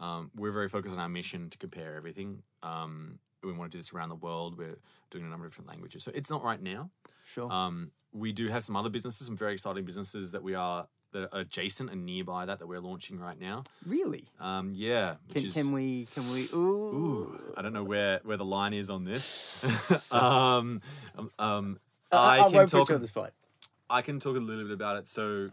Um, 0.00 0.30
we're 0.34 0.52
very 0.52 0.68
focused 0.68 0.94
on 0.94 1.00
our 1.00 1.08
mission 1.08 1.48
to 1.50 1.58
compare 1.58 1.96
everything. 1.96 2.42
Um, 2.62 3.18
we 3.44 3.52
want 3.52 3.70
to 3.70 3.76
do 3.76 3.80
this 3.80 3.92
around 3.92 4.08
the 4.08 4.14
world. 4.16 4.58
We're 4.58 4.78
doing 5.10 5.24
a 5.24 5.28
number 5.28 5.46
of 5.46 5.52
different 5.52 5.68
languages, 5.68 6.02
so 6.02 6.10
it's 6.14 6.30
not 6.30 6.42
right 6.42 6.60
now. 6.60 6.90
sure. 7.26 7.50
Um, 7.52 7.92
we 8.12 8.32
do 8.32 8.48
have 8.48 8.62
some 8.64 8.74
other 8.76 8.90
businesses, 8.90 9.26
some 9.26 9.36
very 9.36 9.52
exciting 9.54 9.84
businesses 9.84 10.32
that 10.32 10.42
we 10.42 10.54
are 10.54 10.88
that 11.12 11.24
are 11.34 11.40
adjacent 11.40 11.90
and 11.90 12.04
nearby 12.06 12.46
that 12.46 12.58
that 12.58 12.66
we're 12.66 12.80
launching 12.80 13.18
right 13.18 13.38
now. 13.38 13.64
really? 13.86 14.24
Um, 14.40 14.70
yeah, 14.72 15.16
Can, 15.32 15.44
is 15.46 15.52
can 15.54 15.72
we? 15.72 16.06
Can 16.14 16.24
we? 16.32 16.46
Ooh. 16.54 16.58
Ooh, 16.94 17.54
I 17.56 17.62
don't 17.62 17.72
know 17.74 17.84
where 17.84 18.20
where 18.24 18.36
the 18.38 18.44
line 18.46 18.72
is 18.74 18.90
on 18.90 19.04
this. 19.04 19.62
um, 20.10 20.80
um, 21.16 21.30
um, 21.38 21.78
Uh, 22.10 22.16
I 22.16 22.40
I 22.40 22.44
can 22.44 22.52
won't 22.54 22.68
talk. 22.70 22.90
on 22.90 23.00
the 23.00 23.06
spot. 23.08 23.32
I 23.92 24.02
can 24.02 24.18
talk 24.18 24.36
a 24.36 24.40
little 24.40 24.64
bit 24.64 24.72
about 24.72 24.96
it. 24.96 25.06
So, 25.06 25.50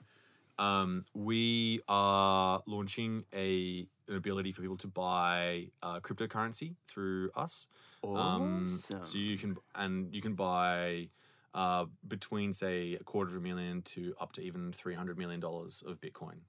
um, 0.58 1.04
we 1.14 1.82
are 1.88 2.62
launching 2.66 3.26
a 3.34 3.86
an 4.08 4.16
ability 4.16 4.52
for 4.52 4.62
people 4.62 4.78
to 4.78 4.88
buy 4.88 5.68
uh, 5.84 6.00
cryptocurrency 6.00 6.76
through 6.88 7.30
us. 7.36 7.68
Um, 8.04 8.64
Awesome. 8.64 9.04
so 9.06 9.18
you 9.20 9.38
can 9.38 9.58
and 9.76 10.14
you 10.16 10.22
can 10.22 10.34
buy 10.36 11.10
uh, 11.54 11.86
between 12.08 12.54
say 12.54 12.96
a 12.96 13.04
quarter 13.04 13.30
of 13.32 13.38
a 13.38 13.40
million 13.42 13.82
to 13.94 14.16
up 14.20 14.32
to 14.34 14.42
even 14.42 14.72
three 14.72 14.96
hundred 14.96 15.18
million 15.18 15.40
dollars 15.40 15.84
of 15.86 16.00
Bitcoin. 16.02 16.40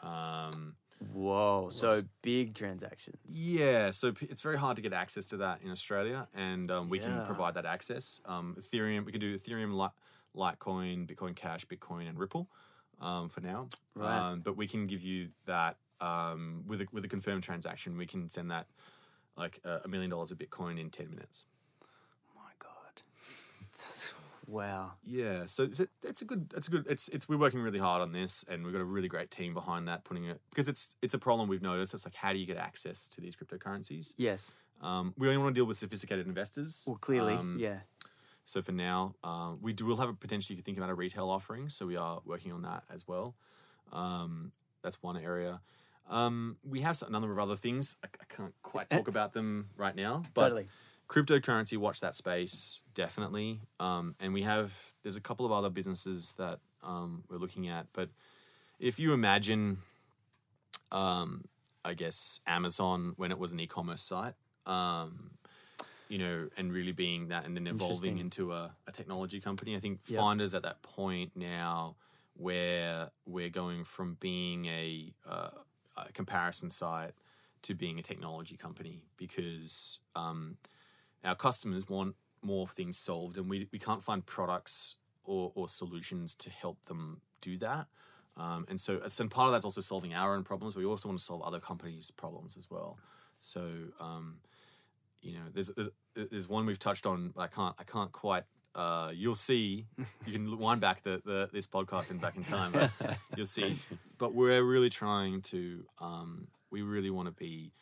Um, 0.00 0.74
Whoa. 1.12 1.68
So 1.70 2.04
big 2.22 2.54
transactions. 2.54 3.18
yeah, 3.26 3.90
so 3.90 4.12
p- 4.12 4.26
it's 4.30 4.42
very 4.42 4.56
hard 4.58 4.76
to 4.76 4.82
get 4.82 4.92
access 4.92 5.26
to 5.26 5.36
that 5.38 5.64
in 5.64 5.70
Australia, 5.70 6.28
and 6.34 6.70
um, 6.70 6.88
we 6.88 6.98
can 7.00 7.24
provide 7.26 7.54
that 7.54 7.66
access. 7.66 8.20
Um, 8.24 8.56
Ethereum, 8.58 9.04
we 9.04 9.10
can 9.12 9.20
do 9.20 9.36
Ethereum, 9.36 9.76
Li- 9.76 9.88
Litecoin, 10.36 11.06
Bitcoin 11.06 11.34
Cash, 11.36 11.66
Bitcoin, 11.66 12.08
and 12.08 12.18
Ripple 12.18 12.48
um, 13.00 13.28
for 13.28 13.40
now. 13.40 13.68
Right. 13.94 14.16
Um, 14.16 14.40
but 14.40 14.56
we 14.56 14.66
can 14.66 14.86
give 14.86 15.02
you 15.02 15.28
that 15.46 15.76
um, 16.00 16.64
with 16.66 16.80
a, 16.80 16.86
with 16.92 17.04
a 17.04 17.08
confirmed 17.08 17.42
transaction. 17.42 17.96
We 17.96 18.06
can 18.06 18.28
send 18.30 18.50
that 18.50 18.66
like 19.36 19.60
a 19.64 19.88
million 19.88 20.10
dollars 20.10 20.30
of 20.30 20.38
Bitcoin 20.38 20.78
in 20.78 20.90
ten 20.90 21.08
minutes. 21.10 21.44
my 22.36 22.50
God. 22.58 23.02
That's, 23.78 24.12
Wow. 24.48 24.92
Yeah, 25.06 25.46
so 25.46 25.62
it's 25.62 25.80
a, 25.80 25.86
it's 26.02 26.20
a 26.20 26.24
good, 26.24 26.52
it's 26.56 26.68
a 26.68 26.70
good, 26.70 26.86
it's 26.88 27.08
it's 27.08 27.28
we're 27.28 27.38
working 27.38 27.60
really 27.60 27.78
hard 27.78 28.02
on 28.02 28.12
this, 28.12 28.44
and 28.50 28.64
we've 28.64 28.72
got 28.72 28.82
a 28.82 28.84
really 28.84 29.08
great 29.08 29.30
team 29.30 29.54
behind 29.54 29.88
that, 29.88 30.04
putting 30.04 30.24
it 30.24 30.40
because 30.50 30.68
it's 30.68 30.94
it's 31.00 31.14
a 31.14 31.18
problem 31.18 31.48
we've 31.48 31.62
noticed. 31.62 31.94
It's 31.94 32.04
like 32.04 32.14
how 32.14 32.32
do 32.32 32.38
you 32.38 32.46
get 32.46 32.56
access 32.58 33.08
to 33.08 33.20
these 33.20 33.36
cryptocurrencies? 33.36 34.14
Yes. 34.16 34.54
Um, 34.82 35.14
we 35.16 35.28
only 35.28 35.38
want 35.38 35.54
to 35.54 35.58
deal 35.58 35.64
with 35.64 35.78
sophisticated 35.78 36.26
investors. 36.26 36.84
Well, 36.88 36.96
clearly, 36.96 37.34
Um, 37.34 37.56
yeah. 37.58 37.78
So 38.52 38.60
for 38.60 38.72
now, 38.72 39.14
um, 39.24 39.60
we 39.62 39.72
do 39.72 39.86
will 39.86 39.96
have 39.96 40.10
a 40.10 40.12
potentially 40.12 40.60
think 40.60 40.76
about 40.76 40.90
a 40.90 40.94
retail 40.94 41.30
offering. 41.30 41.70
So 41.70 41.86
we 41.86 41.96
are 41.96 42.20
working 42.26 42.52
on 42.52 42.60
that 42.62 42.84
as 42.92 43.08
well. 43.08 43.34
Um, 43.90 44.52
that's 44.82 45.02
one 45.02 45.16
area. 45.16 45.62
Um, 46.10 46.58
we 46.62 46.82
have 46.82 47.02
a 47.06 47.10
number 47.10 47.32
of 47.32 47.38
other 47.38 47.56
things. 47.56 47.96
I, 48.04 48.08
I 48.20 48.34
can't 48.34 48.52
quite 48.60 48.90
talk 48.90 49.08
about 49.08 49.32
them 49.32 49.70
right 49.78 49.96
now, 49.96 50.24
but 50.34 50.42
Totally. 50.42 50.68
cryptocurrency, 51.08 51.78
watch 51.78 52.00
that 52.00 52.14
space 52.14 52.82
definitely. 52.92 53.62
Um, 53.80 54.16
and 54.20 54.34
we 54.34 54.42
have 54.42 54.78
there's 55.02 55.16
a 55.16 55.22
couple 55.22 55.46
of 55.46 55.52
other 55.52 55.70
businesses 55.70 56.34
that 56.36 56.58
um, 56.82 57.24
we're 57.30 57.38
looking 57.38 57.68
at. 57.68 57.86
But 57.94 58.10
if 58.78 58.98
you 58.98 59.14
imagine, 59.14 59.78
um, 60.90 61.46
I 61.86 61.94
guess 61.94 62.40
Amazon 62.46 63.14
when 63.16 63.30
it 63.30 63.38
was 63.38 63.52
an 63.52 63.60
e-commerce 63.60 64.02
site, 64.02 64.34
um, 64.66 65.30
you 66.12 66.18
know, 66.18 66.50
and 66.58 66.70
really 66.70 66.92
being 66.92 67.28
that, 67.28 67.46
and 67.46 67.56
then 67.56 67.66
evolving 67.66 68.18
into 68.18 68.52
a, 68.52 68.76
a 68.86 68.92
technology 68.92 69.40
company. 69.40 69.74
I 69.74 69.80
think 69.80 70.00
Yep. 70.06 70.20
Finder's 70.20 70.52
at 70.52 70.62
that 70.62 70.82
point 70.82 71.32
now 71.34 71.96
where 72.36 73.08
we're 73.24 73.48
going 73.48 73.84
from 73.84 74.18
being 74.20 74.66
a, 74.66 75.14
uh, 75.26 75.48
a 75.96 76.12
comparison 76.12 76.70
site 76.70 77.12
to 77.62 77.74
being 77.74 77.98
a 77.98 78.02
technology 78.02 78.58
company 78.58 79.04
because 79.16 80.00
um, 80.14 80.58
our 81.24 81.34
customers 81.34 81.88
want 81.88 82.14
more 82.42 82.68
things 82.68 82.98
solved 82.98 83.38
and 83.38 83.48
we, 83.48 83.66
we 83.72 83.78
can't 83.78 84.02
find 84.02 84.26
products 84.26 84.96
or, 85.24 85.50
or 85.54 85.66
solutions 85.66 86.34
to 86.34 86.50
help 86.50 86.84
them 86.84 87.22
do 87.40 87.56
that. 87.56 87.86
Um, 88.36 88.66
and 88.68 88.78
so, 88.78 89.00
and 89.18 89.30
part 89.30 89.46
of 89.46 89.52
that's 89.52 89.64
also 89.64 89.80
solving 89.80 90.12
our 90.12 90.34
own 90.34 90.44
problems. 90.44 90.74
But 90.74 90.80
we 90.80 90.86
also 90.86 91.08
want 91.08 91.20
to 91.20 91.24
solve 91.24 91.40
other 91.40 91.58
companies' 91.58 92.10
problems 92.10 92.58
as 92.58 92.70
well. 92.70 92.98
So, 93.40 93.62
um, 93.98 94.40
you 95.22 95.34
know, 95.34 95.44
there's, 95.52 95.70
there's 95.74 95.88
there's 96.14 96.48
one 96.48 96.66
we've 96.66 96.78
touched 96.78 97.06
on. 97.06 97.32
But 97.34 97.42
I 97.42 97.46
can't 97.46 97.74
I 97.78 97.84
can't 97.84 98.12
quite. 98.12 98.44
Uh, 98.74 99.10
you'll 99.14 99.34
see. 99.34 99.86
You 100.26 100.32
can 100.32 100.58
wind 100.66 100.80
back 100.80 101.02
the, 101.02 101.20
the 101.24 101.48
this 101.52 101.66
podcast 101.66 102.10
and 102.10 102.20
back 102.20 102.36
in 102.36 102.44
time. 102.44 102.72
But 102.72 102.90
you'll 103.36 103.46
see. 103.46 103.78
But 104.18 104.34
we're 104.34 104.62
really 104.62 104.90
trying 104.90 105.42
to. 105.42 105.84
Um, 106.00 106.48
we 106.70 106.82
really 106.82 107.10
want 107.10 107.28
to 107.28 107.32
be 107.32 107.72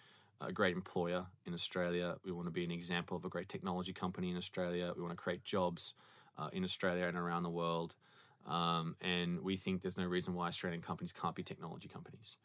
a 0.40 0.52
great 0.52 0.74
employer 0.74 1.26
in 1.46 1.54
Australia. 1.54 2.16
We 2.24 2.32
want 2.32 2.46
to 2.46 2.52
be 2.52 2.64
an 2.64 2.70
example 2.70 3.16
of 3.16 3.24
a 3.24 3.28
great 3.28 3.48
technology 3.48 3.92
company 3.92 4.30
in 4.30 4.36
Australia. 4.36 4.92
We 4.96 5.02
want 5.02 5.12
to 5.12 5.22
create 5.22 5.44
jobs 5.44 5.94
uh, 6.38 6.48
in 6.52 6.64
Australia 6.64 7.06
and 7.06 7.16
around 7.16 7.42
the 7.42 7.50
world. 7.50 7.94
Um, 8.46 8.96
and 9.02 9.42
we 9.42 9.56
think 9.56 9.82
there's 9.82 9.98
no 9.98 10.06
reason 10.06 10.34
why 10.34 10.48
Australian 10.48 10.80
companies 10.80 11.12
can't 11.12 11.34
be 11.34 11.42
technology 11.42 11.88
companies. 11.88 12.38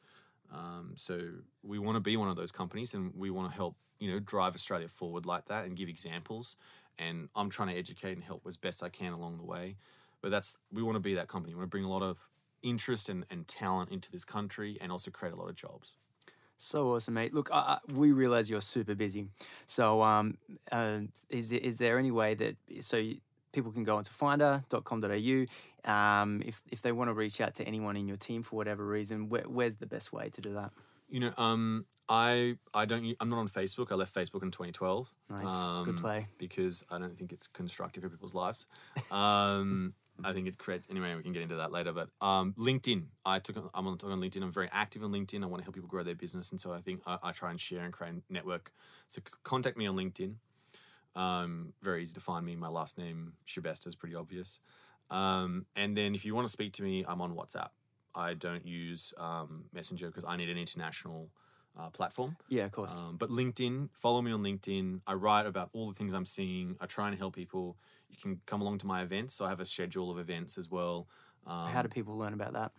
Um, 0.52 0.92
so 0.96 1.20
we 1.64 1.80
want 1.80 1.96
to 1.96 2.00
be 2.00 2.18
one 2.18 2.30
of 2.30 2.36
those 2.36 2.52
companies, 2.52 2.94
and 2.94 3.14
we 3.16 3.30
want 3.30 3.50
to 3.50 3.56
help 3.56 3.76
you 4.00 4.12
know 4.12 4.20
drive 4.20 4.56
Australia 4.56 4.88
forward 4.88 5.26
like 5.26 5.46
that 5.46 5.66
and 5.66 5.76
give 5.76 5.90
examples. 5.90 6.56
And 6.98 7.30
I'm 7.36 7.50
trying 7.50 7.70
to 7.70 7.76
educate 7.78 8.14
and 8.14 8.24
help 8.24 8.44
as 8.48 8.56
best 8.56 8.82
I 8.82 8.90
can 8.90 9.12
along 9.12 9.38
the 9.38 9.44
way. 9.44 9.76
But 10.22 10.32
that's 10.32 10.58
we 10.72 10.82
want 10.82 10.96
to 10.96 11.02
be 11.02 11.16
that 11.16 11.28
company. 11.28 11.54
We 11.54 11.60
want 11.60 11.70
to 11.70 11.76
bring 11.76 11.84
a 11.84 11.90
lot 11.90 12.04
of 12.04 12.30
interest 12.64 13.10
and, 13.10 13.26
and 13.30 13.48
talent 13.48 13.92
into 13.92 14.12
this 14.12 14.26
country, 14.26 14.78
and 14.82 14.92
also 14.92 15.12
create 15.12 15.34
a 15.34 15.38
lot 15.38 15.50
of 15.50 15.56
jobs. 15.56 15.96
So 16.58 16.94
awesome, 16.94 17.16
mate. 17.16 17.34
Look, 17.34 17.50
I, 17.52 17.58
I, 17.58 17.78
we 17.92 18.12
realize 18.14 18.50
you're 18.50 18.62
super 18.62 18.96
busy. 18.96 19.28
So, 19.66 20.02
um, 20.02 20.38
uh, 20.72 21.00
is 21.30 21.52
is 21.52 21.78
there 21.78 22.00
any 22.00 22.12
way 22.12 22.34
that 22.36 22.56
so 22.80 22.98
you, 22.98 23.18
people 23.56 23.72
can 23.72 23.84
go 23.84 23.96
onto 23.96 24.12
finder.com.au 24.12 25.92
um, 25.92 26.42
if 26.46 26.62
if 26.72 26.82
they 26.82 26.92
want 26.92 27.10
to 27.10 27.14
reach 27.14 27.42
out 27.42 27.56
to 27.56 27.64
anyone 27.64 27.98
in 27.98 28.08
your 28.08 28.18
team 28.18 28.44
for 28.44 28.56
whatever 28.58 28.86
reason? 28.86 29.30
Where, 29.30 29.44
where's 29.44 29.76
the 29.78 29.88
best 29.88 30.14
way 30.14 30.30
to 30.30 30.42
do 30.42 30.54
that? 30.54 30.72
You 31.10 31.20
know, 31.20 31.34
um, 31.38 31.86
I 32.10 32.58
I 32.74 32.86
don't 32.86 33.16
I'm 33.20 33.30
not 33.30 33.40
on 33.40 33.48
Facebook. 33.48 33.92
I 33.92 33.96
left 33.96 34.14
Facebook 34.14 34.44
in 34.44 34.52
2012. 34.52 35.14
Nice, 35.30 35.42
good 35.84 35.90
um, 35.90 35.98
play. 35.98 36.28
Because 36.38 36.84
I 36.92 37.00
don't 37.00 37.18
think 37.18 37.32
it's 37.32 37.48
constructive 37.48 38.04
for 38.04 38.10
people's 38.10 38.36
lives. 38.36 38.68
Um, 39.12 39.92
I 40.24 40.34
think 40.34 40.48
it 40.48 40.58
creates 40.58 40.88
anyway. 40.90 41.14
We 41.16 41.24
can 41.24 41.34
get 41.34 41.42
into 41.42 41.56
that 41.56 41.72
later. 41.72 41.92
But 41.92 42.10
um, 42.22 42.54
LinkedIn, 42.58 43.06
I 43.26 43.40
took 43.40 43.58
I'm 43.74 43.88
on, 43.88 43.98
on 44.04 44.20
LinkedIn. 44.20 44.42
I'm 44.42 44.52
very 44.52 44.70
active 44.72 45.04
on 45.04 45.12
LinkedIn. 45.12 45.44
I 45.44 45.46
want 45.46 45.62
to 45.62 45.64
help 45.64 45.76
people 45.76 45.90
grow 45.90 46.04
their 46.04 46.16
business, 46.16 46.52
and 46.52 46.60
so 46.60 46.74
I 46.74 46.82
think 46.82 47.02
I, 47.06 47.18
I 47.22 47.32
try 47.32 47.52
and 47.52 47.60
share 47.60 47.84
and 47.84 47.94
create 47.94 48.16
a 48.16 48.34
network. 48.34 48.72
So 49.08 49.22
contact 49.44 49.78
me 49.78 49.86
on 49.86 49.96
LinkedIn. 49.96 50.36
Um, 51.16 51.74
very 51.82 52.02
easy 52.02 52.14
to 52.14 52.20
find 52.20 52.46
me. 52.46 52.56
My 52.56 52.68
last 52.68 52.98
name 52.98 53.34
Schebesta 53.48 53.88
is 53.88 53.96
pretty 53.96 54.16
obvious. 54.16 54.60
Um, 55.10 55.66
and 55.76 55.96
then 55.96 56.16
if 56.16 56.26
you 56.26 56.36
want 56.36 56.46
to 56.46 56.52
speak 56.52 56.74
to 56.74 56.84
me, 56.84 57.06
I'm 57.08 57.22
on 57.22 57.36
WhatsApp. 57.36 57.70
I 58.14 58.34
don't 58.34 58.66
use 58.66 59.14
um, 59.18 59.66
Messenger 59.74 60.08
because 60.08 60.26
I 60.26 60.36
need 60.36 60.50
an 60.50 60.58
international 60.58 61.30
uh, 61.78 61.90
platform. 61.90 62.38
Yeah, 62.50 62.66
of 62.66 62.72
course. 62.72 63.00
Um, 63.00 63.18
but 63.18 63.30
LinkedIn, 63.30 63.90
follow 63.94 64.22
me 64.22 64.32
on 64.32 64.42
LinkedIn. 64.42 65.02
I 65.06 65.14
write 65.14 65.46
about 65.46 65.70
all 65.74 65.88
the 65.88 65.94
things 65.94 66.14
I'm 66.14 66.26
seeing. 66.26 66.78
I 66.80 66.86
try 66.86 67.10
and 67.10 67.18
help 67.18 67.36
people. 67.36 67.78
You 68.10 68.18
can 68.22 68.42
come 68.46 68.62
along 68.62 68.80
to 68.80 68.88
my 68.88 69.02
events. 69.02 69.36
So 69.36 69.46
I 69.46 69.50
have 69.50 69.60
a 69.60 69.66
schedule 69.66 70.10
of 70.10 70.18
events 70.18 70.58
as 70.58 70.70
well. 70.72 71.08
Um, 71.46 71.72
How 71.72 71.82
do 71.82 71.90
people 71.90 72.18
learn 72.18 72.34
about 72.34 72.54
that? 72.54 72.72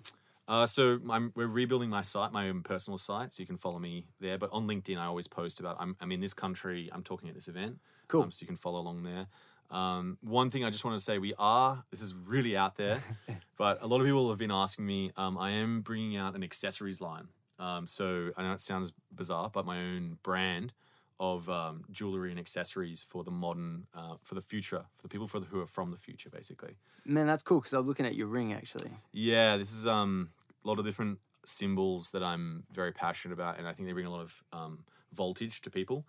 Uh, 0.48 0.66
so 0.66 1.00
I'm, 1.10 1.32
we're 1.34 1.46
rebuilding 1.46 1.90
my 1.90 2.02
site, 2.02 2.32
my 2.32 2.48
own 2.48 2.62
personal 2.62 2.98
site, 2.98 3.34
so 3.34 3.42
you 3.42 3.46
can 3.46 3.56
follow 3.56 3.78
me 3.78 4.06
there. 4.20 4.38
But 4.38 4.50
on 4.52 4.66
LinkedIn, 4.66 4.98
I 4.98 5.06
always 5.06 5.26
post 5.26 5.60
about 5.60 5.76
I'm, 5.80 5.96
I'm 6.00 6.12
in 6.12 6.20
this 6.20 6.34
country. 6.34 6.88
I'm 6.92 7.02
talking 7.02 7.28
at 7.28 7.34
this 7.34 7.48
event. 7.48 7.78
Cool. 8.08 8.22
Um, 8.22 8.30
so 8.30 8.42
you 8.42 8.46
can 8.46 8.56
follow 8.56 8.80
along 8.80 9.02
there. 9.02 9.26
Um, 9.70 10.18
one 10.20 10.50
thing 10.50 10.64
I 10.64 10.70
just 10.70 10.84
want 10.84 10.96
to 10.96 11.02
say, 11.02 11.18
we 11.18 11.34
are. 11.38 11.84
This 11.90 12.00
is 12.00 12.14
really 12.14 12.56
out 12.56 12.76
there, 12.76 13.02
but 13.56 13.82
a 13.82 13.86
lot 13.86 14.00
of 14.00 14.06
people 14.06 14.28
have 14.28 14.38
been 14.38 14.52
asking 14.52 14.86
me. 14.86 15.10
Um, 15.16 15.36
I 15.36 15.50
am 15.50 15.80
bringing 15.80 16.16
out 16.16 16.36
an 16.36 16.44
accessories 16.44 17.00
line. 17.00 17.28
Um, 17.58 17.86
so 17.86 18.30
I 18.36 18.42
know 18.42 18.52
it 18.52 18.60
sounds 18.60 18.92
bizarre, 19.10 19.50
but 19.52 19.66
my 19.66 19.78
own 19.78 20.18
brand 20.22 20.74
of 21.18 21.48
um, 21.48 21.84
jewelry 21.90 22.30
and 22.30 22.38
accessories 22.38 23.02
for 23.02 23.24
the 23.24 23.30
modern, 23.30 23.86
uh, 23.94 24.16
for 24.22 24.34
the 24.34 24.42
future, 24.42 24.84
for 24.96 25.02
the 25.02 25.08
people 25.08 25.26
for 25.26 25.40
the, 25.40 25.46
who 25.46 25.60
are 25.60 25.66
from 25.66 25.90
the 25.90 25.96
future, 25.96 26.28
basically. 26.28 26.76
Man, 27.04 27.26
that's 27.26 27.42
cool 27.42 27.60
because 27.60 27.72
I 27.72 27.78
was 27.78 27.86
looking 27.86 28.04
at 28.04 28.14
your 28.14 28.26
ring 28.26 28.52
actually. 28.52 28.90
Yeah, 29.12 29.56
this 29.56 29.72
is 29.72 29.86
um, 29.86 30.30
a 30.66 30.68
lot 30.68 30.78
of 30.78 30.84
different 30.84 31.18
symbols 31.44 32.10
that 32.10 32.22
I'm 32.22 32.64
very 32.72 32.92
passionate 32.92 33.34
about, 33.34 33.58
and 33.58 33.68
I 33.68 33.72
think 33.72 33.86
they 33.88 33.92
bring 33.92 34.06
a 34.06 34.10
lot 34.10 34.22
of 34.22 34.42
um, 34.52 34.84
voltage 35.12 35.60
to 35.62 35.70
people. 35.70 36.04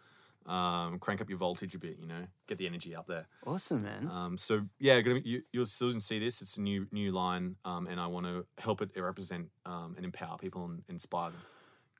Um, 0.47 0.97
crank 0.99 1.19
up 1.19 1.27
your 1.29 1.37
voltage 1.37 1.75
a 1.75 1.77
bit, 1.77 1.97
you 1.99 2.07
know, 2.07 2.25
get 2.47 2.57
the 2.57 2.65
energy 2.65 2.95
up 2.95 3.05
there. 3.05 3.27
Awesome, 3.45 3.83
man. 3.83 4.09
Um, 4.09 4.37
so 4.37 4.65
yeah, 4.79 5.01
gonna 5.01 5.19
you, 5.23 5.41
you'll 5.51 5.65
soon 5.65 5.99
see 5.99 6.19
this. 6.19 6.41
It's 6.41 6.55
a 6.55 6.61
new 6.61 6.87
new 6.91 7.11
line, 7.11 7.57
um, 7.65 7.85
and 7.85 7.99
I 7.99 8.07
want 8.07 8.27
to 8.27 8.45
help 8.57 8.81
it 8.81 8.91
represent 8.95 9.49
um, 9.65 9.93
and 9.97 10.05
empower 10.05 10.37
people 10.37 10.63
and 10.65 10.83
inspire 10.87 11.31
them. 11.31 11.41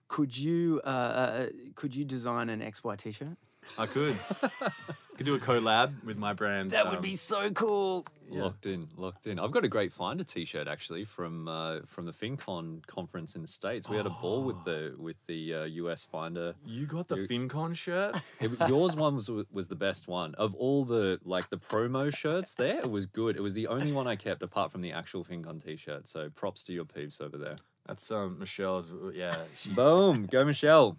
Could 0.08 0.38
you 0.38 0.80
uh, 0.86 0.88
uh, 0.88 1.46
could 1.76 1.94
you 1.94 2.06
design 2.06 2.50
an 2.50 2.62
XY 2.62 2.96
t-shirt? 2.98 3.38
I 3.78 3.86
could 3.86 4.18
could 5.18 5.26
do 5.26 5.36
a 5.36 5.40
collab 5.40 6.04
with 6.04 6.18
my 6.18 6.34
brand. 6.34 6.72
That 6.72 6.86
would 6.86 6.98
um, 6.98 7.02
be 7.02 7.16
so 7.16 7.50
cool. 7.52 8.06
Locked 8.30 8.66
in, 8.66 8.90
locked 8.98 9.26
in. 9.26 9.40
I've 9.40 9.52
got 9.52 9.64
a 9.64 9.70
great 9.70 9.94
Finder 9.94 10.24
T-shirt 10.24 10.68
actually 10.68 11.06
from 11.06 11.48
uh, 11.48 11.80
from 11.86 12.06
the 12.06 12.12
FinCon 12.12 12.86
conference 12.86 13.36
in 13.36 13.42
the 13.42 13.48
states. 13.48 13.90
We 13.90 13.98
had 13.98 14.06
a 14.06 14.10
ball 14.10 14.44
with 14.44 14.64
the 14.64 14.96
with 14.98 15.16
the 15.28 15.54
uh, 15.54 15.64
US 15.64 16.04
Finder. 16.04 16.56
You 16.66 16.86
got 16.86 17.08
the 17.08 17.16
FinCon 17.16 17.76
shirt. 17.76 18.16
It, 18.40 18.52
yours 18.68 18.96
one 18.96 19.16
was 19.16 19.30
was 19.52 19.68
the 19.68 19.76
best 19.76 20.08
one 20.08 20.36
of 20.36 20.54
all 20.56 20.86
the 20.86 21.20
like 21.24 21.50
the 21.50 21.58
promo 21.58 22.16
shirts. 22.16 22.54
There, 22.54 22.80
it 22.80 22.92
was 22.92 23.06
good. 23.06 23.36
It 23.36 23.42
was 23.42 23.54
the 23.54 23.68
only 23.68 23.92
one 23.92 24.06
I 24.06 24.16
kept 24.16 24.44
apart 24.44 24.72
from 24.72 24.82
the 24.82 24.92
actual 24.92 25.24
FinCon 25.24 25.64
T-shirt. 25.64 26.08
So 26.08 26.30
props 26.30 26.64
to 26.66 26.74
your 26.74 26.86
peeps 26.86 27.20
over 27.20 27.38
there. 27.38 27.56
That's 27.88 28.12
um 28.12 28.38
Michelle's. 28.40 28.92
Yeah, 29.14 29.38
she, 29.56 29.74
Boom, 29.74 30.28
go 30.28 30.44
Michelle. 30.46 30.98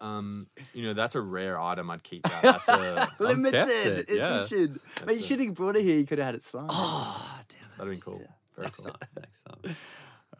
Um, 0.00 0.46
you 0.74 0.82
know 0.84 0.92
that's 0.92 1.14
a 1.14 1.20
rare 1.20 1.60
item. 1.60 1.90
I'd 1.90 2.02
keep 2.02 2.22
that. 2.24 2.42
That's 2.42 2.68
a 2.68 3.08
Limited 3.18 4.08
it, 4.08 4.16
yeah. 4.16 4.36
edition. 4.36 4.80
Mate, 5.06 5.16
you 5.18 5.22
should 5.22 5.40
have 5.40 5.54
brought 5.54 5.76
it 5.76 5.82
here. 5.82 5.96
You 5.98 6.06
could 6.06 6.18
have 6.18 6.26
had 6.26 6.34
it 6.34 6.44
signed. 6.44 6.66
Oh, 6.70 7.34
damn 7.48 7.60
it. 7.60 7.78
that'd 7.78 7.94
be 7.94 8.00
cool. 8.00 8.20
Very 8.54 8.66
Next 8.66 8.80
cool. 8.80 8.92
time, 8.92 9.08
next 9.20 9.42
time. 9.42 9.76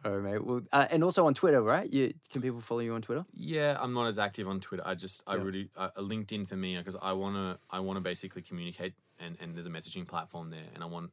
All 0.05 0.17
right, 0.17 0.33
mate. 0.33 0.45
Well, 0.45 0.61
uh, 0.71 0.85
and 0.91 1.03
also 1.03 1.25
on 1.25 1.33
Twitter, 1.33 1.61
right? 1.61 1.91
You 1.91 2.13
can 2.31 2.41
people 2.41 2.61
follow 2.61 2.81
you 2.81 2.93
on 2.93 3.01
Twitter? 3.01 3.25
Yeah, 3.33 3.77
I'm 3.79 3.93
not 3.93 4.05
as 4.07 4.19
active 4.19 4.47
on 4.47 4.59
Twitter. 4.59 4.83
I 4.85 4.93
just 4.95 5.23
I 5.27 5.35
Yeah. 5.35 5.41
really 5.43 5.69
uh, 5.75 5.89
LinkedIn 5.97 6.47
for 6.47 6.55
me 6.55 6.77
because 6.77 6.95
I 7.01 7.13
wanna 7.13 7.57
I 7.71 7.79
wanna 7.79 8.01
basically 8.01 8.41
communicate 8.43 8.93
and 9.19 9.37
and 9.41 9.55
there's 9.55 9.65
a 9.65 9.71
messaging 9.71 10.07
platform 10.07 10.51
there 10.51 10.65
and 10.75 10.83
I 10.83 10.87
want 10.87 11.11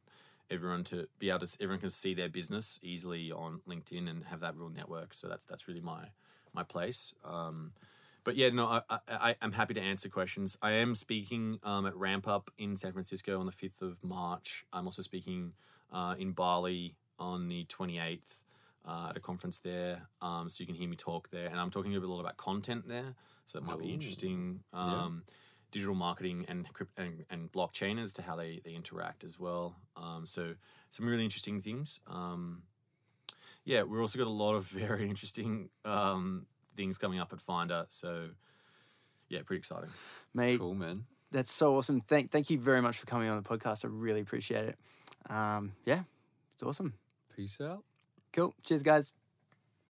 everyone 0.51 0.83
to 0.83 1.07
be 1.17 1.29
able 1.31 1.39
to 1.47 1.57
everyone 1.59 1.79
can 1.81 1.89
see 1.89 2.13
their 2.13 2.29
business 2.29 2.79
easily 2.83 3.31
on 3.31 3.61
LinkedIn 3.67 4.07
and 4.07 4.23
have 4.25 4.41
that 4.41 4.55
real 4.55 4.69
network. 4.69 5.13
So 5.15 5.27
that's 5.27 5.45
that's 5.45 5.67
really 5.67 5.81
my 5.81 6.09
my 6.53 6.63
place. 6.63 7.13
Um, 7.23 7.73
but 8.25 8.35
yeah, 8.35 8.49
no, 8.49 8.65
I, 8.89 8.99
I, 9.07 9.35
I'm 9.41 9.53
happy 9.53 9.75
to 9.75 9.81
answer 9.81 10.09
questions. 10.09 10.57
I 10.61 10.71
am 10.71 10.95
speaking 10.95 11.59
um, 11.63 11.85
at 11.85 11.95
Ramp 11.95 12.27
Up 12.27 12.51
in 12.57 12.75
San 12.75 12.91
Francisco 12.91 13.39
on 13.39 13.45
the 13.45 13.51
fifth 13.53 13.81
of 13.81 14.03
March. 14.03 14.65
I'm 14.73 14.85
also 14.85 15.01
speaking 15.01 15.53
uh, 15.93 16.15
in 16.19 16.33
Bali 16.33 16.97
on 17.17 17.47
the 17.47 17.63
twenty 17.65 17.99
eighth 17.99 18.43
uh, 18.85 19.07
at 19.11 19.17
a 19.17 19.19
conference 19.21 19.59
there. 19.59 20.09
Um, 20.21 20.49
so 20.49 20.61
you 20.61 20.65
can 20.65 20.75
hear 20.75 20.89
me 20.89 20.97
talk 20.97 21.29
there, 21.29 21.47
and 21.47 21.59
I'm 21.59 21.69
talking 21.69 21.95
a 21.95 21.99
bit- 22.01 22.09
lot 22.09 22.19
about 22.19 22.35
content 22.35 22.87
there. 22.87 23.15
So 23.45 23.59
that 23.59 23.65
might 23.65 23.79
be 23.79 23.93
interesting. 23.93 24.61
Um, 24.73 25.23
digital 25.71 25.95
marketing 25.95 26.45
and, 26.47 26.67
and 26.97 27.25
and 27.29 27.51
blockchain 27.51 28.01
as 28.01 28.13
to 28.13 28.21
how 28.21 28.35
they 28.35 28.59
they 28.63 28.71
interact 28.71 29.23
as 29.23 29.39
well. 29.39 29.75
Um, 29.95 30.25
so 30.25 30.55
some 30.89 31.05
really 31.05 31.23
interesting 31.23 31.61
things. 31.61 31.99
Um, 32.07 32.63
yeah, 33.65 33.83
we've 33.83 33.99
also 33.99 34.17
got 34.17 34.27
a 34.27 34.29
lot 34.29 34.55
of 34.55 34.63
very 34.67 35.09
interesting 35.09 35.69
um, 35.83 36.47
things 36.75 36.97
coming 36.97 37.19
up 37.19 37.33
at 37.33 37.39
Finder. 37.41 37.85
So 37.89 38.29
yeah, 39.29 39.39
pretty 39.45 39.59
exciting. 39.59 39.89
Mate, 40.33 40.59
Cool, 40.59 40.75
man. 40.75 41.05
that's 41.31 41.51
so 41.51 41.75
awesome. 41.75 42.01
Thank 42.01 42.31
thank 42.31 42.49
you 42.49 42.59
very 42.59 42.81
much 42.81 42.97
for 42.97 43.05
coming 43.05 43.29
on 43.29 43.41
the 43.41 43.47
podcast. 43.47 43.85
I 43.85 43.87
really 43.89 44.21
appreciate 44.21 44.65
it. 44.65 44.77
Um, 45.29 45.73
yeah, 45.85 46.03
it's 46.53 46.63
awesome. 46.63 46.93
Peace 47.35 47.59
out. 47.61 47.83
Cool. 48.33 48.53
Cheers, 48.63 48.83
guys. 48.83 49.11